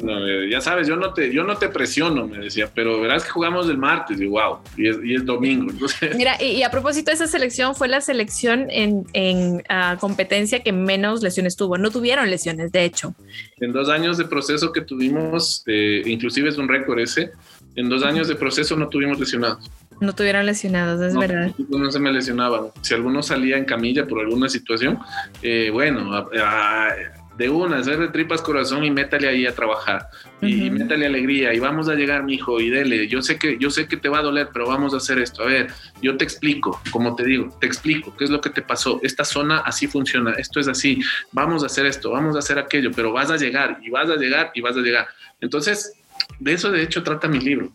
ya 0.49 0.61
sabes, 0.61 0.87
yo 0.87 0.95
no, 0.95 1.13
te, 1.13 1.33
yo 1.33 1.43
no 1.43 1.57
te 1.57 1.69
presiono, 1.69 2.27
me 2.27 2.37
decía, 2.37 2.69
pero 2.73 3.01
verás 3.01 3.23
que 3.23 3.31
jugamos 3.31 3.67
el 3.69 3.77
martes, 3.77 4.19
y 4.19 4.25
wow, 4.25 4.59
y 4.77 5.15
es, 5.15 5.25
domingo. 5.25 5.71
Mira, 6.15 6.41
y, 6.41 6.61
a 6.63 6.69
propósito, 6.69 7.11
esa 7.11 7.27
selección 7.27 7.75
fue 7.75 7.87
la 7.87 8.01
selección 8.01 8.67
en, 8.69 9.05
en 9.13 9.63
ah, 9.69 9.97
competencia 9.99 10.61
que 10.61 10.71
menos 10.71 11.23
lesiones 11.23 11.55
tuvo. 11.55 11.77
No 11.77 11.89
tuvieron 11.89 12.29
lesiones, 12.29 12.71
de 12.71 12.83
hecho. 12.83 13.15
En 13.59 13.71
dos 13.71 13.89
años 13.89 14.17
de 14.17 14.25
proceso 14.25 14.71
que 14.71 14.81
tuvimos, 14.81 15.63
eh, 15.65 16.03
inclusive 16.05 16.49
es 16.49 16.57
un 16.57 16.67
récord 16.67 16.99
ese, 16.99 17.31
en 17.75 17.89
dos 17.89 18.03
años 18.03 18.27
de 18.27 18.35
proceso 18.35 18.75
no 18.75 18.87
tuvimos 18.87 19.19
lesionados. 19.19 19.69
No 19.99 20.13
tuvieron 20.13 20.45
lesionados, 20.45 21.01
es 21.01 21.15
verdad. 21.15 21.51
No 21.69 21.91
se 21.91 21.99
me 21.99 22.11
lesionaban. 22.11 22.67
Si 22.81 22.93
alguno 22.93 23.23
salía 23.23 23.57
en 23.57 23.65
camilla 23.65 24.05
por 24.05 24.19
alguna 24.19 24.49
situación, 24.49 24.99
eh, 25.41 25.69
bueno, 25.71 26.13
a, 26.13 26.89
de 27.37 27.49
una, 27.49 27.77
hacer 27.77 28.11
tripas 28.11 28.41
corazón 28.41 28.83
y 28.83 28.91
métale 28.91 29.27
ahí 29.27 29.45
a 29.47 29.55
trabajar 29.55 30.07
y 30.41 30.69
métale 30.69 31.07
alegría 31.07 31.53
y 31.53 31.59
vamos 31.59 31.89
a 31.89 31.95
llegar, 31.95 32.23
mi 32.23 32.35
hijo, 32.35 32.59
y 32.59 32.69
dele. 32.69 33.07
Yo 33.07 33.21
sé 33.21 33.37
que 33.37 33.57
yo 33.57 33.69
sé 33.71 33.87
que 33.87 33.97
te 33.97 34.09
va 34.09 34.19
a 34.19 34.21
doler, 34.21 34.49
pero 34.53 34.67
vamos 34.67 34.93
a 34.93 34.97
hacer 34.97 35.19
esto. 35.19 35.43
A 35.43 35.45
ver, 35.45 35.71
yo 36.01 36.15
te 36.17 36.23
explico, 36.23 36.79
como 36.91 37.15
te 37.15 37.23
digo, 37.23 37.49
te 37.59 37.65
explico 37.65 38.15
qué 38.15 38.25
es 38.25 38.29
lo 38.29 38.41
que 38.41 38.49
te 38.49 38.61
pasó. 38.61 38.99
Esta 39.03 39.23
zona 39.23 39.59
así 39.59 39.87
funciona, 39.87 40.33
esto 40.33 40.59
es 40.59 40.67
así. 40.67 41.01
Vamos 41.31 41.63
a 41.63 41.67
hacer 41.67 41.85
esto, 41.85 42.11
vamos 42.11 42.35
a 42.35 42.39
hacer 42.39 42.59
aquello, 42.59 42.91
pero 42.95 43.11
vas 43.11 43.31
a 43.31 43.37
llegar 43.37 43.79
y 43.81 43.89
vas 43.89 44.09
a 44.09 44.15
llegar 44.15 44.51
y 44.53 44.61
vas 44.61 44.77
a 44.77 44.81
llegar. 44.81 45.07
Entonces, 45.41 45.93
de 46.39 46.53
eso 46.53 46.71
de 46.71 46.83
hecho 46.83 47.03
trata 47.03 47.27
mi 47.27 47.39
libro. 47.39 47.71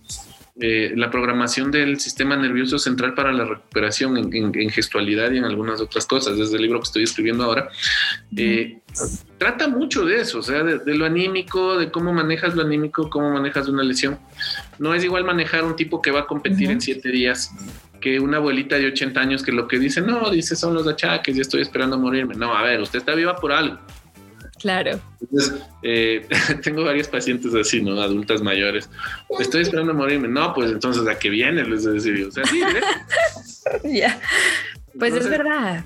Eh, 0.60 0.92
la 0.96 1.08
programación 1.08 1.70
del 1.70 2.00
sistema 2.00 2.36
nervioso 2.36 2.78
central 2.78 3.14
para 3.14 3.32
la 3.32 3.44
recuperación 3.44 4.34
en, 4.34 4.70
gestualidad 4.70 5.30
y 5.30 5.38
en 5.38 5.44
algunas 5.44 5.80
otras 5.80 6.04
cosas, 6.04 6.36
desde 6.36 6.56
el 6.56 6.62
libro 6.62 6.80
que 6.80 6.84
estoy 6.84 7.02
escribiendo 7.04 7.44
ahora, 7.44 7.68
eh, 8.36 8.78
trata 9.38 9.68
mucho 9.68 10.04
de 10.04 10.20
eso, 10.20 10.40
o 10.40 10.42
sea, 10.42 10.64
de, 10.64 10.94
lo 10.96 11.04
anímico, 11.04 11.78
de 11.78 11.92
cómo 11.92 12.12
manejas 12.12 12.56
lo 12.56 12.62
anímico, 12.62 13.08
cómo 13.08 13.30
manejas 13.30 13.68
una 13.68 13.84
lesión. 13.84 14.18
No 14.80 14.94
es 14.94 15.04
igual 15.04 15.24
manejar 15.24 15.64
un 15.64 15.76
tipo 15.76 16.02
que 16.02 16.10
va 16.10 16.20
a 16.20 16.26
competir 16.26 16.70
en 16.70 16.80
siete 16.80 17.10
días 17.10 17.52
que 18.00 18.18
una 18.18 18.38
abuelita 18.38 18.76
de 18.76 18.86
80 18.86 19.20
años 19.20 19.42
que 19.42 19.52
lo 19.52 19.68
que 19.68 19.78
dice, 19.78 20.00
no, 20.00 20.30
dice, 20.30 20.56
son 20.56 20.74
los 20.74 20.86
achaques 20.86 21.36
y 21.36 21.40
estoy 21.40 21.62
esperando 21.62 21.96
a 21.96 21.98
morirme. 21.98 22.34
No, 22.34 22.52
a 22.54 22.62
ver, 22.62 22.80
usted 22.80 22.98
está 22.98 23.14
viva 23.14 23.36
por 23.36 23.52
algo. 23.52 23.78
Claro. 24.58 25.00
Entonces, 25.20 25.62
eh, 25.82 26.26
tengo 26.62 26.84
varios 26.84 27.08
pacientes 27.08 27.54
así, 27.54 27.80
¿no? 27.80 28.00
Adultas 28.00 28.42
mayores. 28.42 28.88
Estoy 29.38 29.62
esperando 29.62 29.92
a 29.92 29.94
morirme. 29.94 30.28
No, 30.28 30.52
pues 30.54 30.70
entonces, 30.72 31.06
¿a 31.06 31.18
qué 31.18 31.30
viene? 31.30 31.64
Les 31.64 31.84
decir, 31.84 32.26
o 32.26 32.30
sea, 32.30 32.44
sí, 32.44 32.60
¿eh? 32.60 32.80
Ya. 33.98 34.20
Pues 34.98 35.14
es 35.14 35.28
verdad. 35.28 35.84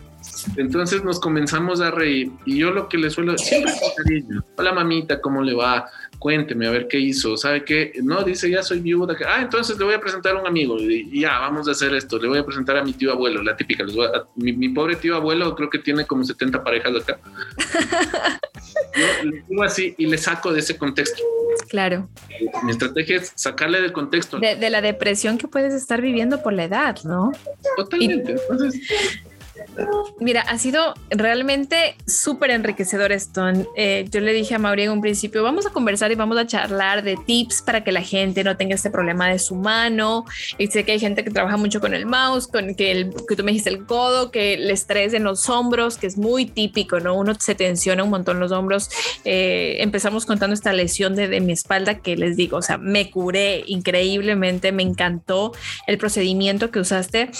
Entonces 0.57 1.05
nos 1.05 1.21
comenzamos 1.21 1.81
a 1.81 1.91
reír 1.91 2.31
y 2.45 2.59
yo 2.59 2.71
lo 2.71 2.89
que 2.89 2.97
le 2.97 3.11
suelo 3.11 3.37
siempre 3.37 3.73
cariño. 3.97 4.45
Hola 4.57 4.73
mamita, 4.73 5.21
¿cómo 5.21 5.43
le 5.43 5.55
va? 5.55 5.89
Cuénteme 6.23 6.69
a 6.69 6.71
ver 6.71 6.87
qué 6.87 7.01
hizo. 7.01 7.37
¿Sabe 7.37 7.65
qué? 7.65 7.95
No, 8.01 8.23
dice 8.23 8.49
ya 8.49 8.63
soy 8.63 8.79
viuda. 8.79 9.17
Ah, 9.27 9.41
entonces 9.43 9.77
le 9.77 9.85
voy 9.85 9.95
a 9.95 9.99
presentar 9.99 10.37
a 10.37 10.41
un 10.41 10.47
amigo 10.47 10.79
y 10.79 11.21
ya 11.21 11.41
vamos 11.41 11.67
a 11.67 11.73
hacer 11.73 11.93
esto. 11.95 12.17
Le 12.17 12.29
voy 12.29 12.39
a 12.39 12.47
presentar 12.47 12.77
a 12.77 12.85
mi 12.85 12.93
tío 12.93 13.11
abuelo, 13.11 13.43
la 13.43 13.57
típica. 13.57 13.85
mi, 14.37 14.69
pobre 14.69 14.95
tío 14.95 15.17
abuelo 15.17 15.53
creo 15.57 15.69
que 15.69 15.81
tiene 15.81 16.07
como 16.07 16.23
70 16.23 16.63
parejas 16.63 16.93
acá. 16.95 17.19
yo 18.95 19.31
le 19.31 19.43
digo 19.49 19.65
así 19.65 19.97
y 19.99 20.07
le 20.07 20.17
saco 20.17 20.53
de 20.53 20.61
ese 20.61 20.79
contexto. 20.79 21.21
Claro. 21.69 22.09
Mi 22.63 22.71
estrategia 22.71 23.17
es 23.17 23.33
sacarle 23.35 23.81
del 23.81 23.93
contexto. 23.93 24.39
De, 24.39 24.71
la 24.71 24.81
depresión 24.81 25.39
que 25.39 25.49
puedes 25.49 25.75
estar 25.75 26.01
viviendo 26.01 26.41
por 26.41 26.53
la 26.53 26.65
edad, 26.65 26.99
¿no? 27.03 27.33
Totalmente. 27.77 28.37
Entonces, 28.49 28.81
Mira, 30.21 30.43
ha 30.43 30.59
sido 30.59 30.95
realmente 31.11 31.97
súper 32.07 32.51
enriquecedor 32.51 33.13
esto. 33.13 33.43
Eh, 33.77 34.07
yo 34.11 34.21
le 34.21 34.33
dije 34.33 34.55
a 34.55 34.59
Mauri 34.59 34.85
en 34.85 34.91
un 34.91 35.01
principio, 35.01 35.43
vamos 35.43 35.67
a 35.67 35.71
conversar 35.71 36.13
y 36.13 36.15
vamos 36.15 36.39
a 36.39 36.47
charlar 36.47 37.03
de 37.03 37.17
tips 37.17 37.63
para 37.63 37.85
que 37.85 37.93
la 37.93 38.03
gente 38.03 38.45
no 38.45 38.57
tenga 38.57 38.75
este 38.75 38.91
problema 38.91 39.29
de 39.29 39.39
su 39.39 39.55
mano. 39.55 40.25
Y 40.59 40.69
sé 40.69 40.85
que 40.85 40.93
hay 40.93 41.01
gente 41.01 41.25
que 41.25 41.31
trabaja 41.31 41.57
mucho 41.57 41.81
con 41.81 41.95
el 41.95 42.07
mouse, 42.07 42.47
con 42.47 42.75
que, 42.75 42.93
el, 42.93 43.15
que 43.29 43.37
tú 43.37 43.45
me 43.45 43.53
dijiste 43.53 43.71
el 43.71 43.85
codo, 43.85 44.31
que 44.31 44.55
el 44.55 44.71
estrés 44.71 45.13
en 45.15 45.25
los 45.25 45.49
hombros, 45.49 45.99
que 45.99 46.07
es 46.07 46.17
muy 46.17 46.47
típico, 46.47 47.01
¿no? 47.01 47.15
Uno 47.15 47.35
se 47.39 47.55
tensiona 47.55 48.05
un 48.05 48.11
montón 48.11 48.41
los 48.41 48.53
hombros. 48.53 48.91
Eh, 49.25 49.77
empezamos 49.81 50.27
contando 50.27 50.55
esta 50.55 50.73
lesión 50.73 51.15
de, 51.15 51.29
de 51.29 51.41
mi 51.41 51.53
espalda 51.53 51.99
que 51.99 52.17
les 52.17 52.37
digo, 52.37 52.59
o 52.59 52.63
sea, 52.63 52.79
me 52.79 53.11
curé 53.11 53.65
increíblemente, 53.67 54.73
me 54.73 54.83
encantó 54.83 55.53
el 55.87 55.99
procedimiento 55.99 56.71
que 56.71 56.81
usaste, 56.81 57.31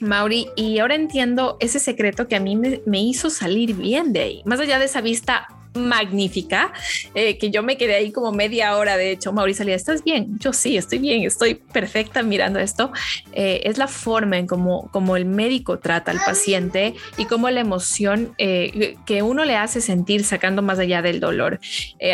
Mauri, 0.00 0.48
y 0.56 0.78
ahora 0.78 0.94
entiendo 0.94 1.35
ese 1.60 1.78
secreto 1.78 2.28
que 2.28 2.36
a 2.36 2.40
mí 2.40 2.56
me, 2.56 3.00
hizo 3.00 3.30
salir 3.30 3.74
bien 3.74 4.12
de 4.12 4.20
ahí. 4.20 4.42
Más 4.44 4.60
allá 4.60 4.78
de 4.78 4.86
esa 4.86 5.00
vista 5.00 5.48
magnífica, 5.74 6.72
eh, 7.14 7.36
que 7.36 7.50
yo 7.50 7.62
me 7.62 7.76
quedé 7.76 7.96
ahí 7.96 8.10
como 8.10 8.32
media 8.32 8.76
hora, 8.76 8.96
de 8.96 9.10
hecho, 9.10 9.32
Mauricio 9.32 9.58
salía, 9.58 9.74
¿estás 9.74 10.02
bien? 10.02 10.38
Yo 10.38 10.54
sí, 10.54 10.76
estoy 10.76 10.98
bien, 10.98 11.22
estoy 11.24 11.54
perfecta 11.54 12.22
mirando 12.22 12.58
esto. 12.58 12.92
Eh, 13.32 13.60
es 13.64 13.76
la 13.76 13.88
forma 13.88 14.38
en 14.38 14.46
cómo 14.46 14.90
como 14.90 15.16
el 15.16 15.26
médico 15.26 15.78
trata 15.78 16.10
al 16.10 16.18
paciente 16.18 16.94
y 17.18 17.26
cómo 17.26 17.50
la 17.50 17.60
emoción 17.60 18.34
eh, 18.38 18.96
que 19.04 19.22
uno 19.22 19.44
le 19.44 19.56
hace 19.56 19.80
sentir 19.80 20.24
sacando 20.24 20.62
más 20.62 20.78
allá 20.78 21.02
del 21.02 21.20
dolor. 21.20 21.60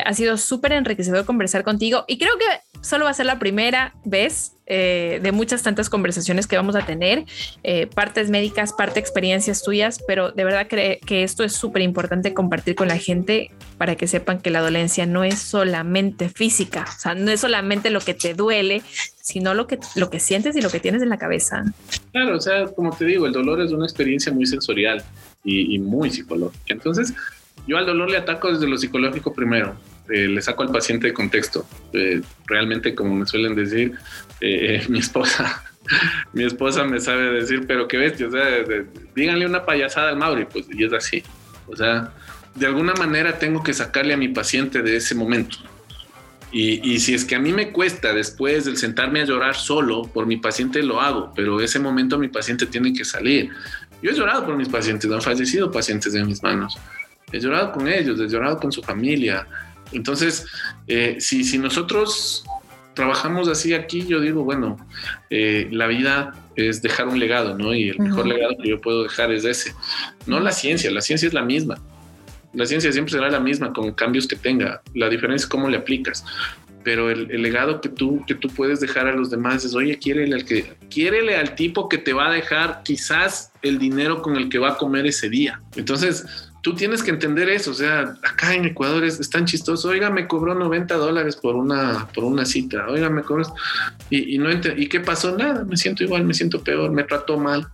ha 0.05 0.15
sido 0.15 0.37
súper 0.37 0.73
enriquecedor 0.73 1.25
conversar 1.25 1.63
contigo 1.63 2.05
y 2.09 2.19
creo 2.19 2.37
que 2.39 2.45
solo 2.81 3.05
va 3.05 3.13
a 3.13 3.15
ser 3.15 3.27
la 3.27 3.39
primera 3.39 3.95
vez 4.05 4.57
eh, 4.75 5.21
de 5.23 5.33
muchas 5.33 5.63
tantas 5.63 5.91
conversaciones 5.91 6.47
que 6.47 6.57
vamos 6.57 6.77
a 6.77 6.87
tener, 6.87 7.27
eh, 7.63 7.87
partes 7.89 8.31
médicas, 8.31 8.73
parte 8.73 9.01
experiencias 9.01 9.63
tuyas, 9.63 10.03
pero 10.07 10.33
de 10.33 10.45
verdad 10.45 10.67
que, 10.67 10.99
que 11.05 11.25
esto 11.25 11.45
es 11.45 11.53
súper 11.53 11.83
importante 11.83 12.33
compartir 12.33 12.75
con 12.75 12.89
la 12.89 12.97
gente 12.97 13.51
para 13.77 13.97
que 13.97 14.07
sepan 14.07 14.41
que 14.41 14.49
la 14.49 14.63
dolencia 14.63 15.05
no 15.05 15.25
es 15.25 15.39
solamente 15.39 16.31
física, 16.31 16.87
o 16.89 16.99
sea, 16.99 17.15
no 17.15 17.31
es 17.31 17.41
solamente 17.41 17.91
lo 17.91 18.01
que 18.01 18.15
te 18.15 18.33
duele, 18.33 18.81
sino 19.21 19.53
lo 19.53 19.67
que, 19.67 19.79
lo 19.95 20.09
que 20.09 20.21
sientes 20.21 20.57
y 20.57 20.63
lo 20.63 20.71
que 20.71 20.81
tienes 20.81 21.03
en 21.03 21.11
la 21.11 21.19
cabeza. 21.19 21.65
Claro, 22.13 22.39
o 22.39 22.41
sea, 22.41 22.65
como 22.69 22.97
te 22.97 23.05
digo, 23.05 23.27
el 23.27 23.33
dolor 23.35 23.61
es 23.61 23.73
una 23.73 23.85
experiencia 23.85 24.33
muy 24.33 24.47
sensorial 24.47 25.05
y, 25.45 25.75
y 25.75 25.79
muy 25.81 26.11
psicológica. 26.11 26.73
Entonces, 26.73 27.13
yo 27.67 27.77
al 27.77 27.85
dolor 27.85 28.11
le 28.11 28.17
ataco 28.17 28.51
desde 28.51 28.67
lo 28.67 28.79
psicológico 28.79 29.35
primero. 29.35 29.77
Eh, 30.09 30.29
le 30.29 30.43
saco 30.43 30.63
al 30.63 30.71
paciente 30.71 31.07
de 31.07 31.13
contexto. 31.13 31.67
Eh, 31.93 32.21
realmente, 32.47 32.95
como 32.95 33.15
me 33.15 33.27
suelen 33.27 33.55
decir, 33.55 33.93
eh, 34.41 34.85
mi 34.89 34.99
esposa, 34.99 35.65
mi 36.33 36.45
esposa 36.45 36.85
me 36.85 37.01
sabe 37.01 37.31
decir, 37.33 37.67
pero 37.67 37.87
qué 37.89 37.97
bestia, 37.99 38.27
o 38.27 38.31
sea, 38.31 38.47
díganle 39.15 39.47
una 39.47 39.65
payasada 39.65 40.11
al 40.11 40.17
Mauri, 40.17 40.47
pues, 40.47 40.67
y 40.71 40.85
es 40.85 40.93
así. 40.93 41.23
O 41.67 41.77
sea, 41.77 42.13
de 42.55 42.67
alguna 42.67 42.95
manera 42.95 43.39
tengo 43.39 43.63
que 43.63 43.73
sacarle 43.73 44.15
a 44.15 44.17
mi 44.17 44.29
paciente 44.29 44.83
de 44.83 44.97
ese 44.97 45.15
momento. 45.15 45.57
Y, 46.51 46.93
y, 46.93 47.01
si 47.01 47.15
es 47.15 47.25
que 47.25 47.35
a 47.35 47.39
mí 47.39 47.51
me 47.51 47.73
cuesta 47.73 48.13
después 48.13 48.67
del 48.67 48.77
sentarme 48.77 49.23
a 49.23 49.25
llorar 49.25 49.55
solo 49.55 50.03
por 50.03 50.27
mi 50.27 50.37
paciente, 50.37 50.83
lo 50.83 51.01
hago, 51.01 51.33
pero 51.35 51.63
ese 51.63 51.79
momento 51.79 52.19
mi 52.19 52.29
paciente 52.29 52.67
tiene 52.67 52.93
que 52.93 53.07
salir. 53.07 53.49
Yo 54.03 54.11
he 54.11 54.15
llorado 54.15 54.45
por 54.45 54.55
mis 54.57 54.69
pacientes, 54.69 55.11
han 55.11 55.23
fallecido 55.23 55.73
pacientes 55.73 56.13
de 56.13 56.23
mis 56.25 56.43
manos. 56.43 56.77
He 57.33 57.41
llorado 57.41 57.73
con 57.73 57.89
ellos, 57.89 58.21
he 58.21 58.29
llorado 58.29 58.59
con 58.59 58.71
su 58.71 58.83
familia, 58.83 59.47
entonces, 59.93 60.47
eh, 60.87 61.17
si, 61.19 61.45
si 61.45 61.59
nosotros 61.59 62.45
trabajamos 62.95 63.49
así 63.49 63.75
aquí, 63.75 64.05
yo 64.07 64.21
digo, 64.21 64.45
bueno, 64.45 64.77
eh, 65.31 65.69
la 65.71 65.87
vida 65.87 66.35
es 66.57 66.83
dejar 66.83 67.09
un 67.09 67.19
legado, 67.19 67.57
¿no? 67.57 67.75
Y 67.75 67.89
el 67.89 67.99
mejor 67.99 68.27
legado 68.27 68.57
que 68.63 68.69
yo 68.69 68.81
puedo 68.81 69.05
dejar 69.05 69.33
es 69.33 69.45
ese. 69.45 69.75
No 70.27 70.41
la 70.41 70.53
ciencia, 70.53 70.91
la 70.91 71.01
ciencia 71.01 71.27
es 71.27 71.35
la 71.35 71.43
misma. 71.43 71.79
La 72.53 72.67
ciencia 72.67 72.93
siempre 72.93 73.13
será 73.13 73.31
la 73.31 73.41
misma 73.41 73.73
con 73.73 73.93
cambios 73.93 74.27
que 74.27 74.37
tenga. 74.37 74.83
La 74.95 75.09
diferencia 75.09 75.45
es 75.45 75.51
cómo 75.51 75.69
le 75.69 75.79
aplicas. 75.79 76.25
Pero 76.85 77.11
el, 77.11 77.29
legado 77.41 77.81
que 77.81 77.89
tú, 77.89 78.25
que 78.27 78.35
tú 78.35 78.49
puedes 78.49 78.81
dejar 78.81 79.07
a 79.07 79.15
los 79.15 79.31
demás 79.31 79.65
es, 79.65 79.75
oye, 79.75 79.99
quiérele 79.99 80.35
al, 80.35 80.45
que, 80.45 80.75
quiérele 80.91 81.37
al 81.37 81.55
tipo 81.55 81.89
que 81.89 81.97
te 81.97 82.13
va 82.13 82.29
a 82.29 82.33
dejar 82.33 82.83
quizás 82.83 83.53
el 83.63 83.79
dinero 83.79 84.21
con 84.21 84.37
el 84.37 84.49
que 84.49 84.59
va 84.59 84.71
a 84.71 84.77
comer 84.77 85.07
ese 85.07 85.29
día. 85.29 85.63
Entonces, 85.77 86.52
tú 86.63 86.75
tienes 86.75 87.03
que 87.03 87.11
entender 87.11 87.51
eso. 87.51 87.73
O 87.73 87.75
sea, 87.75 88.17
acá 88.23 88.55
en 88.55 88.65
Ecuador 88.65 89.05
es, 89.05 89.29
tan 89.29 89.45
chistoso. 89.45 89.89
Oiga, 89.89 90.09
me 90.09 90.27
cobró 90.27 90.55
90 90.55 90.95
dólares 90.97 91.37
por 91.37 91.57
una, 91.57 92.09
por 92.15 92.25
una 92.25 92.47
cita. 92.47 92.87
Oiga, 92.89 93.11
me 93.11 93.23
cobró. 93.23 93.45
Y, 94.09 94.37
y 94.37 94.39
no 94.39 94.49
¿Y 94.51 94.89
qué 94.89 95.01
pasó? 95.01 95.37
Nada, 95.37 95.65
me 95.65 95.77
siento 95.77 96.05
igual, 96.05 96.25
me 96.25 96.33
siento 96.33 96.63
peor, 96.63 96.91
me 96.93 97.05
trató 97.05 97.37
mal. 97.37 97.69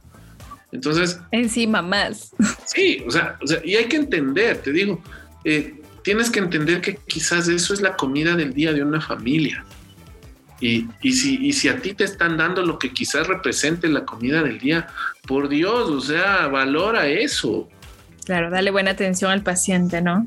Entonces. 0.72 1.20
Encima 1.30 1.82
más. 1.82 2.34
Sí, 2.66 3.02
o 3.06 3.10
sea, 3.10 3.38
o 3.42 3.46
sea 3.46 3.60
y 3.64 3.76
hay 3.76 3.86
que 3.86 3.96
entender, 3.96 4.58
te 4.58 4.72
digo, 4.72 5.02
eh, 5.42 5.80
tienes 6.02 6.28
que 6.30 6.38
entender 6.38 6.82
que 6.82 6.96
quizás 6.96 7.48
eso 7.48 7.72
es 7.72 7.80
la 7.80 7.96
comida 7.96 8.36
del 8.36 8.52
día 8.52 8.74
de 8.74 8.82
una 8.82 9.00
familia. 9.00 9.64
Y, 10.60 10.86
y, 11.02 11.12
si, 11.12 11.46
y 11.46 11.52
si 11.54 11.68
a 11.68 11.80
ti 11.80 11.94
te 11.94 12.04
están 12.04 12.36
dando 12.36 12.62
lo 12.62 12.78
que 12.78 12.92
quizás 12.92 13.26
represente 13.26 13.88
la 13.88 14.04
comida 14.04 14.42
del 14.42 14.58
día, 14.58 14.88
por 15.26 15.48
Dios, 15.48 15.88
o 15.88 16.00
sea, 16.00 16.48
valora 16.48 17.06
eso. 17.08 17.68
Claro, 18.28 18.50
dale 18.50 18.70
buena 18.70 18.90
atención 18.90 19.30
al 19.30 19.42
paciente, 19.42 20.02
¿no? 20.02 20.26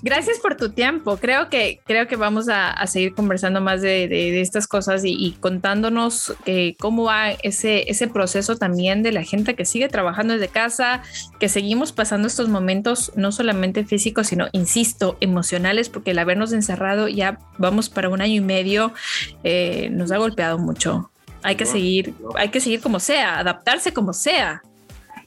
Gracias 0.00 0.38
por 0.38 0.56
tu 0.56 0.70
tiempo. 0.70 1.16
Creo 1.16 1.48
que, 1.48 1.80
creo 1.84 2.06
que 2.06 2.14
vamos 2.14 2.48
a, 2.48 2.86
seguir 2.86 3.14
conversando 3.14 3.60
más 3.60 3.82
de, 3.82 4.40
estas 4.40 4.68
cosas 4.68 5.02
y, 5.04 5.32
contándonos 5.40 6.36
eh, 6.46 6.76
cómo 6.78 7.02
va 7.02 7.32
ese, 7.32 7.90
ese 7.90 8.06
proceso 8.06 8.54
también 8.54 9.02
de 9.02 9.10
la 9.10 9.24
gente 9.24 9.56
que 9.56 9.64
sigue 9.64 9.88
trabajando 9.88 10.34
desde 10.34 10.46
casa, 10.46 11.02
que 11.40 11.48
seguimos 11.48 11.90
pasando 11.90 12.28
estos 12.28 12.48
momentos 12.48 13.10
no 13.16 13.32
solamente 13.32 13.84
físicos, 13.84 14.28
sino, 14.28 14.46
insisto, 14.52 15.16
emocionales, 15.18 15.88
porque 15.88 16.12
el 16.12 16.20
habernos 16.20 16.52
encerrado 16.52 17.08
ya 17.08 17.40
vamos 17.58 17.90
para 17.90 18.08
un 18.08 18.22
año 18.22 18.34
y 18.34 18.40
medio 18.40 18.92
eh, 19.42 19.88
nos 19.90 20.12
ha 20.12 20.18
golpeado 20.18 20.58
mucho. 20.58 21.10
Hay 21.42 21.56
que 21.56 21.66
seguir, 21.66 22.14
hay 22.36 22.50
que 22.50 22.60
seguir 22.60 22.80
como 22.80 23.00
sea, 23.00 23.40
adaptarse 23.40 23.92
como 23.92 24.12
sea. 24.12 24.62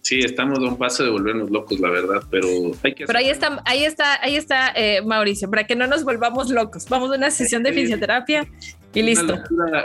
Sí, 0.05 0.19
estamos 0.19 0.59
a 0.59 0.61
un 0.61 0.77
paso 0.77 1.03
de 1.03 1.09
volvernos 1.09 1.49
locos, 1.49 1.79
la 1.79 1.89
verdad, 1.89 2.21
pero 2.29 2.47
hay 2.83 2.93
que... 2.93 3.07
Pero 3.07 3.17
ahí 3.17 3.31
está, 3.31 3.59
ahí 3.65 3.85
está, 3.85 4.23
ahí 4.23 4.35
está 4.35 4.71
eh, 4.75 5.01
Mauricio, 5.01 5.49
para 5.49 5.63
que 5.63 5.75
no 5.75 5.87
nos 5.87 6.03
volvamos 6.03 6.51
locos. 6.51 6.85
Vamos 6.87 7.11
a 7.11 7.15
una 7.15 7.31
sesión 7.31 7.63
de 7.63 7.73
fisioterapia 7.73 8.47
y 8.93 9.01
listo. 9.01 9.35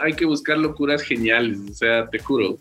hay 0.02 0.12
que 0.12 0.26
buscar 0.26 0.58
locuras 0.58 1.00
geniales, 1.00 1.58
o 1.70 1.72
sea, 1.72 2.06
te 2.10 2.18
juro. 2.18 2.58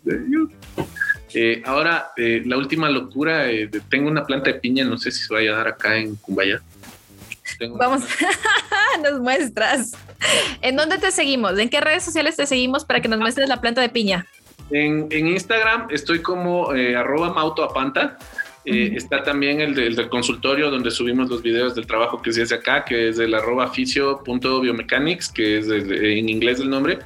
Eh, 1.34 1.62
ahora, 1.66 2.12
eh, 2.16 2.42
la 2.46 2.56
última 2.56 2.88
locura, 2.88 3.44
tengo 3.90 4.08
una 4.08 4.24
planta 4.24 4.52
de 4.52 4.58
piña, 4.58 4.86
no 4.86 4.96
sé 4.96 5.10
si 5.10 5.24
se 5.24 5.34
vaya 5.34 5.52
a 5.52 5.56
dar 5.56 5.68
acá 5.68 5.98
en 5.98 6.16
Cumbaya. 6.16 6.62
Vamos, 7.76 8.04
nos 9.02 9.20
muestras. 9.20 9.92
¿En 10.62 10.76
dónde 10.76 10.96
te 10.96 11.10
seguimos? 11.10 11.58
¿En 11.58 11.68
qué 11.68 11.82
redes 11.82 12.04
sociales 12.04 12.36
te 12.36 12.46
seguimos 12.46 12.86
para 12.86 13.02
que 13.02 13.08
nos 13.08 13.20
muestres 13.20 13.50
la 13.50 13.60
planta 13.60 13.82
de 13.82 13.90
piña? 13.90 14.26
En, 14.70 15.26
Instagram 15.26 15.88
estoy 15.90 16.22
como 16.22 16.74
eh, 16.74 16.96
arroba 16.96 17.32
mautoapanta 17.32 18.18
Eh, 18.64 18.92
está 18.94 19.22
también 19.22 19.60
el, 19.60 19.74
del 19.74 20.08
consultorio 20.10 20.70
donde 20.70 20.90
subimos 20.90 21.30
los 21.30 21.42
videos 21.42 21.74
del 21.74 21.86
trabajo 21.86 22.20
que 22.20 22.32
se 22.32 22.42
hace 22.42 22.54
acá, 22.54 22.84
que 22.84 23.08
es 23.08 23.18
el 23.18 23.32
arroba 23.34 23.70
fisio.biomechanics, 23.72 25.30
que 25.30 25.58
es 25.58 25.68
en 25.68 26.28
inglés 26.28 26.60
el 26.60 26.68
nombre. 26.68 26.98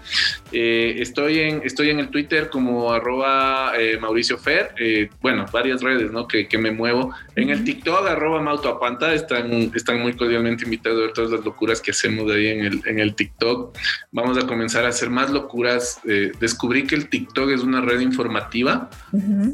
Eh, 0.50 0.96
estoy, 0.98 1.38
en, 1.40 1.62
estoy 1.64 1.90
en 1.90 2.00
el 2.00 2.08
Twitter 2.08 2.48
como 2.50 2.92
arroba 2.92 3.72
eh, 3.78 3.98
Mauricio 3.98 4.36
Fer, 4.36 4.74
bueno, 5.20 5.46
varias 5.52 5.80
redes 5.80 6.10
¿no? 6.10 6.26
que, 6.26 6.48
que 6.48 6.58
me 6.58 6.72
muevo. 6.72 7.14
En 7.36 7.50
el 7.50 7.62
TikTok 7.62 8.06
arroba 8.08 8.40
Mautoapanta 8.40 9.14
están, 9.14 9.70
están 9.74 10.00
muy 10.00 10.14
cordialmente 10.14 10.64
invitados 10.64 10.98
a 10.98 11.02
ver 11.02 11.12
todas 11.12 11.30
las 11.30 11.44
locuras 11.44 11.80
que 11.80 11.92
hacemos 11.92 12.30
ahí 12.32 12.48
en 12.48 12.64
el, 12.64 12.82
en 12.84 12.98
el 12.98 13.14
TikTok. 13.14 13.76
Vamos 14.10 14.38
a 14.38 14.46
comenzar 14.46 14.84
a 14.84 14.88
hacer 14.88 15.08
más 15.08 15.30
locuras. 15.30 16.00
descubrí 16.40 16.84
que 16.84 16.96
el 16.96 17.08
TikTok 17.08 17.50
es 17.50 17.62
una 17.62 17.80
red 17.80 18.00
informativa 18.00 18.90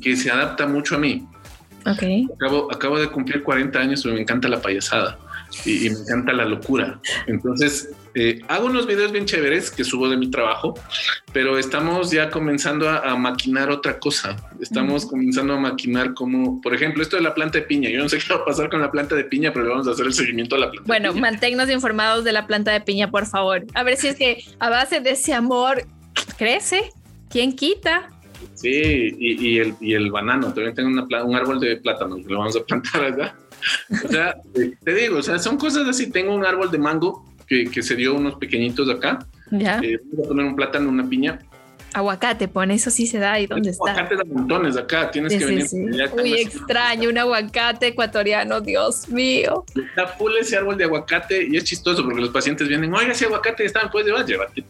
que 0.01 0.16
se 0.16 0.30
adapta 0.30 0.66
mucho 0.66 0.96
a 0.96 0.98
mí. 0.98 1.26
Okay. 1.87 2.28
Acabo, 2.35 2.72
acabo 2.72 2.99
de 2.99 3.09
cumplir 3.09 3.43
40 3.43 3.78
años, 3.78 4.03
pero 4.03 4.14
me 4.14 4.20
encanta 4.20 4.49
la 4.49 4.61
payasada 4.61 5.18
y, 5.64 5.91
me 5.91 5.99
encanta 6.01 6.33
la 6.33 6.45
locura. 6.45 7.01
Entonces, 7.26 7.91
eh, 8.14 8.41
hago 8.49 8.66
unos 8.66 8.87
videos 8.87 9.12
bien 9.12 9.24
chéveres 9.24 9.70
que 9.70 9.85
subo 9.85 10.09
de 10.09 10.16
mi 10.16 10.31
trabajo, 10.31 10.74
pero 11.33 11.59
estamos 11.59 12.11
ya 12.11 12.31
comenzando 12.31 12.89
a, 12.89 13.16
maquinar 13.16 13.70
otra 13.70 13.99
cosa. 13.99 14.37
Estamos 14.61 15.07
comenzando 15.07 15.55
a 15.55 15.59
maquinar 15.59 16.14
como, 16.14 16.61
por 16.61 16.74
ejemplo, 16.74 17.03
esto 17.03 17.16
de 17.16 17.22
la 17.22 17.35
planta 17.35 17.59
de 17.59 17.64
piña. 17.64 17.91
Yo 17.91 18.03
no 18.03 18.09
sé 18.09 18.18
qué 18.26 18.33
va 18.33 18.41
a 18.41 18.45
pasar 18.45 18.70
con 18.70 18.81
la 18.81 18.91
planta 18.91 19.14
de 19.14 19.24
piña, 19.24 19.53
pero 19.53 19.70
vamos 19.70 19.89
a 19.89 19.93
hacer 19.93 20.07
el 20.07 20.12
seguimiento 20.12 20.57
a 20.57 20.59
la 20.59 20.70
planta. 20.70 20.87
Bueno, 20.87 21.14
manténnos 21.14 21.70
informados 21.70 22.24
de 22.24 22.33
la 22.33 22.47
planta 22.47 22.72
de 22.72 22.81
piña, 22.81 23.11
por 23.11 23.26
favor. 23.26 23.64
A 23.74 23.83
ver 23.83 23.97
si 23.97 24.09
es 24.09 24.16
que 24.16 24.45
a 24.59 24.70
base 24.70 25.01
de 25.01 25.11
ese 25.11 25.35
amor 25.35 25.85
crece. 26.37 26.91
¿Quién 27.28 27.55
quita? 27.55 28.11
Sí, 28.55 29.16
y, 29.18 29.59
el, 29.59 29.74
y 29.80 29.95
el 29.95 30.11
banano, 30.11 30.53
también 30.53 30.74
tengo 30.74 30.88
un 30.88 31.34
árbol 31.34 31.61
de 31.61 31.76
plátano 31.76 32.16
que 32.16 32.32
lo 32.32 32.38
vamos 32.38 32.57
a 32.57 32.64
plantar 32.64 33.05
allá. 33.05 33.34
O 34.05 34.09
sea, 34.09 34.36
te 34.84 34.95
digo, 34.95 35.18
o 35.18 35.22
sea, 35.22 35.38
son 35.38 35.57
cosas 35.57 35.88
así. 35.88 36.11
Tengo 36.11 36.34
un 36.34 36.45
árbol 36.45 36.70
de 36.70 36.78
mango 36.78 37.24
que, 37.47 37.70
que 37.70 37.82
se 37.82 37.97
dio 37.97 38.14
unos 38.14 38.36
pequeñitos 38.36 38.88
acá. 38.88 39.26
Ya. 39.51 39.78
Eh, 39.82 40.01
voy 40.12 40.24
a 40.24 40.28
poner 40.28 40.47
un 40.47 40.57
plátano, 40.57 40.88
una 40.88 41.09
piña. 41.09 41.41
Aguacate, 41.93 42.47
pon 42.47 42.70
eso 42.70 42.91
sí 42.91 43.07
se 43.07 43.18
da. 43.18 43.41
¿Y 43.41 43.47
dónde 43.47 43.70
está? 43.70 43.91
Aguacate 43.91 44.16
de 44.16 44.24
montones 44.24 44.76
acá, 44.76 45.11
tienes 45.11 45.36
que 45.36 45.45
venir. 45.45 45.66
Sí. 45.66 45.76
Muy 46.16 46.34
extraño, 46.34 47.11
un 47.11 47.18
aguacate 47.18 47.88
ecuatoriano, 47.88 48.61
Dios 48.61 49.09
mío. 49.09 49.64
Está 49.74 50.07
full 50.07 50.32
ese 50.41 50.57
árbol 50.57 50.76
de 50.76 50.84
aguacate 50.84 51.49
y 51.51 51.57
es 51.57 51.64
chistoso 51.64 52.05
porque 52.05 52.20
los 52.20 52.30
pacientes 52.30 52.68
vienen, 52.68 52.95
oiga, 52.95 53.12
ese 53.12 53.24
aguacate 53.24 53.64
está, 53.64 53.91
puedes 53.91 54.07
llevar, 54.07 54.24
llévate. 54.24 54.64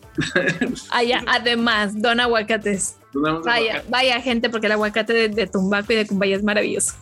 Ah, 0.90 1.02
además, 1.26 2.00
don 2.00 2.20
aguacates. 2.20 2.96
Vaya, 3.12 3.82
vaya 3.88 4.20
gente, 4.20 4.48
porque 4.50 4.66
el 4.66 4.72
aguacate 4.72 5.12
de, 5.12 5.28
de, 5.28 5.46
Tumbaco 5.46 5.92
y 5.92 5.96
de 5.96 6.06
Cumbaya 6.06 6.36
es 6.36 6.42
maravilloso. 6.42 6.94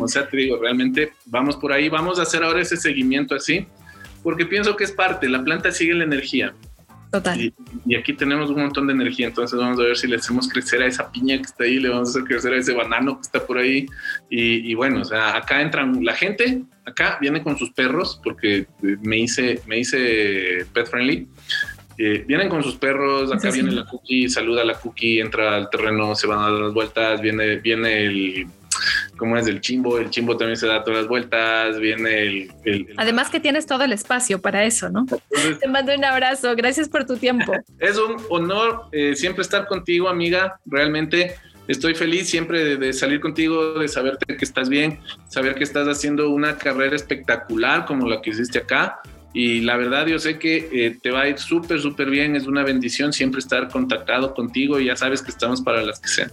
o 0.00 0.08
sea, 0.08 0.28
te 0.28 0.36
digo, 0.36 0.56
realmente 0.58 1.12
vamos 1.26 1.56
por 1.56 1.72
ahí, 1.72 1.88
vamos 1.88 2.18
a 2.18 2.22
hacer 2.22 2.42
ahora 2.42 2.60
ese 2.60 2.76
seguimiento 2.76 3.34
así, 3.34 3.66
porque 4.22 4.46
pienso 4.46 4.76
que 4.76 4.84
es 4.84 4.92
parte, 4.92 5.28
la 5.28 5.42
planta 5.42 5.72
sigue 5.72 5.94
la 5.94 6.04
energía. 6.04 6.54
Total. 7.10 7.52
Y, 7.86 7.94
aquí 7.96 8.12
tenemos 8.12 8.50
un 8.50 8.60
montón 8.60 8.86
de 8.86 8.92
energía, 8.92 9.26
entonces 9.26 9.58
vamos 9.58 9.80
a 9.80 9.82
ver 9.82 9.96
si 9.96 10.06
le 10.06 10.16
hacemos 10.16 10.48
crecer 10.48 10.80
a 10.80 10.86
esa 10.86 11.10
piña 11.10 11.36
que 11.38 11.42
está 11.42 11.64
ahí, 11.64 11.80
le 11.80 11.88
vamos 11.88 12.08
a 12.08 12.10
hacer 12.10 12.24
crecer 12.24 12.52
a 12.52 12.56
ese 12.56 12.72
banano 12.72 13.16
que 13.16 13.22
está 13.22 13.44
por 13.44 13.58
ahí. 13.58 13.86
Y, 14.30 14.72
bueno, 14.74 15.00
o 15.00 15.04
sea, 15.04 15.36
acá 15.36 15.60
entran 15.60 16.04
la 16.04 16.14
gente, 16.14 16.62
acá 16.86 17.18
viene 17.20 17.42
con 17.42 17.58
sus 17.58 17.72
perros, 17.72 18.20
porque 18.22 18.68
me 19.02 19.18
hice, 19.18 19.60
me 19.66 19.80
hice 19.80 20.64
pet 20.72 20.86
friendly. 20.86 21.26
Eh, 22.02 22.24
vienen 22.26 22.48
con 22.48 22.62
sus 22.62 22.76
perros, 22.76 23.30
acá 23.30 23.50
viene 23.50 23.72
la 23.72 23.84
cookie, 23.84 24.26
saluda 24.30 24.62
a 24.62 24.64
la 24.64 24.72
cookie, 24.72 25.20
entra 25.20 25.54
al 25.54 25.68
terreno, 25.68 26.14
se 26.14 26.26
van 26.26 26.38
a 26.38 26.42
dar 26.44 26.52
las 26.52 26.72
vueltas, 26.72 27.20
viene, 27.20 27.56
viene 27.56 28.06
el 28.06 28.46
como 29.18 29.36
es 29.36 29.46
el 29.46 29.60
chimbo, 29.60 29.98
el 29.98 30.08
chimbo 30.08 30.34
también 30.38 30.56
se 30.56 30.66
da 30.66 30.82
todas 30.82 31.00
las 31.00 31.08
vueltas, 31.08 31.78
viene 31.78 32.48
el... 32.64 32.94
Además 32.96 33.28
que 33.28 33.38
tienes 33.38 33.66
todo 33.66 33.84
el 33.84 33.92
espacio 33.92 34.40
para 34.40 34.64
eso, 34.64 34.88
¿no? 34.88 35.04
Te 35.60 35.68
mando 35.68 35.94
un 35.94 36.02
abrazo, 36.02 36.56
gracias 36.56 36.88
por 36.88 37.04
tu 37.04 37.18
tiempo. 37.18 37.52
es 37.78 37.98
un 37.98 38.16
honor 38.30 38.86
eh, 38.92 39.14
siempre 39.14 39.42
estar 39.42 39.66
contigo, 39.66 40.08
amiga, 40.08 40.58
realmente 40.64 41.34
estoy 41.68 41.94
feliz 41.94 42.30
siempre 42.30 42.78
de, 42.78 42.92
salir 42.94 43.20
contigo, 43.20 43.74
de 43.74 43.88
saberte 43.88 44.38
que 44.38 44.44
estás 44.46 44.70
bien, 44.70 45.00
saber 45.28 45.54
que 45.54 45.64
estás 45.64 45.86
haciendo 45.86 46.30
una 46.30 46.56
carrera 46.56 46.96
espectacular 46.96 47.84
como 47.84 48.08
la 48.08 48.22
que 48.22 48.30
hiciste 48.30 48.60
acá. 48.60 49.02
Y 49.32 49.60
la 49.60 49.76
verdad, 49.76 50.06
yo 50.06 50.18
sé 50.18 50.38
que 50.38 50.68
eh, 50.72 50.98
te 51.00 51.10
va 51.10 51.22
a 51.22 51.28
ir 51.28 51.38
súper, 51.38 51.80
súper 51.80 52.10
bien. 52.10 52.34
Es 52.36 52.46
una 52.46 52.64
bendición 52.64 53.12
siempre 53.12 53.38
estar 53.38 53.68
contactado 53.68 54.34
contigo 54.34 54.80
y 54.80 54.86
ya 54.86 54.96
sabes 54.96 55.22
que 55.22 55.30
estamos 55.30 55.60
para 55.60 55.82
las 55.82 56.00
que 56.00 56.08
sean. 56.08 56.30